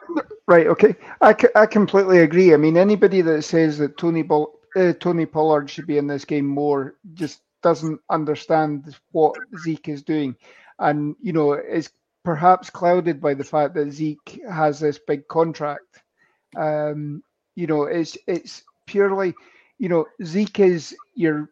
right. 0.46 0.66
Okay. 0.66 0.94
I, 1.20 1.34
I 1.54 1.66
completely 1.66 2.18
agree. 2.18 2.54
I 2.54 2.56
mean, 2.56 2.76
anybody 2.76 3.20
that 3.22 3.42
says 3.42 3.78
that 3.78 3.96
Tony 3.96 4.22
Ball, 4.22 4.58
uh, 4.76 4.92
Tony 5.00 5.26
Pollard 5.26 5.70
should 5.70 5.86
be 5.86 5.98
in 5.98 6.06
this 6.06 6.24
game 6.24 6.46
more 6.46 6.96
just 7.14 7.42
doesn't 7.62 8.00
understand 8.10 8.96
what 9.12 9.36
Zeke 9.60 9.88
is 9.88 10.02
doing, 10.02 10.36
and 10.78 11.16
you 11.20 11.32
know 11.32 11.54
is 11.54 11.90
perhaps 12.24 12.70
clouded 12.70 13.20
by 13.20 13.34
the 13.34 13.44
fact 13.44 13.74
that 13.74 13.90
Zeke 13.90 14.40
has 14.50 14.80
this 14.80 14.98
big 15.06 15.26
contract. 15.28 16.02
Um, 16.56 17.22
you 17.54 17.66
know, 17.66 17.84
it's 17.84 18.16
it's 18.26 18.62
purely, 18.86 19.34
you 19.78 19.88
know, 19.88 20.06
Zeke 20.24 20.60
is 20.60 20.94
your 21.14 21.50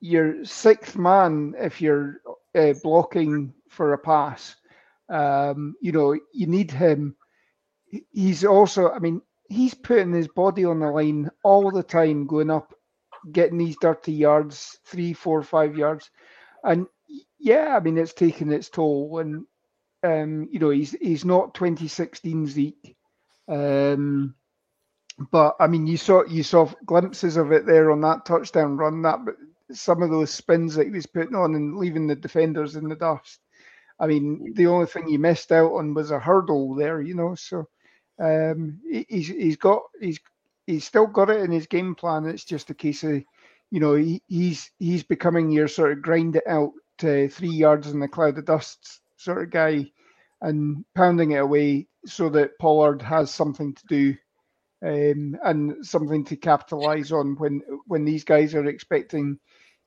your 0.00 0.44
sixth 0.44 0.96
man 0.96 1.54
if 1.58 1.80
you're 1.80 2.20
uh, 2.54 2.74
blocking 2.82 3.52
for 3.68 3.92
a 3.92 3.98
pass. 3.98 4.56
Um, 5.08 5.74
you 5.80 5.92
know, 5.92 6.12
you 6.32 6.46
need 6.46 6.70
him. 6.70 7.16
He's 8.12 8.44
also, 8.44 8.90
I 8.90 9.00
mean, 9.00 9.20
he's 9.48 9.74
putting 9.74 10.12
his 10.12 10.28
body 10.28 10.64
on 10.64 10.78
the 10.80 10.90
line 10.90 11.28
all 11.42 11.70
the 11.70 11.82
time, 11.82 12.26
going 12.26 12.50
up, 12.50 12.72
getting 13.32 13.58
these 13.58 13.76
dirty 13.80 14.12
yards, 14.12 14.78
three, 14.84 15.12
four, 15.12 15.42
five 15.42 15.76
yards. 15.76 16.10
And 16.62 16.86
yeah, 17.38 17.76
I 17.76 17.80
mean, 17.80 17.98
it's 17.98 18.14
taken 18.14 18.52
its 18.52 18.68
toll. 18.68 19.18
And, 19.18 19.44
um, 20.02 20.48
you 20.50 20.58
know, 20.58 20.70
he's 20.70 20.92
he's 20.92 21.24
not 21.24 21.54
2016 21.54 22.46
Zeke. 22.46 22.96
Um, 23.48 24.34
but 25.30 25.56
I 25.60 25.66
mean, 25.66 25.86
you 25.86 25.96
saw 25.96 26.24
you 26.24 26.42
saw 26.42 26.70
glimpses 26.86 27.36
of 27.36 27.52
it 27.52 27.66
there 27.66 27.90
on 27.90 28.00
that 28.02 28.24
touchdown 28.24 28.76
run. 28.76 29.02
That 29.02 29.24
but 29.24 29.36
some 29.72 30.02
of 30.02 30.10
those 30.10 30.30
spins 30.30 30.74
that 30.74 30.86
he 30.86 30.92
was 30.92 31.06
putting 31.06 31.34
on 31.34 31.54
and 31.54 31.76
leaving 31.76 32.06
the 32.06 32.16
defenders 32.16 32.76
in 32.76 32.88
the 32.88 32.96
dust. 32.96 33.40
I 33.98 34.06
mean, 34.06 34.54
the 34.54 34.66
only 34.66 34.86
thing 34.86 35.06
he 35.06 35.18
missed 35.18 35.52
out 35.52 35.72
on 35.72 35.92
was 35.92 36.10
a 36.10 36.18
hurdle 36.18 36.74
there, 36.74 37.02
you 37.02 37.14
know. 37.14 37.34
So 37.34 37.68
um, 38.18 38.80
he's 39.08 39.28
he's 39.28 39.56
got 39.56 39.82
he's 40.00 40.18
he's 40.66 40.84
still 40.84 41.06
got 41.06 41.30
it 41.30 41.42
in 41.42 41.50
his 41.50 41.66
game 41.66 41.94
plan. 41.94 42.24
It's 42.24 42.44
just 42.44 42.70
a 42.70 42.74
case 42.74 43.02
of, 43.04 43.22
you 43.70 43.80
know, 43.80 43.94
he, 43.94 44.22
he's 44.26 44.70
he's 44.78 45.02
becoming 45.02 45.50
your 45.50 45.68
sort 45.68 45.92
of 45.92 46.02
grind 46.02 46.36
it 46.36 46.46
out 46.46 46.72
to 46.98 47.28
three 47.28 47.50
yards 47.50 47.90
in 47.90 48.00
the 48.00 48.08
cloud 48.08 48.38
of 48.38 48.46
dust 48.46 48.99
sort 49.20 49.42
of 49.42 49.50
guy, 49.50 49.90
and 50.40 50.84
pounding 50.94 51.32
it 51.32 51.36
away 51.36 51.86
so 52.06 52.28
that 52.30 52.58
Pollard 52.58 53.02
has 53.02 53.32
something 53.32 53.74
to 53.74 53.86
do. 53.86 54.16
Um, 54.82 55.36
and 55.44 55.84
something 55.84 56.24
to 56.24 56.36
capitalize 56.36 57.12
on 57.12 57.36
when 57.36 57.60
when 57.86 58.06
these 58.06 58.24
guys 58.24 58.54
are 58.54 58.64
expecting 58.64 59.38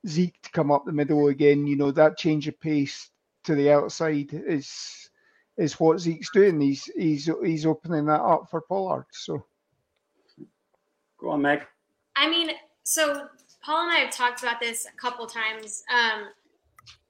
Zeke 0.08 0.40
to 0.44 0.52
come 0.52 0.72
up 0.72 0.86
the 0.86 0.92
middle 0.92 1.30
again. 1.30 1.66
You 1.66 1.76
know 1.76 1.90
that 1.92 2.18
change 2.18 2.48
of 2.48 2.60
pace 2.60 3.10
to 3.46 3.56
the 3.56 3.72
outside 3.72 4.30
is 4.32 5.10
is 5.58 5.80
what 5.80 6.00
Zeke's 6.00 6.30
doing. 6.32 6.62
He's 6.62 6.86
he's 6.96 7.30
he's 7.44 7.66
opening 7.66 8.06
that 8.06 8.22
up 8.22 8.50
for 8.52 8.62
Pollard. 8.62 9.06
So 9.12 9.44
go 11.20 11.32
on, 11.32 11.42
Meg. 11.42 11.66
I 12.16 12.30
mean, 12.30 12.52
so 12.84 13.28
Paul 13.64 13.88
and 13.88 13.92
I 13.92 14.00
have 14.00 14.14
talked 14.14 14.44
about 14.44 14.60
this 14.60 14.86
a 14.86 14.96
couple 14.96 15.26
times. 15.26 15.84
Um, 15.92 16.28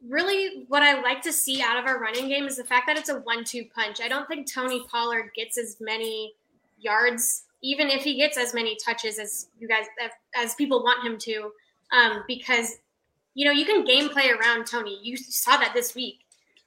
really 0.07 0.65
what 0.67 0.83
I 0.83 1.01
like 1.01 1.21
to 1.23 1.33
see 1.33 1.61
out 1.61 1.77
of 1.77 1.85
our 1.85 1.99
running 1.99 2.27
game 2.27 2.45
is 2.45 2.57
the 2.57 2.63
fact 2.63 2.87
that 2.87 2.97
it's 2.97 3.09
a 3.09 3.19
one-two 3.19 3.65
punch. 3.73 4.01
I 4.01 4.07
don't 4.07 4.27
think 4.27 4.51
Tony 4.51 4.83
Pollard 4.89 5.31
gets 5.35 5.57
as 5.57 5.77
many 5.79 6.33
yards, 6.79 7.43
even 7.61 7.87
if 7.87 8.03
he 8.03 8.15
gets 8.15 8.37
as 8.37 8.53
many 8.53 8.77
touches 8.83 9.19
as 9.19 9.47
you 9.59 9.67
guys 9.67 9.85
as 10.35 10.55
people 10.55 10.83
want 10.83 11.05
him 11.05 11.17
to, 11.19 11.51
um, 11.91 12.23
because 12.27 12.77
you 13.33 13.45
know 13.45 13.51
you 13.51 13.65
can 13.65 13.85
game 13.85 14.09
play 14.09 14.29
around 14.29 14.65
Tony. 14.65 14.99
You 15.01 15.17
saw 15.17 15.57
that 15.57 15.73
this 15.73 15.95
week. 15.95 16.19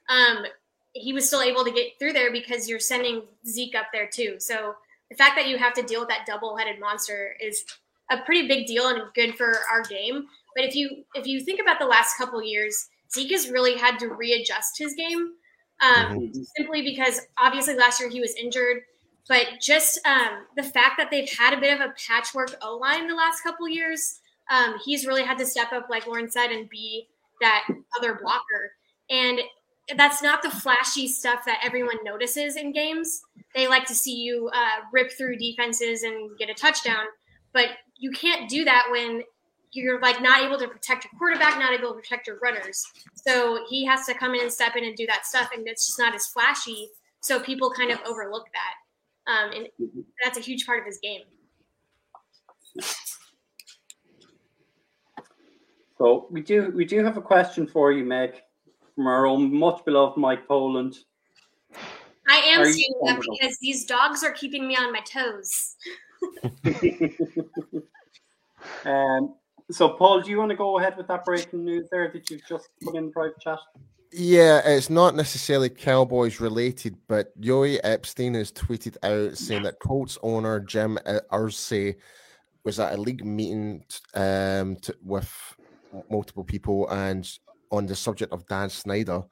Um, 0.09 0.45
he 0.93 1.13
was 1.13 1.27
still 1.27 1.41
able 1.41 1.63
to 1.63 1.71
get 1.71 1.99
through 1.99 2.13
there 2.13 2.31
because 2.31 2.67
you're 2.67 2.79
sending 2.79 3.21
Zeke 3.45 3.75
up 3.75 3.87
there 3.93 4.07
too. 4.07 4.37
So 4.39 4.75
the 5.09 5.15
fact 5.15 5.35
that 5.35 5.47
you 5.47 5.57
have 5.57 5.73
to 5.75 5.83
deal 5.83 5.99
with 5.99 6.09
that 6.09 6.25
double-headed 6.25 6.79
monster 6.79 7.35
is 7.39 7.63
a 8.09 8.17
pretty 8.19 8.47
big 8.47 8.65
deal 8.65 8.87
and 8.87 9.01
good 9.13 9.35
for 9.35 9.59
our 9.71 9.83
game. 9.83 10.25
But 10.55 10.65
if 10.65 10.75
you 10.75 11.03
if 11.13 11.27
you 11.27 11.41
think 11.41 11.61
about 11.61 11.79
the 11.79 11.85
last 11.85 12.17
couple 12.17 12.41
years, 12.41 12.89
Zeke 13.13 13.31
has 13.31 13.49
really 13.49 13.77
had 13.77 13.97
to 13.99 14.07
readjust 14.07 14.77
his 14.77 14.93
game, 14.93 15.33
um, 15.81 16.19
mm-hmm. 16.19 16.41
simply 16.57 16.81
because 16.81 17.21
obviously 17.37 17.75
last 17.75 17.99
year 17.99 18.09
he 18.09 18.19
was 18.19 18.35
injured. 18.35 18.83
But 19.27 19.45
just 19.61 19.99
um, 20.05 20.45
the 20.55 20.63
fact 20.63 20.95
that 20.97 21.11
they've 21.11 21.29
had 21.29 21.53
a 21.53 21.59
bit 21.59 21.73
of 21.73 21.81
a 21.81 21.93
patchwork 22.07 22.55
O 22.61 22.77
line 22.77 23.07
the 23.07 23.15
last 23.15 23.41
couple 23.41 23.67
years, 23.67 24.19
um, 24.49 24.75
he's 24.85 25.05
really 25.05 25.23
had 25.23 25.37
to 25.39 25.45
step 25.45 25.73
up, 25.73 25.87
like 25.89 26.07
Lauren 26.07 26.31
said, 26.31 26.51
and 26.51 26.69
be 26.69 27.07
that 27.41 27.67
other 27.97 28.19
blocker. 28.21 28.71
And 29.09 29.41
that's 29.95 30.21
not 30.21 30.41
the 30.41 30.49
flashy 30.49 31.07
stuff 31.07 31.45
that 31.45 31.59
everyone 31.63 31.97
notices 32.03 32.55
in 32.55 32.71
games. 32.73 33.21
They 33.55 33.67
like 33.67 33.85
to 33.87 33.95
see 33.95 34.15
you 34.15 34.49
uh, 34.53 34.81
rip 34.91 35.11
through 35.11 35.37
defenses 35.37 36.03
and 36.03 36.37
get 36.37 36.49
a 36.49 36.53
touchdown, 36.53 37.05
but 37.53 37.69
you 37.97 38.11
can't 38.11 38.49
do 38.49 38.65
that 38.65 38.87
when 38.91 39.23
you're 39.71 39.99
like 40.01 40.21
not 40.21 40.41
able 40.43 40.57
to 40.57 40.67
protect 40.67 41.05
your 41.05 41.11
quarterback, 41.17 41.59
not 41.59 41.73
able 41.73 41.89
to 41.89 41.95
protect 41.95 42.27
your 42.27 42.39
runners. 42.39 42.85
So 43.15 43.65
he 43.69 43.85
has 43.85 44.05
to 44.05 44.13
come 44.13 44.33
in 44.33 44.41
and 44.41 44.51
step 44.51 44.75
in 44.75 44.83
and 44.83 44.95
do 44.95 45.05
that 45.07 45.25
stuff, 45.25 45.49
and 45.55 45.67
it's 45.67 45.87
just 45.87 45.99
not 45.99 46.15
as 46.15 46.27
flashy. 46.27 46.89
So 47.19 47.39
people 47.39 47.71
kind 47.71 47.91
of 47.91 47.99
overlook 48.05 48.47
that, 48.53 49.31
um, 49.31 49.51
and 49.53 49.67
that's 50.23 50.37
a 50.37 50.41
huge 50.41 50.65
part 50.65 50.79
of 50.79 50.85
his 50.85 50.99
game. 50.99 51.21
So 55.97 56.27
we 56.29 56.41
do 56.41 56.71
we 56.75 56.85
do 56.85 57.03
have 57.03 57.17
a 57.17 57.21
question 57.21 57.67
for 57.67 57.91
you, 57.91 58.05
Meg, 58.05 58.35
from 58.95 59.07
our 59.07 59.25
own 59.25 59.53
much 59.53 59.83
beloved 59.83 60.17
Mike 60.17 60.47
Poland. 60.47 60.95
I 62.29 62.37
am 62.37 62.65
seeing 62.71 62.93
that 63.05 63.19
because 63.19 63.57
these 63.59 63.85
dogs 63.85 64.23
are 64.23 64.31
keeping 64.31 64.67
me 64.67 64.75
on 64.75 64.91
my 64.91 64.99
toes. 64.99 65.75
um, 68.85 69.35
so, 69.71 69.89
Paul, 69.89 70.21
do 70.21 70.29
you 70.29 70.37
want 70.37 70.51
to 70.51 70.55
go 70.55 70.79
ahead 70.79 70.95
with 70.97 71.07
that 71.07 71.25
breaking 71.25 71.65
news 71.65 71.87
there 71.91 72.09
that 72.11 72.29
you've 72.29 72.47
just 72.47 72.69
put 72.81 72.95
in 72.95 73.11
private 73.11 73.39
chat? 73.39 73.59
Yeah, 74.13 74.61
it's 74.63 74.89
not 74.89 75.15
necessarily 75.15 75.69
Cowboys 75.69 76.39
related, 76.39 76.95
but 77.07 77.39
Jori 77.41 77.79
Epstein 77.83 78.35
has 78.35 78.51
tweeted 78.51 78.95
out 79.03 79.37
saying 79.37 79.63
that 79.63 79.79
Colts 79.79 80.17
owner 80.23 80.61
Jim 80.61 80.97
Irsay 81.05 81.95
was 82.63 82.79
at 82.79 82.93
a 82.93 83.01
league 83.01 83.25
meeting 83.25 83.83
um, 84.13 84.77
to, 84.77 84.95
with 85.03 85.29
multiple 86.09 86.45
people 86.45 86.87
and 86.89 87.29
on 87.71 87.85
the 87.85 87.95
subject 87.95 88.31
of 88.31 88.47
Dan 88.47 88.69
Snyder, 88.69 89.23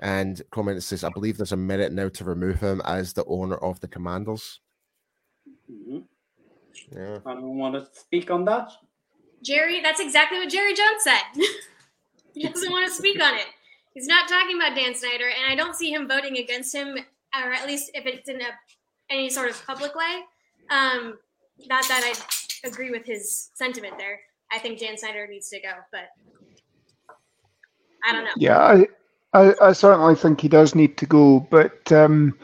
and 0.00 0.42
comment 0.50 0.82
says, 0.82 1.04
"I 1.04 1.10
believe 1.10 1.36
there's 1.36 1.52
a 1.52 1.56
minute 1.56 1.92
now 1.92 2.08
to 2.08 2.24
remove 2.24 2.58
him 2.58 2.82
as 2.84 3.12
the 3.12 3.24
owner 3.26 3.56
of 3.56 3.78
the 3.78 3.88
Commanders." 3.88 4.60
Mm-hmm. 5.70 5.98
Yeah, 6.92 7.18
I 7.24 7.34
don't 7.34 7.56
want 7.56 7.74
to 7.74 7.88
speak 7.98 8.32
on 8.32 8.44
that. 8.46 8.72
Jerry, 9.44 9.80
that's 9.82 10.00
exactly 10.00 10.38
what 10.38 10.48
Jerry 10.48 10.74
Jones 10.74 11.02
said. 11.02 11.22
he 12.34 12.48
doesn't 12.48 12.72
want 12.72 12.86
to 12.86 12.92
speak 12.92 13.22
on 13.22 13.34
it. 13.34 13.46
He's 13.92 14.06
not 14.06 14.28
talking 14.28 14.56
about 14.56 14.74
Dan 14.74 14.94
Snyder, 14.94 15.28
and 15.28 15.52
I 15.52 15.54
don't 15.54 15.76
see 15.76 15.92
him 15.92 16.08
voting 16.08 16.38
against 16.38 16.74
him, 16.74 16.96
or 17.34 17.52
at 17.52 17.66
least 17.66 17.90
if 17.94 18.06
it's 18.06 18.28
in 18.28 18.40
a, 18.40 18.48
any 19.10 19.30
sort 19.30 19.50
of 19.50 19.66
public 19.66 19.94
way. 19.94 20.22
Um, 20.70 21.18
not 21.68 21.86
that 21.88 22.02
I 22.02 22.66
agree 22.66 22.90
with 22.90 23.04
his 23.04 23.50
sentiment 23.54 23.98
there. 23.98 24.18
I 24.50 24.58
think 24.58 24.80
Dan 24.80 24.96
Snyder 24.96 25.26
needs 25.28 25.48
to 25.50 25.60
go, 25.60 25.72
but 25.92 26.08
I 28.04 28.12
don't 28.12 28.24
know. 28.24 28.30
Yeah, 28.36 28.58
I, 28.58 28.86
I, 29.32 29.54
I 29.60 29.72
certainly 29.72 30.14
think 30.14 30.40
he 30.40 30.48
does 30.48 30.74
need 30.74 30.96
to 30.98 31.06
go, 31.06 31.46
but 31.50 31.90
um, 31.92 32.36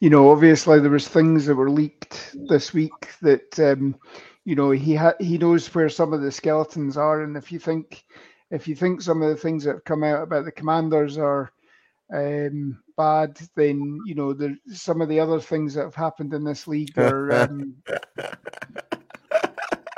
you 0.00 0.10
know, 0.10 0.30
obviously 0.30 0.80
there 0.80 0.90
was 0.90 1.08
things 1.08 1.46
that 1.46 1.54
were 1.54 1.70
leaked 1.70 2.36
this 2.48 2.72
week 2.72 3.14
that 3.22 3.58
um, 3.58 3.94
you 4.48 4.54
know 4.54 4.70
he 4.70 4.94
ha- 4.94 5.20
he 5.20 5.36
knows 5.36 5.66
where 5.74 5.90
some 5.90 6.14
of 6.14 6.22
the 6.22 6.32
skeletons 6.32 6.96
are, 6.96 7.20
and 7.20 7.36
if 7.36 7.52
you 7.52 7.58
think 7.58 8.02
if 8.50 8.66
you 8.66 8.74
think 8.74 9.02
some 9.02 9.20
of 9.20 9.28
the 9.28 9.36
things 9.36 9.62
that 9.64 9.74
have 9.74 9.84
come 9.84 10.02
out 10.02 10.22
about 10.22 10.46
the 10.46 10.52
commanders 10.52 11.18
are 11.18 11.52
um, 12.14 12.82
bad, 12.96 13.38
then 13.56 13.98
you 14.06 14.14
know 14.14 14.32
the 14.32 14.56
some 14.72 15.02
of 15.02 15.10
the 15.10 15.20
other 15.20 15.38
things 15.38 15.74
that 15.74 15.82
have 15.82 15.94
happened 15.94 16.32
in 16.32 16.44
this 16.44 16.66
league 16.66 16.98
are. 16.98 17.30
Um, 17.42 17.74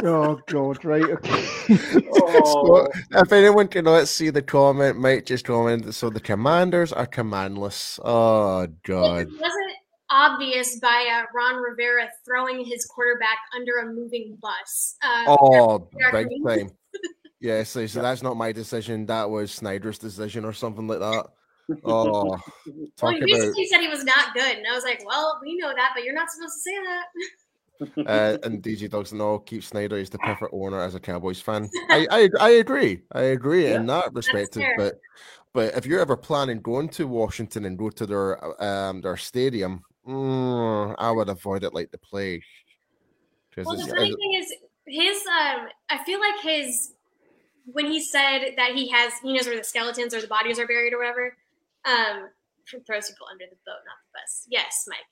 oh 0.02 0.40
God! 0.48 0.84
Right. 0.84 1.04
Okay. 1.04 1.46
oh. 2.12 2.88
if 3.12 3.30
anyone 3.30 3.68
cannot 3.68 4.08
see 4.08 4.30
the 4.30 4.42
comment, 4.42 4.98
might 4.98 5.26
just 5.26 5.44
comment. 5.44 5.94
So 5.94 6.10
the 6.10 6.18
commanders 6.18 6.92
are 6.92 7.06
commandless. 7.06 8.00
Oh 8.04 8.66
God! 8.82 9.28
It 9.28 9.32
wasn't 9.40 9.76
obvious 10.10 10.78
by 10.80 11.06
uh, 11.12 11.26
Ron 11.34 11.56
Rivera 11.56 12.08
throwing 12.24 12.64
his 12.64 12.84
quarterback 12.86 13.38
under 13.54 13.78
a 13.78 13.92
moving 13.92 14.36
bus. 14.40 14.96
Uh, 15.02 15.24
oh, 15.28 15.88
big 16.12 16.28
time. 16.46 16.70
yeah, 17.40 17.62
so, 17.62 17.86
so 17.86 18.02
that's 18.02 18.22
not 18.22 18.36
my 18.36 18.52
decision. 18.52 19.06
That 19.06 19.28
was 19.28 19.52
Snyder's 19.52 19.98
decision 19.98 20.44
or 20.44 20.52
something 20.52 20.86
like 20.86 21.00
that. 21.00 21.26
Oh, 21.84 22.24
well, 23.00 23.12
he 23.12 23.22
recently 23.22 23.64
said 23.66 23.80
he 23.80 23.86
was 23.86 24.02
not 24.02 24.34
good, 24.34 24.56
and 24.56 24.66
I 24.66 24.74
was 24.74 24.82
like, 24.82 25.04
"Well, 25.06 25.38
we 25.40 25.56
know 25.56 25.72
that, 25.72 25.92
but 25.94 26.02
you're 26.02 26.14
not 26.14 26.28
supposed 26.28 26.54
to 26.56 26.60
say 26.60 26.76
that." 26.82 27.06
uh, 28.06 28.38
and 28.42 28.60
DG 28.60 28.90
Dogs 28.90 29.12
no, 29.12 29.38
keep 29.38 29.62
Snyder 29.62 29.96
is 29.96 30.10
the 30.10 30.18
perfect 30.18 30.52
owner 30.52 30.80
as 30.80 30.96
a 30.96 31.00
Cowboys 31.00 31.40
fan. 31.40 31.70
I 31.88 32.08
I, 32.10 32.28
I 32.40 32.50
agree. 32.50 33.02
I 33.12 33.20
agree 33.20 33.68
yeah, 33.68 33.76
in 33.76 33.86
that 33.86 34.12
respect. 34.12 34.58
But 34.76 34.94
but 35.52 35.76
if 35.76 35.86
you're 35.86 36.00
ever 36.00 36.16
planning 36.16 36.60
going 36.60 36.88
to 36.90 37.06
Washington 37.06 37.64
and 37.64 37.78
go 37.78 37.88
to 37.90 38.04
their 38.04 38.62
um 38.62 39.00
their 39.00 39.16
stadium, 39.16 39.84
Mm, 40.06 40.94
I 40.98 41.10
would 41.10 41.28
avoid 41.28 41.64
it 41.64 41.74
like 41.74 41.90
the 41.90 41.98
plague. 41.98 42.42
Well, 43.56 43.76
the 43.76 43.86
funny 43.86 44.14
thing 44.14 44.34
is, 44.34 44.52
his 44.86 45.18
um, 45.26 45.68
I 45.90 46.02
feel 46.04 46.20
like 46.20 46.40
his 46.40 46.94
when 47.66 47.86
he 47.86 48.00
said 48.00 48.52
that 48.56 48.72
he 48.74 48.88
has 48.88 49.12
he 49.22 49.32
knows 49.34 49.46
where 49.46 49.56
the 49.56 49.64
skeletons 49.64 50.14
or 50.14 50.20
the 50.20 50.26
bodies 50.26 50.58
are 50.58 50.66
buried 50.66 50.92
or 50.92 50.98
whatever. 50.98 51.36
Um, 51.84 52.28
throws 52.86 53.08
people 53.08 53.26
under 53.30 53.44
the 53.50 53.56
boat, 53.66 53.82
not 53.84 53.98
the 54.04 54.10
bus. 54.14 54.46
Yes, 54.48 54.86
Mike. 54.88 55.06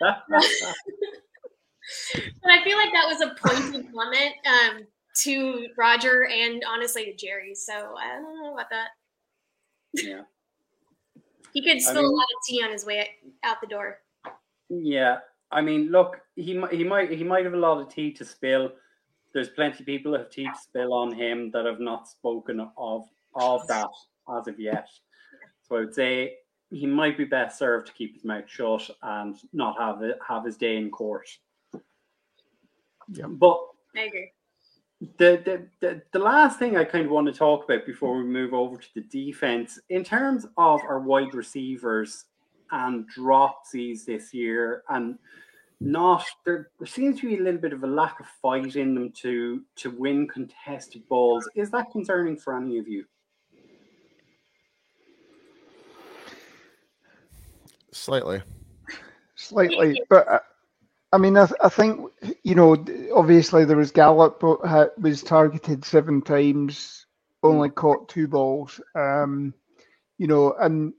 but 2.42 2.50
I 2.50 2.64
feel 2.64 2.78
like 2.78 2.92
that 2.92 3.06
was 3.06 3.20
a 3.20 3.34
pointed 3.34 3.92
comment 3.92 4.34
um, 4.46 4.86
to 5.22 5.68
Roger 5.76 6.26
and 6.26 6.62
honestly 6.66 7.04
to 7.04 7.14
Jerry. 7.14 7.54
So 7.54 7.72
I 7.72 8.20
don't 8.20 8.42
know 8.42 8.54
about 8.54 8.70
that. 8.70 8.88
Yeah. 9.92 10.22
He 11.54 11.62
could 11.62 11.80
spill 11.80 11.98
I 11.98 12.02
mean, 12.02 12.10
a 12.10 12.14
lot 12.14 12.24
of 12.24 12.46
tea 12.46 12.62
on 12.64 12.72
his 12.72 12.84
way 12.84 13.10
out 13.44 13.60
the 13.60 13.68
door. 13.68 14.00
Yeah, 14.68 15.18
I 15.52 15.60
mean, 15.60 15.90
look, 15.90 16.20
he 16.34 16.60
he 16.72 16.82
might 16.82 17.10
he 17.10 17.22
might 17.22 17.44
have 17.44 17.54
a 17.54 17.58
lot 17.58 17.80
of 17.80 17.88
tea 17.88 18.12
to 18.12 18.24
spill. 18.24 18.72
There's 19.32 19.48
plenty 19.50 19.80
of 19.80 19.86
people 19.86 20.12
that 20.12 20.22
have 20.22 20.30
tea 20.30 20.46
to 20.46 20.58
spill 20.60 20.92
on 20.92 21.14
him 21.14 21.52
that 21.52 21.64
have 21.64 21.80
not 21.80 22.08
spoken 22.08 22.68
of 22.76 23.08
of 23.36 23.66
that 23.68 23.88
as 24.36 24.48
of 24.48 24.58
yet. 24.58 24.88
So 25.62 25.76
I 25.76 25.80
would 25.80 25.94
say 25.94 26.34
he 26.70 26.86
might 26.86 27.16
be 27.16 27.24
best 27.24 27.56
served 27.56 27.86
to 27.86 27.92
keep 27.92 28.14
his 28.14 28.24
mouth 28.24 28.48
shut 28.48 28.90
and 29.02 29.36
not 29.52 29.78
have 29.78 30.02
it 30.02 30.18
have 30.26 30.44
his 30.44 30.56
day 30.56 30.76
in 30.76 30.90
court. 30.90 31.28
Yeah, 33.08 33.26
but 33.26 33.60
I 33.96 34.02
agree 34.02 34.32
the, 35.00 35.42
the, 35.44 35.66
the, 35.80 36.02
the 36.12 36.18
last 36.18 36.58
thing 36.58 36.76
I 36.76 36.84
kind 36.84 37.04
of 37.04 37.10
want 37.10 37.26
to 37.26 37.32
talk 37.32 37.64
about 37.64 37.86
before 37.86 38.16
we 38.16 38.24
move 38.24 38.54
over 38.54 38.76
to 38.76 38.88
the 38.94 39.02
defense, 39.02 39.78
in 39.90 40.04
terms 40.04 40.46
of 40.56 40.80
our 40.82 41.00
wide 41.00 41.34
receivers 41.34 42.24
and 42.70 43.06
dropsies 43.10 44.04
this 44.04 44.32
year, 44.32 44.82
and 44.88 45.18
not 45.80 46.24
there, 46.44 46.70
there 46.78 46.86
seems 46.86 47.20
to 47.20 47.28
be 47.28 47.36
a 47.36 47.42
little 47.42 47.60
bit 47.60 47.72
of 47.72 47.84
a 47.84 47.86
lack 47.86 48.20
of 48.20 48.26
fight 48.40 48.76
in 48.76 48.94
them 48.94 49.10
to 49.10 49.62
to 49.76 49.90
win 49.90 50.26
contested 50.26 51.06
balls. 51.08 51.48
Is 51.54 51.70
that 51.72 51.90
concerning 51.90 52.36
for 52.36 52.56
any 52.56 52.78
of 52.78 52.88
you? 52.88 53.04
Slightly. 57.92 58.42
Slightly, 59.36 60.00
but 60.08 60.26
uh, 60.28 60.38
I 61.14 61.18
mean, 61.18 61.38
I, 61.38 61.46
th- 61.46 61.60
I 61.62 61.70
think 61.70 62.00
you 62.44 62.56
know. 62.56 62.74
Obviously, 63.14 63.66
there 63.66 63.78
was 63.78 63.92
Gallup 63.92 64.42
was 64.98 65.22
targeted 65.24 65.84
seven 65.86 66.22
times, 66.22 67.06
only 67.44 67.70
caught 67.70 68.10
two 68.10 68.28
balls. 68.28 68.80
Um, 68.96 69.54
you 70.18 70.28
know, 70.28 70.54
and 70.60 70.94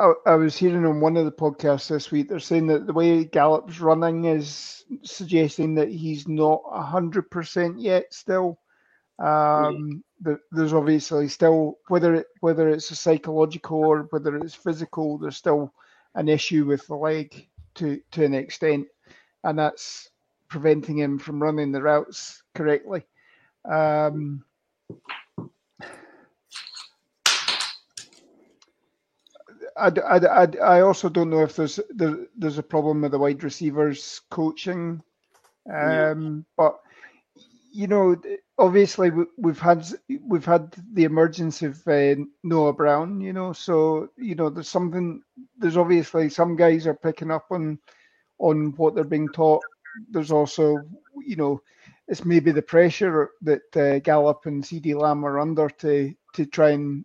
I, 0.00 0.12
I, 0.26 0.34
was 0.36 0.56
hearing 0.56 0.86
on 0.86 1.00
one 1.00 1.16
of 1.16 1.26
the 1.26 1.32
podcasts 1.32 1.88
this 1.88 2.10
week. 2.12 2.28
They're 2.28 2.40
saying 2.40 2.68
that 2.68 2.86
the 2.86 2.94
way 2.94 3.24
Gallup's 3.24 3.80
running 3.80 4.26
is 4.26 4.84
suggesting 5.04 5.76
that 5.76 5.90
he's 5.90 6.28
not 6.28 6.62
hundred 6.72 7.30
percent 7.30 7.80
yet. 7.80 8.14
Still, 8.14 8.58
Um, 9.18 10.04
there, 10.20 10.40
there's 10.52 10.74
obviously 10.74 11.28
still 11.30 11.78
whether 11.88 12.16
it, 12.16 12.28
whether 12.42 12.68
it's 12.70 12.92
a 12.92 12.96
psychological 12.96 13.78
or 13.80 14.08
whether 14.10 14.36
it's 14.38 14.54
physical, 14.56 15.18
there's 15.18 15.38
still 15.38 15.74
an 16.16 16.28
issue 16.28 16.66
with 16.66 16.86
the 16.88 16.96
leg 16.96 17.48
to 17.76 18.02
to 18.12 18.24
an 18.26 18.34
extent, 18.34 18.88
and 19.44 19.58
that's 19.58 20.10
preventing 20.48 20.98
him 20.98 21.18
from 21.18 21.42
running 21.42 21.72
the 21.72 21.82
routes 21.82 22.42
correctly. 22.54 23.04
Um, 23.70 24.44
I, 29.76 29.88
I, 29.88 30.16
I, 30.16 30.46
I 30.62 30.80
also 30.80 31.08
don't 31.08 31.30
know 31.30 31.42
if 31.42 31.56
there's 31.56 31.80
there, 31.90 32.26
there's 32.36 32.58
a 32.58 32.62
problem 32.62 33.02
with 33.02 33.12
the 33.12 33.18
wide 33.18 33.42
receivers 33.42 34.20
coaching, 34.30 35.02
um, 35.72 35.74
yeah. 35.74 36.42
but 36.56 36.80
you 37.72 37.88
know, 37.88 38.16
obviously 38.56 39.10
we, 39.10 39.50
have 39.50 39.58
had 39.58 39.86
we've 40.22 40.44
had 40.44 40.72
the 40.92 41.04
emergence 41.04 41.62
of 41.62 41.86
uh, 41.88 42.14
Noah 42.44 42.72
Brown. 42.72 43.20
You 43.20 43.32
know, 43.32 43.52
so 43.52 44.10
you 44.16 44.36
know 44.36 44.48
there's 44.48 44.68
something. 44.68 45.22
There's 45.58 45.76
obviously 45.76 46.28
some 46.28 46.54
guys 46.54 46.86
are 46.86 46.94
picking 46.94 47.32
up 47.32 47.46
on 47.50 47.78
on 48.44 48.74
what 48.76 48.94
they're 48.94 49.04
being 49.04 49.28
taught. 49.28 49.62
There's 50.10 50.30
also, 50.30 50.82
you 51.24 51.36
know, 51.36 51.62
it's 52.08 52.24
maybe 52.24 52.52
the 52.52 52.62
pressure 52.62 53.30
that 53.42 53.76
uh, 53.76 53.98
Gallup 54.00 54.44
and 54.44 54.62
CeeDee 54.62 54.94
Lamb 54.94 55.24
are 55.24 55.40
under 55.40 55.70
to 55.70 56.14
to 56.34 56.46
try 56.46 56.70
and 56.70 57.04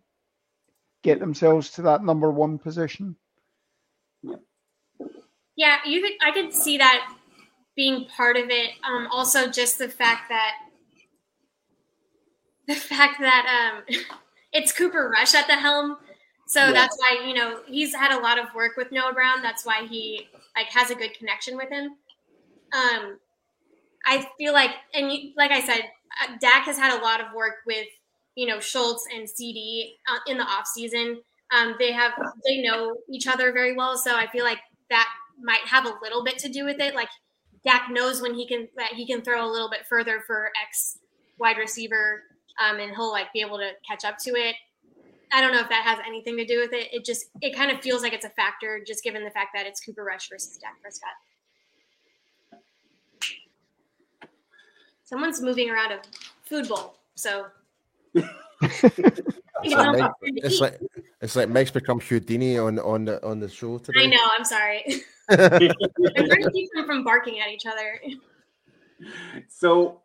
get 1.02 1.18
themselves 1.18 1.70
to 1.70 1.82
that 1.82 2.04
number 2.04 2.30
one 2.30 2.58
position. 2.58 3.16
Yeah, 5.56 5.78
you 5.86 6.02
could. 6.02 6.12
I 6.22 6.32
could 6.32 6.52
see 6.52 6.76
that 6.78 7.16
being 7.74 8.04
part 8.06 8.36
of 8.36 8.50
it. 8.50 8.72
Um, 8.84 9.08
also, 9.10 9.48
just 9.48 9.78
the 9.78 9.88
fact 9.88 10.28
that 10.28 10.52
the 12.66 12.74
fact 12.74 13.20
that 13.20 13.46
um, 13.48 13.96
it's 14.52 14.72
Cooper 14.72 15.08
Rush 15.08 15.34
at 15.34 15.46
the 15.46 15.56
helm, 15.56 15.96
so 16.50 16.66
yeah. 16.66 16.72
that's 16.72 16.98
why 16.98 17.24
you 17.28 17.32
know 17.32 17.60
he's 17.68 17.94
had 17.94 18.10
a 18.10 18.20
lot 18.20 18.36
of 18.36 18.52
work 18.56 18.72
with 18.76 18.90
Noah 18.90 19.12
Brown. 19.12 19.40
That's 19.40 19.64
why 19.64 19.86
he 19.86 20.26
like 20.56 20.66
has 20.70 20.90
a 20.90 20.96
good 20.96 21.14
connection 21.16 21.56
with 21.56 21.70
him. 21.70 21.92
Um, 22.72 23.18
I 24.04 24.28
feel 24.36 24.52
like, 24.52 24.72
and 24.92 25.12
you, 25.12 25.30
like 25.36 25.52
I 25.52 25.60
said, 25.60 25.82
uh, 26.20 26.36
Dak 26.40 26.64
has 26.64 26.76
had 26.76 26.98
a 26.98 27.04
lot 27.04 27.20
of 27.20 27.28
work 27.36 27.58
with 27.68 27.86
you 28.34 28.48
know 28.48 28.58
Schultz 28.58 29.06
and 29.14 29.28
CeeDee 29.28 29.92
uh, 30.08 30.18
in 30.26 30.38
the 30.38 30.42
off 30.42 30.66
season. 30.66 31.20
Um, 31.56 31.76
they 31.78 31.92
have 31.92 32.14
they 32.44 32.60
know 32.62 32.96
each 33.08 33.28
other 33.28 33.52
very 33.52 33.76
well, 33.76 33.96
so 33.96 34.16
I 34.16 34.26
feel 34.26 34.44
like 34.44 34.58
that 34.90 35.08
might 35.40 35.64
have 35.66 35.86
a 35.86 35.94
little 36.02 36.24
bit 36.24 36.38
to 36.38 36.48
do 36.48 36.64
with 36.64 36.80
it. 36.80 36.96
Like 36.96 37.10
Dak 37.64 37.92
knows 37.92 38.20
when 38.20 38.34
he 38.34 38.48
can 38.48 38.66
that 38.76 38.94
he 38.94 39.06
can 39.06 39.22
throw 39.22 39.48
a 39.48 39.48
little 39.48 39.70
bit 39.70 39.86
further 39.88 40.24
for 40.26 40.50
X 40.60 40.98
wide 41.38 41.58
receiver, 41.58 42.24
um, 42.60 42.80
and 42.80 42.90
he'll 42.96 43.12
like 43.12 43.32
be 43.32 43.40
able 43.40 43.58
to 43.58 43.70
catch 43.88 44.04
up 44.04 44.18
to 44.24 44.30
it. 44.30 44.56
I 45.32 45.40
don't 45.40 45.52
know 45.52 45.60
if 45.60 45.68
that 45.68 45.84
has 45.84 45.98
anything 46.06 46.36
to 46.36 46.44
do 46.44 46.60
with 46.60 46.72
it. 46.72 46.92
It 46.92 47.04
just 47.04 47.26
it 47.40 47.54
kind 47.54 47.70
of 47.70 47.80
feels 47.80 48.02
like 48.02 48.12
it's 48.12 48.24
a 48.24 48.30
factor, 48.30 48.82
just 48.84 49.04
given 49.04 49.24
the 49.24 49.30
fact 49.30 49.50
that 49.54 49.66
it's 49.66 49.80
Cooper 49.80 50.04
Rush 50.04 50.28
versus 50.28 50.58
Dak 50.58 50.80
Prescott. 50.82 51.10
Someone's 55.04 55.42
moving 55.42 55.70
around 55.70 55.92
a 55.92 56.00
food 56.42 56.68
bowl, 56.68 56.94
so. 57.14 57.46
it's, 58.62 59.74
like 59.74 60.10
it's 60.22 60.60
like 60.60 60.80
it's 61.20 61.36
like 61.36 61.48
Mike's 61.48 61.70
become 61.70 62.00
Houdini 62.00 62.58
on 62.58 62.78
on 62.78 63.04
the 63.04 63.24
on 63.26 63.40
the 63.40 63.48
show 63.48 63.78
today. 63.78 64.02
I 64.02 64.06
know. 64.06 64.28
I'm 64.36 64.44
sorry. 64.44 64.84
I'm 65.30 65.38
trying 65.38 66.42
to 66.42 66.50
keep 66.52 66.70
them 66.74 66.86
from 66.86 67.04
barking 67.04 67.40
at 67.40 67.48
each 67.48 67.66
other. 67.66 68.00
So, 69.48 70.00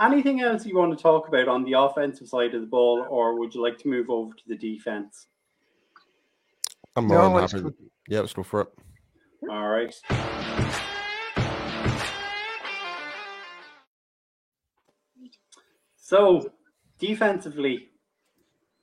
anything 0.00 0.40
else 0.40 0.64
you 0.64 0.76
want 0.76 0.96
to 0.96 1.02
talk 1.02 1.28
about 1.28 1.48
on 1.48 1.64
the 1.64 1.72
offensive 1.72 2.28
side 2.28 2.54
of 2.54 2.60
the 2.60 2.66
ball, 2.66 3.06
or 3.08 3.38
would 3.38 3.54
you 3.54 3.62
like 3.62 3.78
to 3.78 3.88
move 3.88 4.10
over 4.10 4.32
to 4.32 4.42
the 4.46 4.56
defense? 4.56 5.26
I'm 6.96 7.06
no, 7.06 7.36
happy. 7.36 7.60
Go. 7.60 7.72
Yeah, 8.08 8.20
let's 8.20 8.32
go 8.32 8.42
for 8.42 8.62
it. 8.62 8.68
All 9.50 9.68
right. 9.68 9.94
So, 15.96 16.52
defensively, 16.98 17.90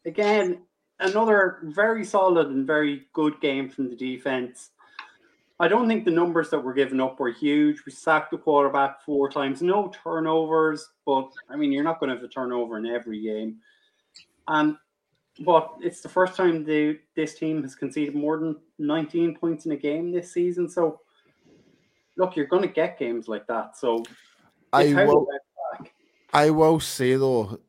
again, 0.05 0.61
another 0.99 1.59
very 1.63 2.05
solid 2.05 2.47
and 2.47 2.67
very 2.67 3.07
good 3.13 3.41
game 3.41 3.69
from 3.69 3.89
the 3.89 3.95
defense. 3.95 4.69
I 5.59 5.67
don't 5.69 5.87
think 5.87 6.03
the 6.03 6.11
numbers 6.11 6.49
that 6.49 6.59
were 6.59 6.73
given 6.73 6.99
up 6.99 7.19
were 7.19 7.31
huge. 7.31 7.85
We 7.85 7.91
sacked 7.91 8.31
the 8.31 8.37
quarterback 8.37 9.01
four 9.05 9.29
times, 9.29 9.61
no 9.61 9.91
turnovers, 10.03 10.89
but 11.05 11.29
I 11.49 11.55
mean, 11.55 11.71
you're 11.71 11.83
not 11.83 11.99
going 11.99 12.09
to 12.09 12.15
have 12.15 12.23
a 12.23 12.27
turnover 12.27 12.77
in 12.77 12.85
every 12.85 13.21
game. 13.21 13.57
And 14.47 14.75
but 15.41 15.73
it's 15.81 16.01
the 16.01 16.09
first 16.09 16.35
time 16.35 16.63
the 16.63 16.99
this 17.15 17.35
team 17.35 17.61
has 17.63 17.75
conceded 17.75 18.15
more 18.15 18.37
than 18.37 18.57
19 18.79 19.35
points 19.35 19.65
in 19.65 19.71
a 19.71 19.77
game 19.77 20.11
this 20.11 20.33
season. 20.33 20.69
So, 20.69 21.01
look, 22.17 22.35
you're 22.35 22.47
going 22.47 22.61
to 22.61 22.67
get 22.67 22.99
games 22.99 23.27
like 23.27 23.47
that. 23.47 23.77
So, 23.77 24.03
I 24.73 24.93
will. 25.05 25.27
I 26.33 26.49
will 26.49 26.81
say 26.81 27.15
though, 27.15 27.59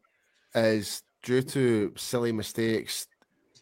is 0.55 1.03
due 1.23 1.43
to 1.43 1.93
silly 1.97 2.33
mistakes, 2.33 3.07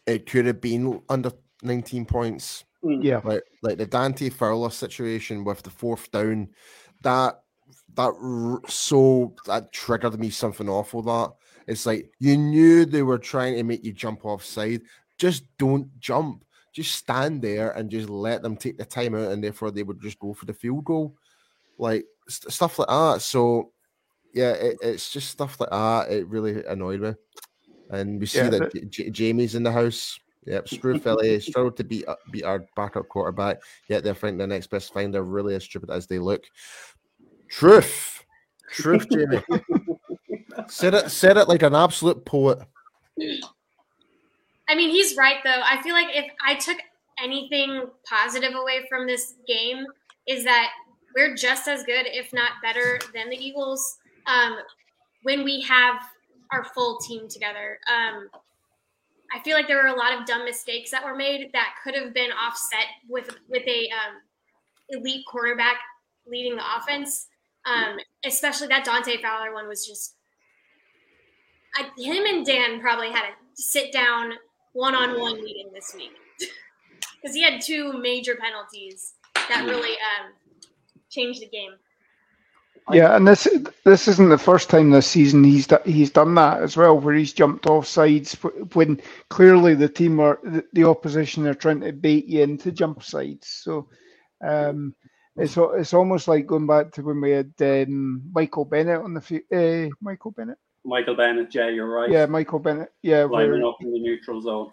it 0.07 0.25
could 0.25 0.45
have 0.47 0.61
been 0.61 1.01
under 1.09 1.31
19 1.61 2.05
points. 2.05 2.64
Mm. 2.85 3.03
Yeah. 3.03 3.21
Like 3.23 3.43
like 3.63 3.77
the 3.77 3.87
Dante 3.87 4.29
Fowler 4.29 4.69
situation 4.69 5.43
with 5.43 5.63
the 5.63 5.71
fourth 5.71 6.11
down, 6.11 6.49
that 7.01 7.41
that 7.95 8.61
so 8.67 9.33
that 9.47 9.73
triggered 9.73 10.19
me 10.19 10.29
something 10.29 10.69
awful. 10.69 11.01
That 11.01 11.33
it's 11.67 11.85
like 11.85 12.11
you 12.19 12.37
knew 12.37 12.85
they 12.85 13.01
were 13.01 13.17
trying 13.17 13.55
to 13.55 13.63
make 13.63 13.83
you 13.83 13.91
jump 13.91 14.23
offside. 14.23 14.81
Just 15.17 15.45
don't 15.57 15.89
jump. 15.99 16.43
Just 16.73 16.93
stand 16.93 17.41
there 17.41 17.71
and 17.71 17.89
just 17.89 18.09
let 18.09 18.43
them 18.43 18.55
take 18.55 18.77
the 18.77 18.85
time 18.85 19.15
out, 19.15 19.31
and 19.31 19.43
therefore 19.43 19.71
they 19.71 19.83
would 19.83 20.01
just 20.01 20.19
go 20.19 20.33
for 20.33 20.45
the 20.45 20.53
field 20.53 20.85
goal, 20.85 21.15
like 21.79 22.05
st- 22.27 22.53
stuff 22.53 22.77
like 22.77 22.89
that. 22.89 23.21
So 23.21 23.71
yeah, 24.33 24.51
it, 24.51 24.77
it's 24.81 25.09
just 25.09 25.29
stuff 25.29 25.59
like 25.59 25.69
that. 25.69 26.11
It 26.11 26.27
really 26.27 26.63
annoyed 26.65 26.99
me. 27.01 27.13
And 27.89 28.19
we 28.19 28.25
see 28.25 28.39
yeah, 28.39 28.49
that 28.49 28.73
but... 28.73 28.89
J- 28.89 29.09
Jamie's 29.09 29.55
in 29.55 29.63
the 29.63 29.71
house. 29.71 30.19
Yep, 30.45 30.69
screw 30.69 30.99
Philly. 30.99 31.39
Struggled 31.39 31.77
to 31.77 31.83
beat 31.83 32.07
uh, 32.07 32.15
beat 32.31 32.43
our 32.43 32.65
backup 32.75 33.07
quarterback. 33.09 33.61
Yet 33.87 34.03
they're 34.03 34.13
thinking 34.13 34.37
the 34.37 34.47
next 34.47 34.67
best 34.67 34.93
find. 34.93 35.13
They're 35.13 35.23
really 35.23 35.55
as 35.55 35.63
stupid 35.63 35.89
as 35.89 36.05
they 36.07 36.19
look. 36.19 36.43
Truth, 37.49 38.23
truth, 38.69 39.07
Jamie. 39.11 39.41
said 40.67 40.93
it. 40.93 41.09
Said 41.09 41.37
it 41.37 41.47
like 41.47 41.63
an 41.63 41.73
absolute 41.73 42.25
poet. 42.25 42.59
I 44.67 44.75
mean, 44.75 44.89
he's 44.89 45.15
right 45.17 45.37
though. 45.43 45.61
I 45.63 45.81
feel 45.81 45.93
like 45.93 46.09
if 46.13 46.31
I 46.45 46.55
took 46.55 46.77
anything 47.23 47.83
positive 48.07 48.53
away 48.53 48.85
from 48.89 49.07
this 49.07 49.35
game, 49.47 49.85
is 50.27 50.43
that 50.43 50.71
we're 51.15 51.35
just 51.35 51.67
as 51.67 51.83
good, 51.83 52.05
if 52.07 52.33
not 52.33 52.51
better, 52.61 52.99
than 53.13 53.29
the 53.29 53.37
Eagles 53.37 53.97
um, 54.27 54.57
when 55.23 55.43
we 55.43 55.61
have 55.61 56.01
our 56.51 56.65
full 56.65 56.97
team 56.99 57.27
together. 57.27 57.79
Um, 57.91 58.29
I 59.35 59.39
feel 59.39 59.53
like 59.53 59.67
there 59.67 59.81
were 59.83 59.93
a 59.93 59.97
lot 59.97 60.17
of 60.17 60.25
dumb 60.25 60.45
mistakes 60.45 60.91
that 60.91 61.03
were 61.03 61.15
made 61.15 61.49
that 61.51 61.75
could 61.83 61.93
have 61.93 62.13
been 62.13 62.31
offset 62.31 62.87
with 63.09 63.35
with 63.49 63.63
a 63.67 63.89
um, 63.89 64.21
elite 64.89 65.25
quarterback 65.27 65.75
leading 66.25 66.55
the 66.55 66.63
offense. 66.77 67.27
Um, 67.65 67.97
especially 68.23 68.67
that 68.67 68.85
Dante 68.85 69.19
Fowler 69.21 69.51
one 69.53 69.67
was 69.67 69.85
just 69.85 70.15
I, 71.75 71.89
him 71.97 72.25
and 72.25 72.45
Dan 72.45 72.79
probably 72.79 73.11
had 73.11 73.25
a 73.25 73.33
sit 73.55 73.91
down 73.91 74.33
one 74.73 74.95
on 74.95 75.19
one 75.19 75.43
meeting 75.43 75.69
this 75.73 75.93
week 75.95 76.11
because 77.21 77.35
he 77.35 77.43
had 77.43 77.61
two 77.61 77.93
major 77.93 78.35
penalties 78.35 79.15
that 79.33 79.65
really 79.65 79.91
um, 79.91 80.31
changed 81.09 81.41
the 81.41 81.47
game. 81.47 81.71
Yeah, 82.91 83.15
and 83.15 83.27
this 83.27 83.47
this 83.83 84.07
isn't 84.07 84.29
the 84.29 84.37
first 84.37 84.69
time 84.69 84.91
this 84.91 85.07
season 85.07 85.43
he's 85.43 85.67
he's 85.85 86.11
done 86.11 86.35
that 86.35 86.61
as 86.61 86.77
well, 86.77 86.99
where 86.99 87.15
he's 87.15 87.33
jumped 87.33 87.65
off 87.65 87.87
sides 87.87 88.33
when 88.73 89.01
clearly 89.29 89.73
the 89.73 89.89
team 89.89 90.19
are 90.19 90.39
the, 90.43 90.63
the 90.73 90.83
opposition 90.83 91.47
are 91.47 91.55
trying 91.55 91.81
to 91.81 91.91
bait 91.91 92.25
you 92.25 92.43
into 92.43 92.71
jump 92.71 93.01
sides. 93.01 93.47
So 93.47 93.89
um, 94.45 94.93
it's 95.35 95.57
it's 95.57 95.95
almost 95.95 96.27
like 96.27 96.45
going 96.45 96.67
back 96.67 96.91
to 96.93 97.01
when 97.01 97.21
we 97.21 97.31
had 97.31 97.53
um, 97.59 98.21
Michael 98.31 98.65
Bennett 98.65 99.01
on 99.01 99.15
the 99.15 99.43
uh, 99.51 99.89
Michael 99.99 100.31
Bennett. 100.31 100.59
Michael 100.83 101.15
Bennett, 101.15 101.55
yeah, 101.55 101.69
you're 101.69 101.89
right. 101.89 102.11
Yeah, 102.11 102.27
Michael 102.27 102.59
Bennett, 102.59 102.91
yeah, 103.01 103.23
lining 103.23 103.63
up 103.63 103.77
in 103.81 103.91
the 103.91 103.99
neutral 103.99 104.41
zone. 104.41 104.71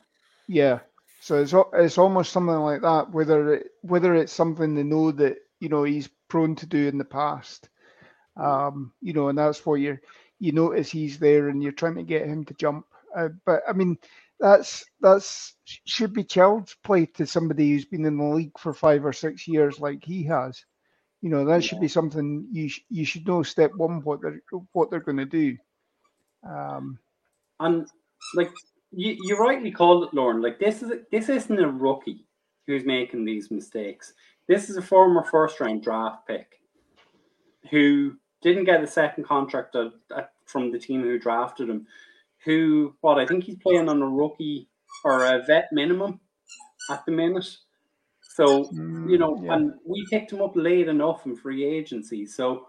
Yeah, 0.48 0.80
so 1.22 1.40
it's 1.40 1.54
it's 1.72 1.96
almost 1.96 2.32
something 2.32 2.54
like 2.56 2.82
that. 2.82 3.10
Whether 3.10 3.54
it, 3.54 3.66
whether 3.80 4.14
it's 4.14 4.34
something 4.34 4.74
they 4.74 4.82
know 4.82 5.12
that 5.12 5.38
you 5.60 5.70
know 5.70 5.84
he's 5.84 6.10
prone 6.28 6.56
to 6.56 6.66
do 6.66 6.88
in 6.88 6.98
the 6.98 7.04
past 7.06 7.70
um, 8.36 8.92
you 9.00 9.12
know, 9.12 9.28
and 9.28 9.38
that's 9.38 9.64
why 9.64 9.76
you 9.76 9.98
you 10.38 10.52
notice 10.52 10.90
he's 10.90 11.18
there 11.18 11.48
and 11.48 11.62
you're 11.62 11.72
trying 11.72 11.94
to 11.94 12.02
get 12.02 12.26
him 12.26 12.44
to 12.44 12.54
jump. 12.54 12.86
Uh, 13.16 13.28
but 13.44 13.62
I 13.68 13.72
mean, 13.72 13.98
that's 14.40 14.84
that's 15.00 15.54
should 15.64 16.12
be 16.12 16.24
child's 16.24 16.76
play 16.82 17.06
to 17.06 17.26
somebody 17.26 17.70
who's 17.70 17.84
been 17.84 18.04
in 18.04 18.16
the 18.16 18.24
league 18.24 18.58
for 18.58 18.72
five 18.74 19.04
or 19.04 19.12
six 19.12 19.46
years 19.46 19.78
like 19.78 20.04
he 20.04 20.24
has. 20.24 20.64
You 21.20 21.30
know, 21.30 21.44
that 21.44 21.62
yeah. 21.62 21.68
should 21.68 21.80
be 21.80 21.88
something 21.88 22.46
you 22.50 22.68
sh- 22.68 22.84
you 22.90 23.04
should 23.04 23.26
know 23.26 23.42
step 23.42 23.72
one 23.76 24.02
what 24.02 24.20
they're 24.20 24.42
what 24.72 24.90
they're 24.90 25.00
going 25.00 25.18
to 25.18 25.24
do. 25.24 25.56
Um, 26.48 26.98
and 27.60 27.86
like 28.34 28.50
you, 28.90 29.16
you 29.22 29.36
rightly 29.36 29.70
called 29.70 30.04
it, 30.04 30.14
Lauren. 30.14 30.42
Like 30.42 30.58
this 30.58 30.82
is 30.82 30.90
this 31.12 31.28
isn't 31.28 31.60
a 31.60 31.68
rookie 31.70 32.26
who's 32.66 32.84
making 32.84 33.24
these 33.24 33.50
mistakes. 33.50 34.14
This 34.48 34.68
is 34.68 34.76
a 34.76 34.82
former 34.82 35.22
first 35.22 35.60
round 35.60 35.84
draft 35.84 36.26
pick 36.26 36.60
who 37.70 38.16
didn't 38.42 38.64
get 38.64 38.82
a 38.82 38.86
second 38.86 39.24
contract 39.24 39.76
at, 39.76 39.92
at, 40.16 40.32
from 40.46 40.72
the 40.72 40.78
team 40.78 41.02
who 41.02 41.18
drafted 41.18 41.68
him. 41.70 41.86
Who 42.44 42.94
what 43.00 43.18
I 43.18 43.26
think 43.26 43.44
he's 43.44 43.56
playing 43.56 43.88
on 43.88 44.02
a 44.02 44.08
rookie 44.08 44.68
or 45.04 45.24
a 45.24 45.42
vet 45.46 45.68
minimum 45.72 46.20
at 46.90 47.04
the 47.06 47.12
minute. 47.12 47.56
So 48.20 48.70
you 49.06 49.18
know, 49.18 49.36
Mm, 49.36 49.44
yeah. 49.46 49.54
and 49.54 49.74
we 49.86 50.06
picked 50.10 50.32
him 50.32 50.42
up 50.42 50.52
late 50.56 50.88
enough 50.88 51.26
in 51.26 51.36
free 51.36 51.64
agency. 51.64 52.26
So 52.26 52.66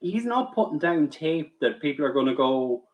he's 0.00 0.24
not 0.24 0.54
putting 0.54 0.78
down 0.78 1.08
tape 1.08 1.58
that 1.60 1.80
people 1.80 2.04
are 2.04 2.12
going 2.12 2.26
to 2.26 2.34
go 2.34 2.84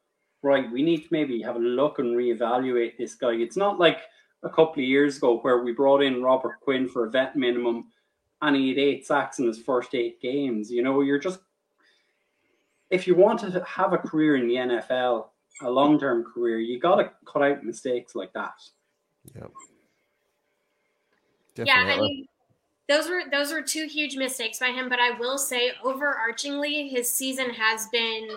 right. 0.43 0.71
We 0.71 0.83
need 0.83 1.03
to 1.03 1.09
maybe 1.11 1.43
have 1.43 1.57
a 1.57 1.61
look 1.61 1.99
and 1.99 2.17
reevaluate 2.17 2.97
this 2.97 3.15
guy. 3.15 3.33
It's 3.33 3.57
not 3.57 3.79
like 3.79 4.01
a 4.43 4.49
couple 4.49 4.83
of 4.83 4.89
years 4.89 5.19
ago 5.19 5.39
where 5.41 5.63
we 5.63 5.73
brought 5.73 6.03
in 6.03 6.23
Robert 6.23 6.61
Quinn 6.61 6.89
for 6.89 7.07
a 7.07 7.11
vet 7.11 7.37
minimum 7.37 7.91
and 8.43 8.57
he 8.57 8.71
had 8.71 8.79
eight 8.79 9.07
sacks 9.07 9.39
in 9.39 9.47
his 9.47 9.59
first 9.63 9.95
eight 9.95 10.21
games. 10.21 10.71
You 10.71 10.83
know, 10.83 11.01
you're 11.03 11.19
just 11.19 11.41
if 12.91 13.07
you 13.07 13.15
want 13.15 13.41
to 13.41 13.65
have 13.65 13.93
a 13.93 13.99
career 13.99 14.37
in 14.37 14.49
the 14.49 14.55
NFL, 14.55 15.29
a 15.63 15.71
long 15.71 15.99
term 15.99 16.25
career, 16.25 16.59
you 16.59 16.79
got 16.79 16.97
to 16.97 17.11
cut 17.27 17.43
out 17.43 17.65
mistakes 17.65 18.15
like 18.15 18.33
that. 18.33 18.55
Yep. 19.35 19.51
Yeah, 21.57 21.75
I 21.75 21.99
mean, 21.99 22.27
those 22.89 23.09
were 23.09 23.23
those 23.31 23.53
were 23.53 23.61
two 23.61 23.87
huge 23.87 24.17
mistakes 24.17 24.59
by 24.59 24.69
him. 24.69 24.89
But 24.89 24.99
I 24.99 25.19
will 25.19 25.37
say, 25.37 25.73
overarchingly, 25.85 26.91
his 26.91 27.13
season 27.13 27.51
has 27.51 27.89
been 27.93 28.29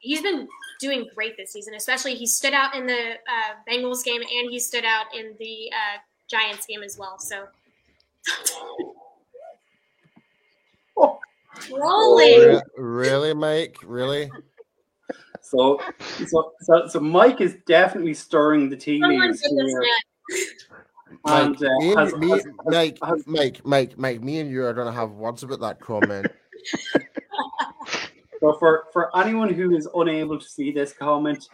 he's 0.00 0.22
been 0.22 0.48
doing 0.80 1.08
great 1.14 1.36
this 1.36 1.52
season. 1.52 1.74
Especially 1.74 2.14
he 2.14 2.26
stood 2.26 2.54
out 2.54 2.74
in 2.74 2.86
the 2.86 3.12
uh, 3.12 3.54
Bengals 3.70 4.02
game 4.04 4.22
and 4.22 4.50
he 4.50 4.58
stood 4.58 4.84
out 4.84 5.06
in 5.14 5.34
the 5.38 5.70
uh, 5.72 5.98
Giants 6.28 6.66
game 6.66 6.82
as 6.82 6.96
well. 6.96 7.18
So 7.18 7.48
Oh, 10.96 11.20
rolling. 11.70 12.54
Re- 12.54 12.60
really, 12.76 13.34
Mike? 13.34 13.76
Really? 13.84 14.30
So, 15.40 15.80
so, 16.26 16.52
so, 16.60 16.86
so 16.88 17.00
Mike 17.00 17.40
is 17.40 17.56
definitely 17.66 18.14
stirring 18.14 18.68
the 18.68 18.76
tea 18.76 19.00
Someone 19.00 19.20
leaves 19.28 19.40
here. 19.40 19.64
man. 19.64 19.86
And, 21.24 21.50
Mike, 21.58 21.62
uh, 21.62 21.78
me, 21.78 21.94
has- 21.94 22.14
me, 22.16 22.30
has- 22.30 22.46
Mike, 22.66 22.98
has- 23.02 23.26
Mike, 23.26 23.60
Mike, 23.64 23.98
Mike, 23.98 24.22
me 24.22 24.40
and 24.40 24.50
you 24.50 24.64
are 24.64 24.74
gonna 24.74 24.92
have 24.92 25.12
words 25.12 25.42
about 25.42 25.60
that 25.60 25.80
comment. 25.80 26.26
So 28.40 28.56
for, 28.58 28.84
for 28.92 29.16
anyone 29.18 29.52
who 29.52 29.76
is 29.76 29.88
unable 29.94 30.38
to 30.38 30.44
see 30.48 30.70
this 30.70 30.92
comment, 30.92 31.48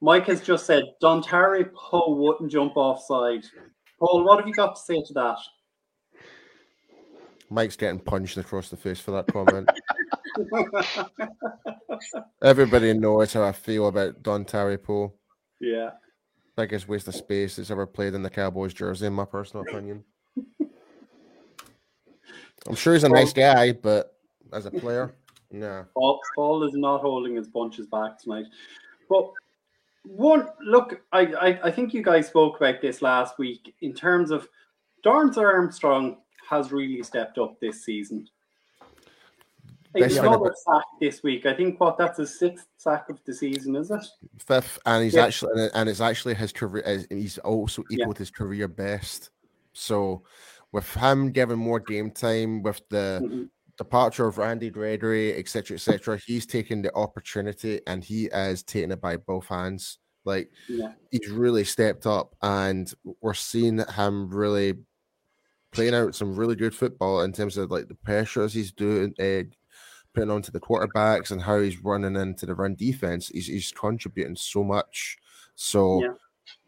Mike 0.00 0.26
has 0.26 0.40
just 0.40 0.66
said 0.66 0.82
Dontari 1.00 1.72
Poe 1.72 2.14
wouldn't 2.16 2.50
jump 2.50 2.76
offside. 2.76 3.44
Paul, 3.98 4.24
what 4.24 4.38
have 4.38 4.48
you 4.48 4.54
got 4.54 4.74
to 4.74 4.80
say 4.80 5.02
to 5.06 5.12
that? 5.14 5.36
Mike's 7.50 7.76
getting 7.76 7.98
punched 7.98 8.36
across 8.36 8.68
the 8.70 8.76
face 8.76 9.00
for 9.00 9.10
that 9.10 9.26
comment. 9.26 9.68
Everybody 12.42 12.94
knows 12.94 13.32
how 13.32 13.42
I 13.42 13.52
feel 13.52 13.88
about 13.88 14.22
Don 14.22 14.44
Poe. 14.44 15.12
yeah. 15.60 15.90
Biggest 16.56 16.88
waste 16.88 17.08
of 17.08 17.14
space 17.14 17.56
that's 17.56 17.70
ever 17.70 17.86
played 17.86 18.14
in 18.14 18.22
the 18.22 18.30
Cowboys 18.30 18.72
jersey, 18.72 19.06
in 19.06 19.12
my 19.12 19.24
personal 19.24 19.64
opinion. 19.68 20.04
I'm 22.66 22.74
sure 22.74 22.92
he's 22.92 23.04
a 23.04 23.08
nice 23.08 23.32
guy, 23.32 23.72
but 23.72 24.14
as 24.52 24.66
a 24.66 24.70
player, 24.70 25.14
no. 25.50 25.86
Paul, 25.94 26.20
Paul 26.34 26.64
is 26.64 26.74
not 26.74 27.00
holding 27.00 27.36
his 27.36 27.48
punches 27.48 27.86
back 27.86 28.18
tonight. 28.18 28.46
But 29.08 29.30
one 30.04 30.48
look, 30.60 31.00
I, 31.12 31.20
I, 31.20 31.60
I 31.64 31.70
think 31.70 31.94
you 31.94 32.02
guys 32.02 32.28
spoke 32.28 32.56
about 32.56 32.80
this 32.80 33.02
last 33.02 33.38
week 33.38 33.74
in 33.80 33.94
terms 33.94 34.30
of 34.30 34.48
Dorance 35.04 35.38
Armstrong 35.38 36.18
has 36.50 36.72
really 36.72 37.02
stepped 37.02 37.38
up 37.38 37.58
this 37.60 37.84
season. 37.84 38.28
Best 39.92 40.04
He's 40.10 40.16
another 40.18 40.36
about- 40.46 40.58
sack 40.58 40.84
this 41.00 41.22
week. 41.22 41.46
I 41.46 41.54
think 41.54 41.80
what 41.80 41.96
that's 41.96 42.18
his 42.18 42.38
sixth 42.38 42.66
sack 42.76 43.08
of 43.08 43.18
the 43.24 43.32
season, 43.34 43.74
is 43.76 43.90
it? 43.90 44.04
Fifth, 44.38 44.78
and 44.86 45.02
he's 45.04 45.14
Yeah. 45.14 45.26
actually, 45.26 45.68
and 45.74 45.88
it's 45.88 46.00
actually 46.00 46.34
his 46.34 46.52
career. 46.52 47.04
He's 47.08 47.38
also 47.38 47.82
Yeah. 47.90 48.02
equaled 48.02 48.18
his 48.18 48.30
career 48.30 48.68
best. 48.68 49.30
So, 49.72 50.22
with 50.72 50.92
him 50.94 51.32
given 51.32 51.58
more 51.58 51.80
game 51.80 52.10
time, 52.12 52.62
with 52.62 52.80
the 52.88 53.20
Mhm. 53.22 53.50
departure 53.78 54.26
of 54.26 54.38
Randy 54.38 54.70
Gregory, 54.70 55.34
etc., 55.36 55.74
etc., 55.76 56.18
he's 56.18 56.46
taken 56.46 56.82
the 56.82 56.94
opportunity 56.94 57.80
and 57.86 58.04
he 58.04 58.26
is 58.26 58.62
taking 58.62 58.92
it 58.92 59.00
by 59.00 59.16
both 59.16 59.46
hands. 59.46 59.98
Like 60.24 60.52
Yeah. 60.68 60.92
he's 61.10 61.28
really 61.30 61.64
stepped 61.64 62.06
up, 62.06 62.36
and 62.42 62.92
we're 63.20 63.34
seeing 63.34 63.78
him 63.78 64.28
really 64.32 64.74
playing 65.72 65.94
out 65.94 66.14
some 66.14 66.36
really 66.36 66.56
good 66.56 66.74
football 66.74 67.22
in 67.22 67.32
terms 67.32 67.56
of 67.56 67.70
like 67.70 67.88
the 67.88 67.94
pressures 67.96 68.52
he's 68.54 68.72
doing, 68.72 69.14
uh, 69.20 69.44
putting 70.14 70.30
onto 70.30 70.52
the 70.52 70.60
quarterbacks, 70.60 71.30
and 71.30 71.42
how 71.42 71.60
he's 71.60 71.82
running 71.84 72.16
into 72.16 72.46
the 72.46 72.54
run 72.54 72.74
defense. 72.76 73.28
He's 73.28 73.46
he's 73.46 73.72
contributing 73.72 74.36
so 74.36 74.64
much. 74.64 75.18
So, 75.56 76.00
Yeah. 76.02 76.14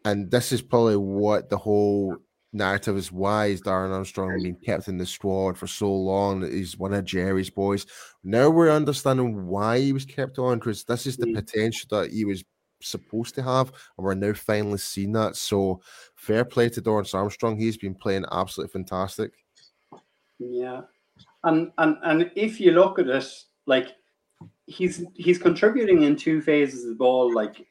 and 0.05 0.31
this 0.31 0.51
is 0.51 0.61
probably 0.61 0.97
what 0.97 1.49
the 1.49 1.57
whole 1.57 2.17
narrative 2.53 2.97
is 2.97 3.11
why 3.11 3.47
is 3.47 3.61
Dorance 3.63 3.91
Armstrong 3.93 4.41
being 4.43 4.57
kept 4.57 4.87
in 4.87 4.97
the 4.97 5.05
squad 5.07 5.57
for 5.57 5.67
so 5.67 5.91
long 5.93 6.43
he's 6.43 6.77
one 6.77 6.93
of 6.93 7.05
Jerry's 7.05 7.49
boys. 7.49 7.85
Now 8.23 8.49
we're 8.51 8.69
understanding 8.71 9.47
why 9.47 9.79
he 9.79 9.93
was 9.93 10.05
kept 10.05 10.37
on 10.39 10.59
because 10.59 10.83
this 10.85 11.07
is 11.07 11.17
the 11.17 11.27
Mm. 11.27 11.33
potential 11.33 11.87
that 11.91 12.11
he 12.11 12.25
was 12.25 12.43
supposed 12.83 13.35
to 13.35 13.43
have, 13.43 13.69
and 13.97 14.05
we're 14.05 14.13
now 14.13 14.33
finally 14.33 14.77
seeing 14.77 15.11
that. 15.13 15.35
So 15.35 15.81
fair 16.15 16.45
play 16.45 16.69
to 16.69 16.81
Dorance 16.81 17.13
Armstrong. 17.13 17.57
He's 17.57 17.77
been 17.77 17.95
playing 17.95 18.25
absolutely 18.31 18.71
fantastic. 18.71 19.31
Yeah, 20.39 20.81
and 21.43 21.71
and 21.77 21.97
and 22.03 22.31
if 22.35 22.59
you 22.59 22.71
look 22.71 22.99
at 22.99 23.07
it, 23.07 23.27
like 23.65 23.93
he's 24.65 25.03
he's 25.15 25.37
contributing 25.37 26.03
in 26.03 26.15
two 26.15 26.41
phases 26.41 26.83
of 26.83 26.89
the 26.89 26.95
ball. 26.95 27.33
Like 27.33 27.65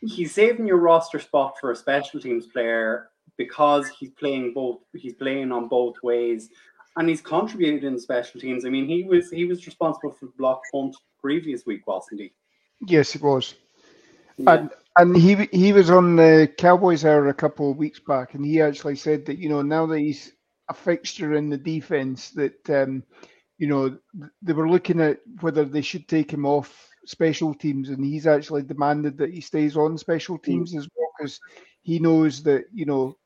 he's 0.00 0.34
saving 0.34 0.66
your 0.66 0.78
roster 0.78 1.18
spot 1.18 1.56
for 1.60 1.72
a 1.72 1.76
special 1.76 2.20
teams 2.20 2.46
player 2.46 3.10
because 3.36 3.88
he's 3.88 4.10
playing 4.10 4.52
both. 4.54 4.80
He's 4.94 5.14
playing 5.14 5.52
on 5.52 5.68
both 5.68 5.96
ways, 6.02 6.50
and 6.96 7.08
he's 7.08 7.20
contributed 7.20 7.84
in 7.84 7.98
special 7.98 8.40
teams. 8.40 8.64
I 8.64 8.70
mean, 8.70 8.86
he 8.86 9.04
was 9.04 9.30
he 9.30 9.44
was 9.44 9.66
responsible 9.66 10.12
for 10.12 10.26
the 10.26 10.32
block 10.36 10.60
punt 10.72 10.96
previous 11.20 11.66
week, 11.66 11.86
wasn't 11.86 12.20
he? 12.20 12.32
yes, 12.86 13.14
it 13.14 13.22
was. 13.22 13.54
Yeah. 14.38 14.54
And 14.54 14.70
and 14.98 15.16
he 15.16 15.48
he 15.52 15.72
was 15.72 15.90
on 15.90 16.16
the 16.16 16.52
Cowboys 16.58 17.04
hour 17.04 17.28
a 17.28 17.34
couple 17.34 17.70
of 17.70 17.78
weeks 17.78 18.00
back, 18.00 18.34
and 18.34 18.44
he 18.44 18.60
actually 18.60 18.96
said 18.96 19.26
that 19.26 19.38
you 19.38 19.48
know 19.48 19.62
now 19.62 19.86
that 19.86 19.98
he's 19.98 20.32
a 20.70 20.74
fixture 20.74 21.34
in 21.34 21.50
the 21.50 21.58
defense, 21.58 22.30
that 22.32 22.70
um, 22.70 23.02
you 23.58 23.68
know 23.68 23.98
they 24.42 24.52
were 24.52 24.68
looking 24.70 25.00
at 25.00 25.20
whether 25.40 25.64
they 25.64 25.82
should 25.82 26.08
take 26.08 26.32
him 26.32 26.46
off 26.46 26.88
special 27.06 27.54
teams, 27.54 27.90
and 27.90 28.04
he's 28.04 28.26
actually 28.26 28.62
demanded 28.62 29.18
that 29.18 29.32
he 29.32 29.40
stays 29.40 29.76
on 29.76 29.98
special 29.98 30.38
teams 30.38 30.74
as 30.76 30.88
well 30.96 31.08
because 31.18 31.40
he 31.82 31.98
knows 31.98 32.42
that 32.44 32.64
you 32.72 32.86
know 32.86 33.16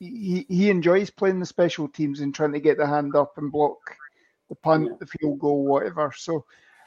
he 0.00 0.46
he 0.48 0.70
enjoys 0.70 1.10
playing 1.10 1.40
the 1.40 1.46
special 1.46 1.88
teams 1.88 2.20
and 2.20 2.34
trying 2.34 2.52
to 2.52 2.60
get 2.60 2.78
the 2.78 2.86
hand 2.86 3.16
up 3.16 3.32
and 3.38 3.52
block 3.52 3.78
the 4.48 4.56
punt, 4.56 4.90
Yeah. 4.90 4.96
the 5.00 5.06
field 5.06 5.38
goal, 5.40 5.64
whatever. 5.66 6.12
So 6.16 6.44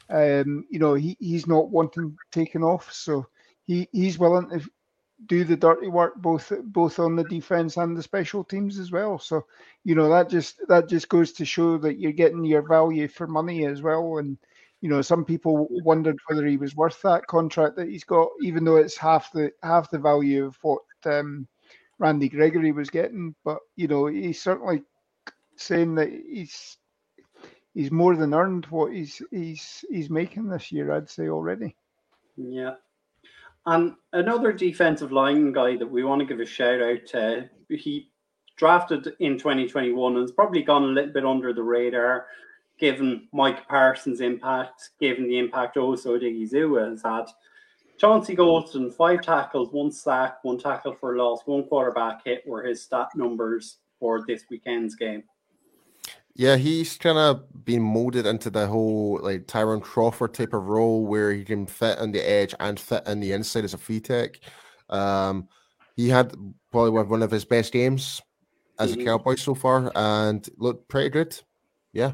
um, 0.10 0.66
you 0.70 0.80
know, 0.80 0.96
he, 0.96 1.16
he's 1.20 1.48
not 1.48 1.70
wanting 1.70 2.18
taken 2.32 2.64
off, 2.64 2.92
so 2.92 3.28
he, 3.66 3.88
he's 3.92 4.20
willing 4.20 4.50
to 4.50 4.62
do 5.28 5.44
the 5.44 5.56
dirty 5.56 5.88
work 5.88 6.16
both 6.18 6.52
both 6.66 7.00
on 7.00 7.16
the 7.16 7.24
defense 7.26 7.78
and 7.78 7.96
the 7.96 8.04
special 8.04 8.44
teams 8.44 8.78
as 8.80 8.92
well. 8.92 9.18
So, 9.20 9.46
you 9.84 9.96
know, 9.96 10.10
that 10.10 10.30
just 10.30 10.60
that 10.68 10.90
just 10.90 11.10
goes 11.10 11.32
to 11.34 11.46
show 11.46 11.78
that 11.78 12.00
you're 12.00 12.12
getting 12.12 12.44
your 12.44 12.68
value 12.68 13.08
for 13.08 13.28
money 13.28 13.66
as 13.66 13.82
well. 13.82 14.18
And 14.18 14.38
you 14.82 14.90
know, 14.90 15.02
some 15.02 15.24
people 15.24 15.68
wondered 15.70 16.18
whether 16.28 16.46
he 16.46 16.58
was 16.58 16.76
worth 16.76 17.02
that 17.04 17.26
contract 17.28 17.78
that 17.78 17.88
he's 17.88 18.04
got, 18.04 18.28
even 18.42 18.66
though 18.66 18.76
it's 18.76 18.98
half 18.98 19.32
the 19.32 19.52
half 19.62 19.90
the 19.90 20.00
value 20.00 20.46
of 20.46 20.58
what 20.62 20.82
um, 21.06 21.48
Randy 22.00 22.28
Gregory 22.28 22.74
was 22.74 22.90
getting. 22.90 23.34
But 23.46 23.60
you 23.78 23.88
know, 23.88 24.08
he's 24.08 24.42
certainly 24.42 24.84
saying 25.56 25.96
that 25.96 26.10
he's 26.10 26.78
he's 27.74 27.92
more 27.92 28.16
than 28.18 28.34
earned 28.34 28.66
what 28.66 28.92
he's 28.92 29.22
he's 29.32 29.86
he's 29.90 30.10
making 30.10 30.50
this 30.50 30.72
year. 30.72 30.92
I'd 30.92 31.10
say 31.10 31.30
already. 31.30 31.78
Yeah. 32.36 32.76
And 33.66 33.96
another 34.12 34.52
defensive 34.52 35.12
line 35.12 35.54
guy 35.54 35.78
that 35.78 35.90
we 35.90 36.04
want 36.04 36.20
to 36.20 36.26
give 36.26 36.40
a 36.40 36.46
shout 36.46 36.82
out 36.82 37.06
to, 37.08 37.50
he 37.70 38.10
drafted 38.58 39.14
in 39.20 39.38
2021 39.38 40.14
and 40.14 40.22
has 40.22 40.32
probably 40.32 40.62
gone 40.62 40.84
a 40.84 40.88
little 40.88 41.14
bit 41.14 41.26
under 41.26 41.54
the 41.54 41.64
radar 41.64 42.28
given 42.80 43.28
Micah 43.32 43.64
Parsons' 43.70 44.22
impact, 44.22 44.90
given 45.00 45.28
the 45.28 45.38
impact 45.38 45.78
also 45.78 46.18
Odighizuwa 46.18 46.90
has 46.90 47.02
had. 47.02 47.26
Chauncey 47.98 48.36
Golston, 48.36 48.94
five 48.94 49.22
tackles, 49.22 49.72
one 49.72 49.92
sack, 49.92 50.44
one 50.44 50.58
tackle 50.58 50.94
for 50.94 51.16
loss, 51.16 51.42
one 51.46 51.64
quarterback 51.64 52.26
hit 52.26 52.44
were 52.46 52.64
his 52.64 52.82
stat 52.82 53.10
numbers 53.16 53.78
for 54.00 54.26
this 54.28 54.44
weekend's 54.50 54.96
game. 54.96 55.24
Yeah, 56.36 56.56
he's 56.56 56.98
kind 56.98 57.18
of 57.18 57.44
been 57.64 57.82
molded 57.82 58.26
into 58.26 58.50
the 58.50 58.66
whole 58.66 59.20
like 59.22 59.46
Tyrone 59.46 59.82
Crawford 59.82 60.34
type 60.34 60.54
of 60.54 60.64
role 60.64 61.06
where 61.06 61.32
he 61.32 61.44
can 61.44 61.68
fit 61.68 62.00
on 62.00 62.12
the 62.12 62.28
edge 62.28 62.56
and 62.60 62.80
fit 62.80 63.08
in 63.08 63.20
the 63.20 63.34
inside 63.34 63.64
as 63.64 63.76
a 63.76 63.78
three 63.78 64.00
tech. 64.00 64.40
Um, 64.90 65.48
he 65.96 66.10
had 66.10 66.34
probably 66.72 66.90
one 67.04 67.22
of 67.22 67.30
his 67.30 67.46
best 67.46 67.72
games 67.72 68.20
as 68.80 68.92
mm-hmm. 68.92 69.02
a 69.02 69.06
cowboy 69.06 69.36
so 69.36 69.54
far 69.54 69.92
and 69.96 70.48
looked 70.58 70.88
pretty 70.88 71.10
good. 71.10 71.40
Yeah. 71.92 72.14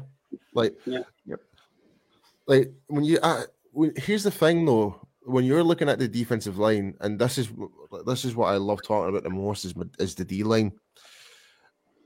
Like, 0.52 0.76
yeah. 0.84 1.02
Yep. 1.24 1.40
Like 2.46 2.72
when 2.88 3.04
you, 3.04 3.18
uh, 3.22 3.44
when, 3.72 3.92
here's 3.96 4.24
the 4.24 4.30
thing 4.30 4.66
though, 4.66 5.00
when 5.22 5.44
you're 5.44 5.64
looking 5.64 5.88
at 5.88 5.98
the 5.98 6.08
defensive 6.08 6.58
line, 6.58 6.94
and 7.00 7.18
this 7.18 7.38
is 7.38 7.48
this 8.04 8.24
is 8.24 8.34
what 8.34 8.46
I 8.46 8.56
love 8.56 8.82
talking 8.82 9.08
about 9.08 9.22
the 9.22 9.30
most 9.30 9.64
is, 9.64 9.74
is 9.98 10.14
the 10.14 10.24
D 10.24 10.42
line. 10.42 10.72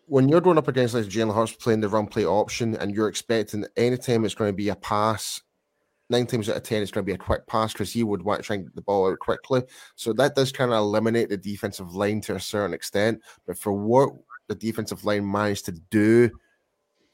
When 0.06 0.28
you're 0.28 0.40
going 0.40 0.58
up 0.58 0.68
against 0.68 0.94
like 0.94 1.04
Jalen 1.04 1.34
Hurts 1.34 1.52
playing 1.52 1.80
the 1.80 1.88
run 1.88 2.06
play 2.06 2.24
option, 2.24 2.76
and 2.76 2.94
you're 2.94 3.08
expecting 3.08 3.64
anytime 3.76 4.24
it's 4.24 4.34
going 4.34 4.50
to 4.50 4.56
be 4.56 4.68
a 4.68 4.76
pass, 4.76 5.40
nine 6.10 6.26
times 6.26 6.48
out 6.48 6.56
of 6.56 6.62
ten 6.62 6.82
it's 6.82 6.90
going 6.90 7.04
to 7.04 7.10
be 7.10 7.14
a 7.14 7.18
quick 7.18 7.46
pass 7.46 7.72
because 7.72 7.92
he 7.92 8.02
would 8.02 8.22
want 8.22 8.40
to 8.40 8.46
try 8.46 8.56
and 8.56 8.66
get 8.66 8.74
the 8.74 8.82
ball 8.82 9.10
out 9.10 9.18
quickly. 9.18 9.62
So 9.96 10.12
that 10.14 10.34
does 10.34 10.52
kind 10.52 10.72
of 10.72 10.78
eliminate 10.78 11.30
the 11.30 11.36
defensive 11.36 11.94
line 11.94 12.20
to 12.22 12.34
a 12.34 12.40
certain 12.40 12.74
extent. 12.74 13.22
But 13.46 13.58
for 13.58 13.72
what 13.72 14.10
the 14.48 14.54
defensive 14.54 15.04
line 15.04 15.30
managed 15.30 15.64
to 15.66 15.72
do 15.72 16.30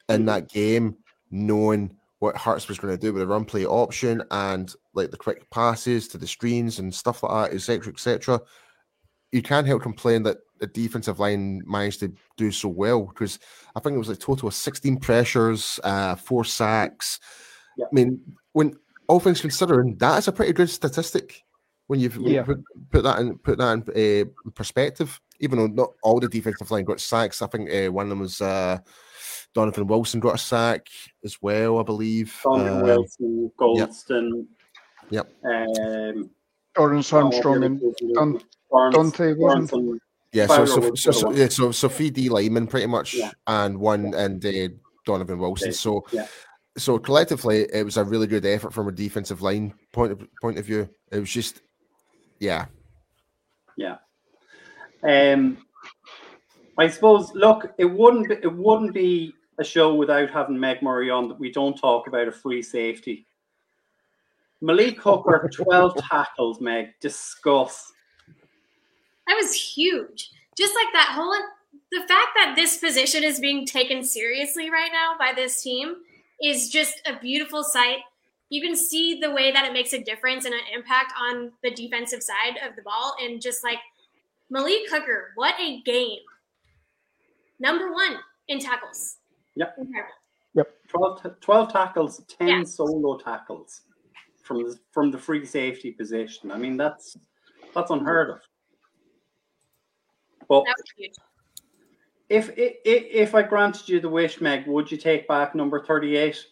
in 0.09 0.26
that 0.26 0.49
game, 0.49 0.97
knowing 1.30 1.97
what 2.18 2.36
Hurts 2.36 2.68
was 2.68 2.78
going 2.78 2.93
to 2.93 3.01
do 3.01 3.12
with 3.12 3.20
the 3.20 3.26
run 3.26 3.45
play 3.45 3.64
option 3.64 4.22
and 4.30 4.74
like 4.95 5.11
the 5.11 5.16
quick 5.16 5.49
passes 5.51 6.09
to 6.09 6.18
the 6.18 6.26
screens 6.26 6.78
and 6.78 6.95
stuff 6.95 7.22
like 7.22 7.51
that, 7.51 7.57
etc., 7.57 7.93
etc. 7.93 8.41
You 9.32 9.43
can't 9.43 9.66
help 9.66 9.82
complain 9.82 10.24
that 10.24 10.38
the 10.61 10.67
defensive 10.67 11.19
line 11.19 11.63
managed 11.67 12.01
to 12.01 12.13
do 12.37 12.53
so 12.53 12.69
well 12.69 13.07
because 13.07 13.39
I 13.75 13.81
think 13.81 13.95
it 13.95 13.99
was 13.99 14.11
a 14.11 14.17
total 14.17 14.49
of 14.49 14.55
16 14.55 14.99
pressures, 14.99 15.81
uh, 15.83 16.15
four 16.15 16.45
sacks. 16.45 17.19
Yeah. 17.77 17.87
I 17.87 17.89
mean, 17.93 18.21
when 18.53 18.77
all 19.09 19.21
things 19.21 19.41
considering, 19.41 19.97
that 19.97 20.19
is 20.19 20.29
a 20.29 20.33
pretty 20.33 20.53
good 20.53 20.71
statistic 20.71 21.43
when 21.87 21.99
you 21.99 22.11
yeah. 22.21 22.43
put, 22.43 22.63
put, 22.91 23.03
that 23.03 23.19
in 23.19 23.39
put 23.39 23.59
that 23.59 23.89
in 23.97 24.29
uh, 24.29 24.51
perspective. 24.55 25.21
Even 25.41 25.59
though 25.59 25.67
not 25.67 25.91
all 26.03 26.21
the 26.21 26.29
defensive 26.29 26.71
line 26.71 26.85
got 26.85 27.01
sacks, 27.01 27.43
I 27.43 27.47
think 27.47 27.71
uh, 27.73 27.91
one 27.91 28.07
of 28.07 28.11
them 28.11 28.21
was 28.21 28.41
uh, 28.41 28.79
Donovan 29.55 29.87
Wilson 29.87 30.21
got 30.21 30.35
a 30.35 30.39
sack 30.39 30.87
as 31.25 31.41
well, 31.41 31.79
I 31.79 31.83
believe. 31.83 32.39
Donovan 32.45 32.83
uh, 32.83 32.85
Wilson, 32.85 33.51
Golston. 33.59 34.47
Yep. 35.09 35.33
Um, 35.45 36.31
Lawrence 36.79 37.13
Armstrong 37.13 37.65
and 37.65 37.83
Don, 38.15 38.41
Dante 38.93 39.35
Wilson. 39.35 39.99
Yeah, 40.33 40.47
so 40.47 40.64
so, 40.64 40.95
so, 40.95 41.11
so, 41.11 41.33
yeah, 41.33 41.49
so 41.49 41.72
so 41.72 41.89
three 41.89 42.11
D 42.11 42.28
linemen 42.28 42.68
pretty 42.68 42.87
much, 42.87 43.14
yeah. 43.14 43.33
and 43.49 43.78
one 43.78 44.14
and 44.14 44.45
uh, 44.45 44.68
Donovan 45.05 45.39
Wilson. 45.39 45.72
So 45.72 46.05
yeah. 46.12 46.26
so 46.76 46.99
collectively, 46.99 47.66
it 47.72 47.85
was 47.85 47.97
a 47.97 48.05
really 48.05 48.28
good 48.28 48.47
effort 48.47 48.72
from 48.72 48.87
a 48.87 48.93
defensive 48.93 49.43
line 49.43 49.74
point 49.93 50.12
of 50.12 50.24
point 50.41 50.59
of 50.59 50.64
view. 50.64 50.89
It 51.11 51.18
was 51.18 51.31
just, 51.31 51.62
yeah, 52.39 52.66
yeah. 53.76 53.97
Um, 55.03 55.59
I 56.78 56.89
suppose. 56.89 57.33
Look, 57.35 57.72
it 57.78 57.87
wouldn't 57.87 58.28
be, 58.28 58.35
it 58.35 58.55
wouldn't 58.55 58.95
be 58.95 59.35
a 59.59 59.64
show 59.64 59.95
without 59.95 60.31
having 60.31 60.59
Meg 60.59 60.81
Murray 60.81 61.11
on 61.11 61.28
that 61.28 61.39
we 61.39 61.51
don't 61.51 61.76
talk 61.76 62.07
about 62.07 62.28
a 62.28 62.33
free 62.33 62.62
safety. 62.62 63.26
Malik 64.61 65.01
Hooker, 65.01 65.51
12 65.55 65.97
tackles, 66.09 66.61
Meg. 66.61 66.95
Discuss. 67.01 67.93
That 69.31 69.37
was 69.41 69.55
huge. 69.55 70.28
Just 70.59 70.74
like 70.74 70.89
that 70.93 71.12
whole 71.14 71.33
the 71.93 72.01
fact 72.09 72.31
that 72.35 72.55
this 72.57 72.78
position 72.78 73.22
is 73.22 73.39
being 73.39 73.64
taken 73.64 74.03
seriously 74.03 74.70
right 74.70 74.91
now 74.93 75.14
by 75.16 75.33
this 75.33 75.62
team 75.62 75.99
is 76.43 76.68
just 76.68 77.01
a 77.07 77.16
beautiful 77.20 77.62
sight. 77.62 77.99
You 78.49 78.61
can 78.61 78.74
see 78.74 79.20
the 79.20 79.31
way 79.31 79.53
that 79.53 79.64
it 79.64 79.72
makes 79.72 79.93
a 79.93 80.03
difference 80.03 80.47
and 80.47 80.55
an 80.55 80.61
impact 80.74 81.12
on 81.16 81.53
the 81.62 81.70
defensive 81.70 82.24
side 82.24 82.59
of 82.68 82.74
the 82.74 82.83
ball. 82.83 83.14
And 83.22 83.41
just 83.41 83.62
like 83.62 83.78
Malik 84.51 84.91
Hooker, 84.91 85.31
what 85.37 85.55
a 85.61 85.81
game. 85.83 86.18
Number 87.61 87.93
one 87.93 88.16
in 88.49 88.59
tackles. 88.59 89.18
Yep. 89.55 89.76
Incredible. 89.78 90.14
Yep. 90.55 90.68
12, 90.89 91.41
12 91.41 91.72
tackles, 91.72 92.24
10 92.26 92.49
yeah. 92.49 92.62
solo 92.64 93.16
tackles 93.16 93.83
from 94.43 94.64
the, 94.64 94.76
from 94.91 95.12
the 95.12 95.18
free 95.18 95.47
safety 95.47 95.93
position. 95.93 96.51
I 96.51 96.59
mean, 96.59 96.76
that's 96.76 97.16
that's 97.76 97.93
unheard 97.93 98.31
of. 98.31 98.41
But 100.51 100.66
if, 102.28 102.51
if 102.57 102.74
if 102.84 103.34
I 103.36 103.42
granted 103.42 103.88
you 103.88 104.01
the 104.01 104.09
wish, 104.09 104.40
Meg, 104.40 104.66
would 104.66 104.90
you 104.90 104.98
take 104.98 105.28
back 105.28 105.55
number 105.55 105.84
38? 105.84 106.44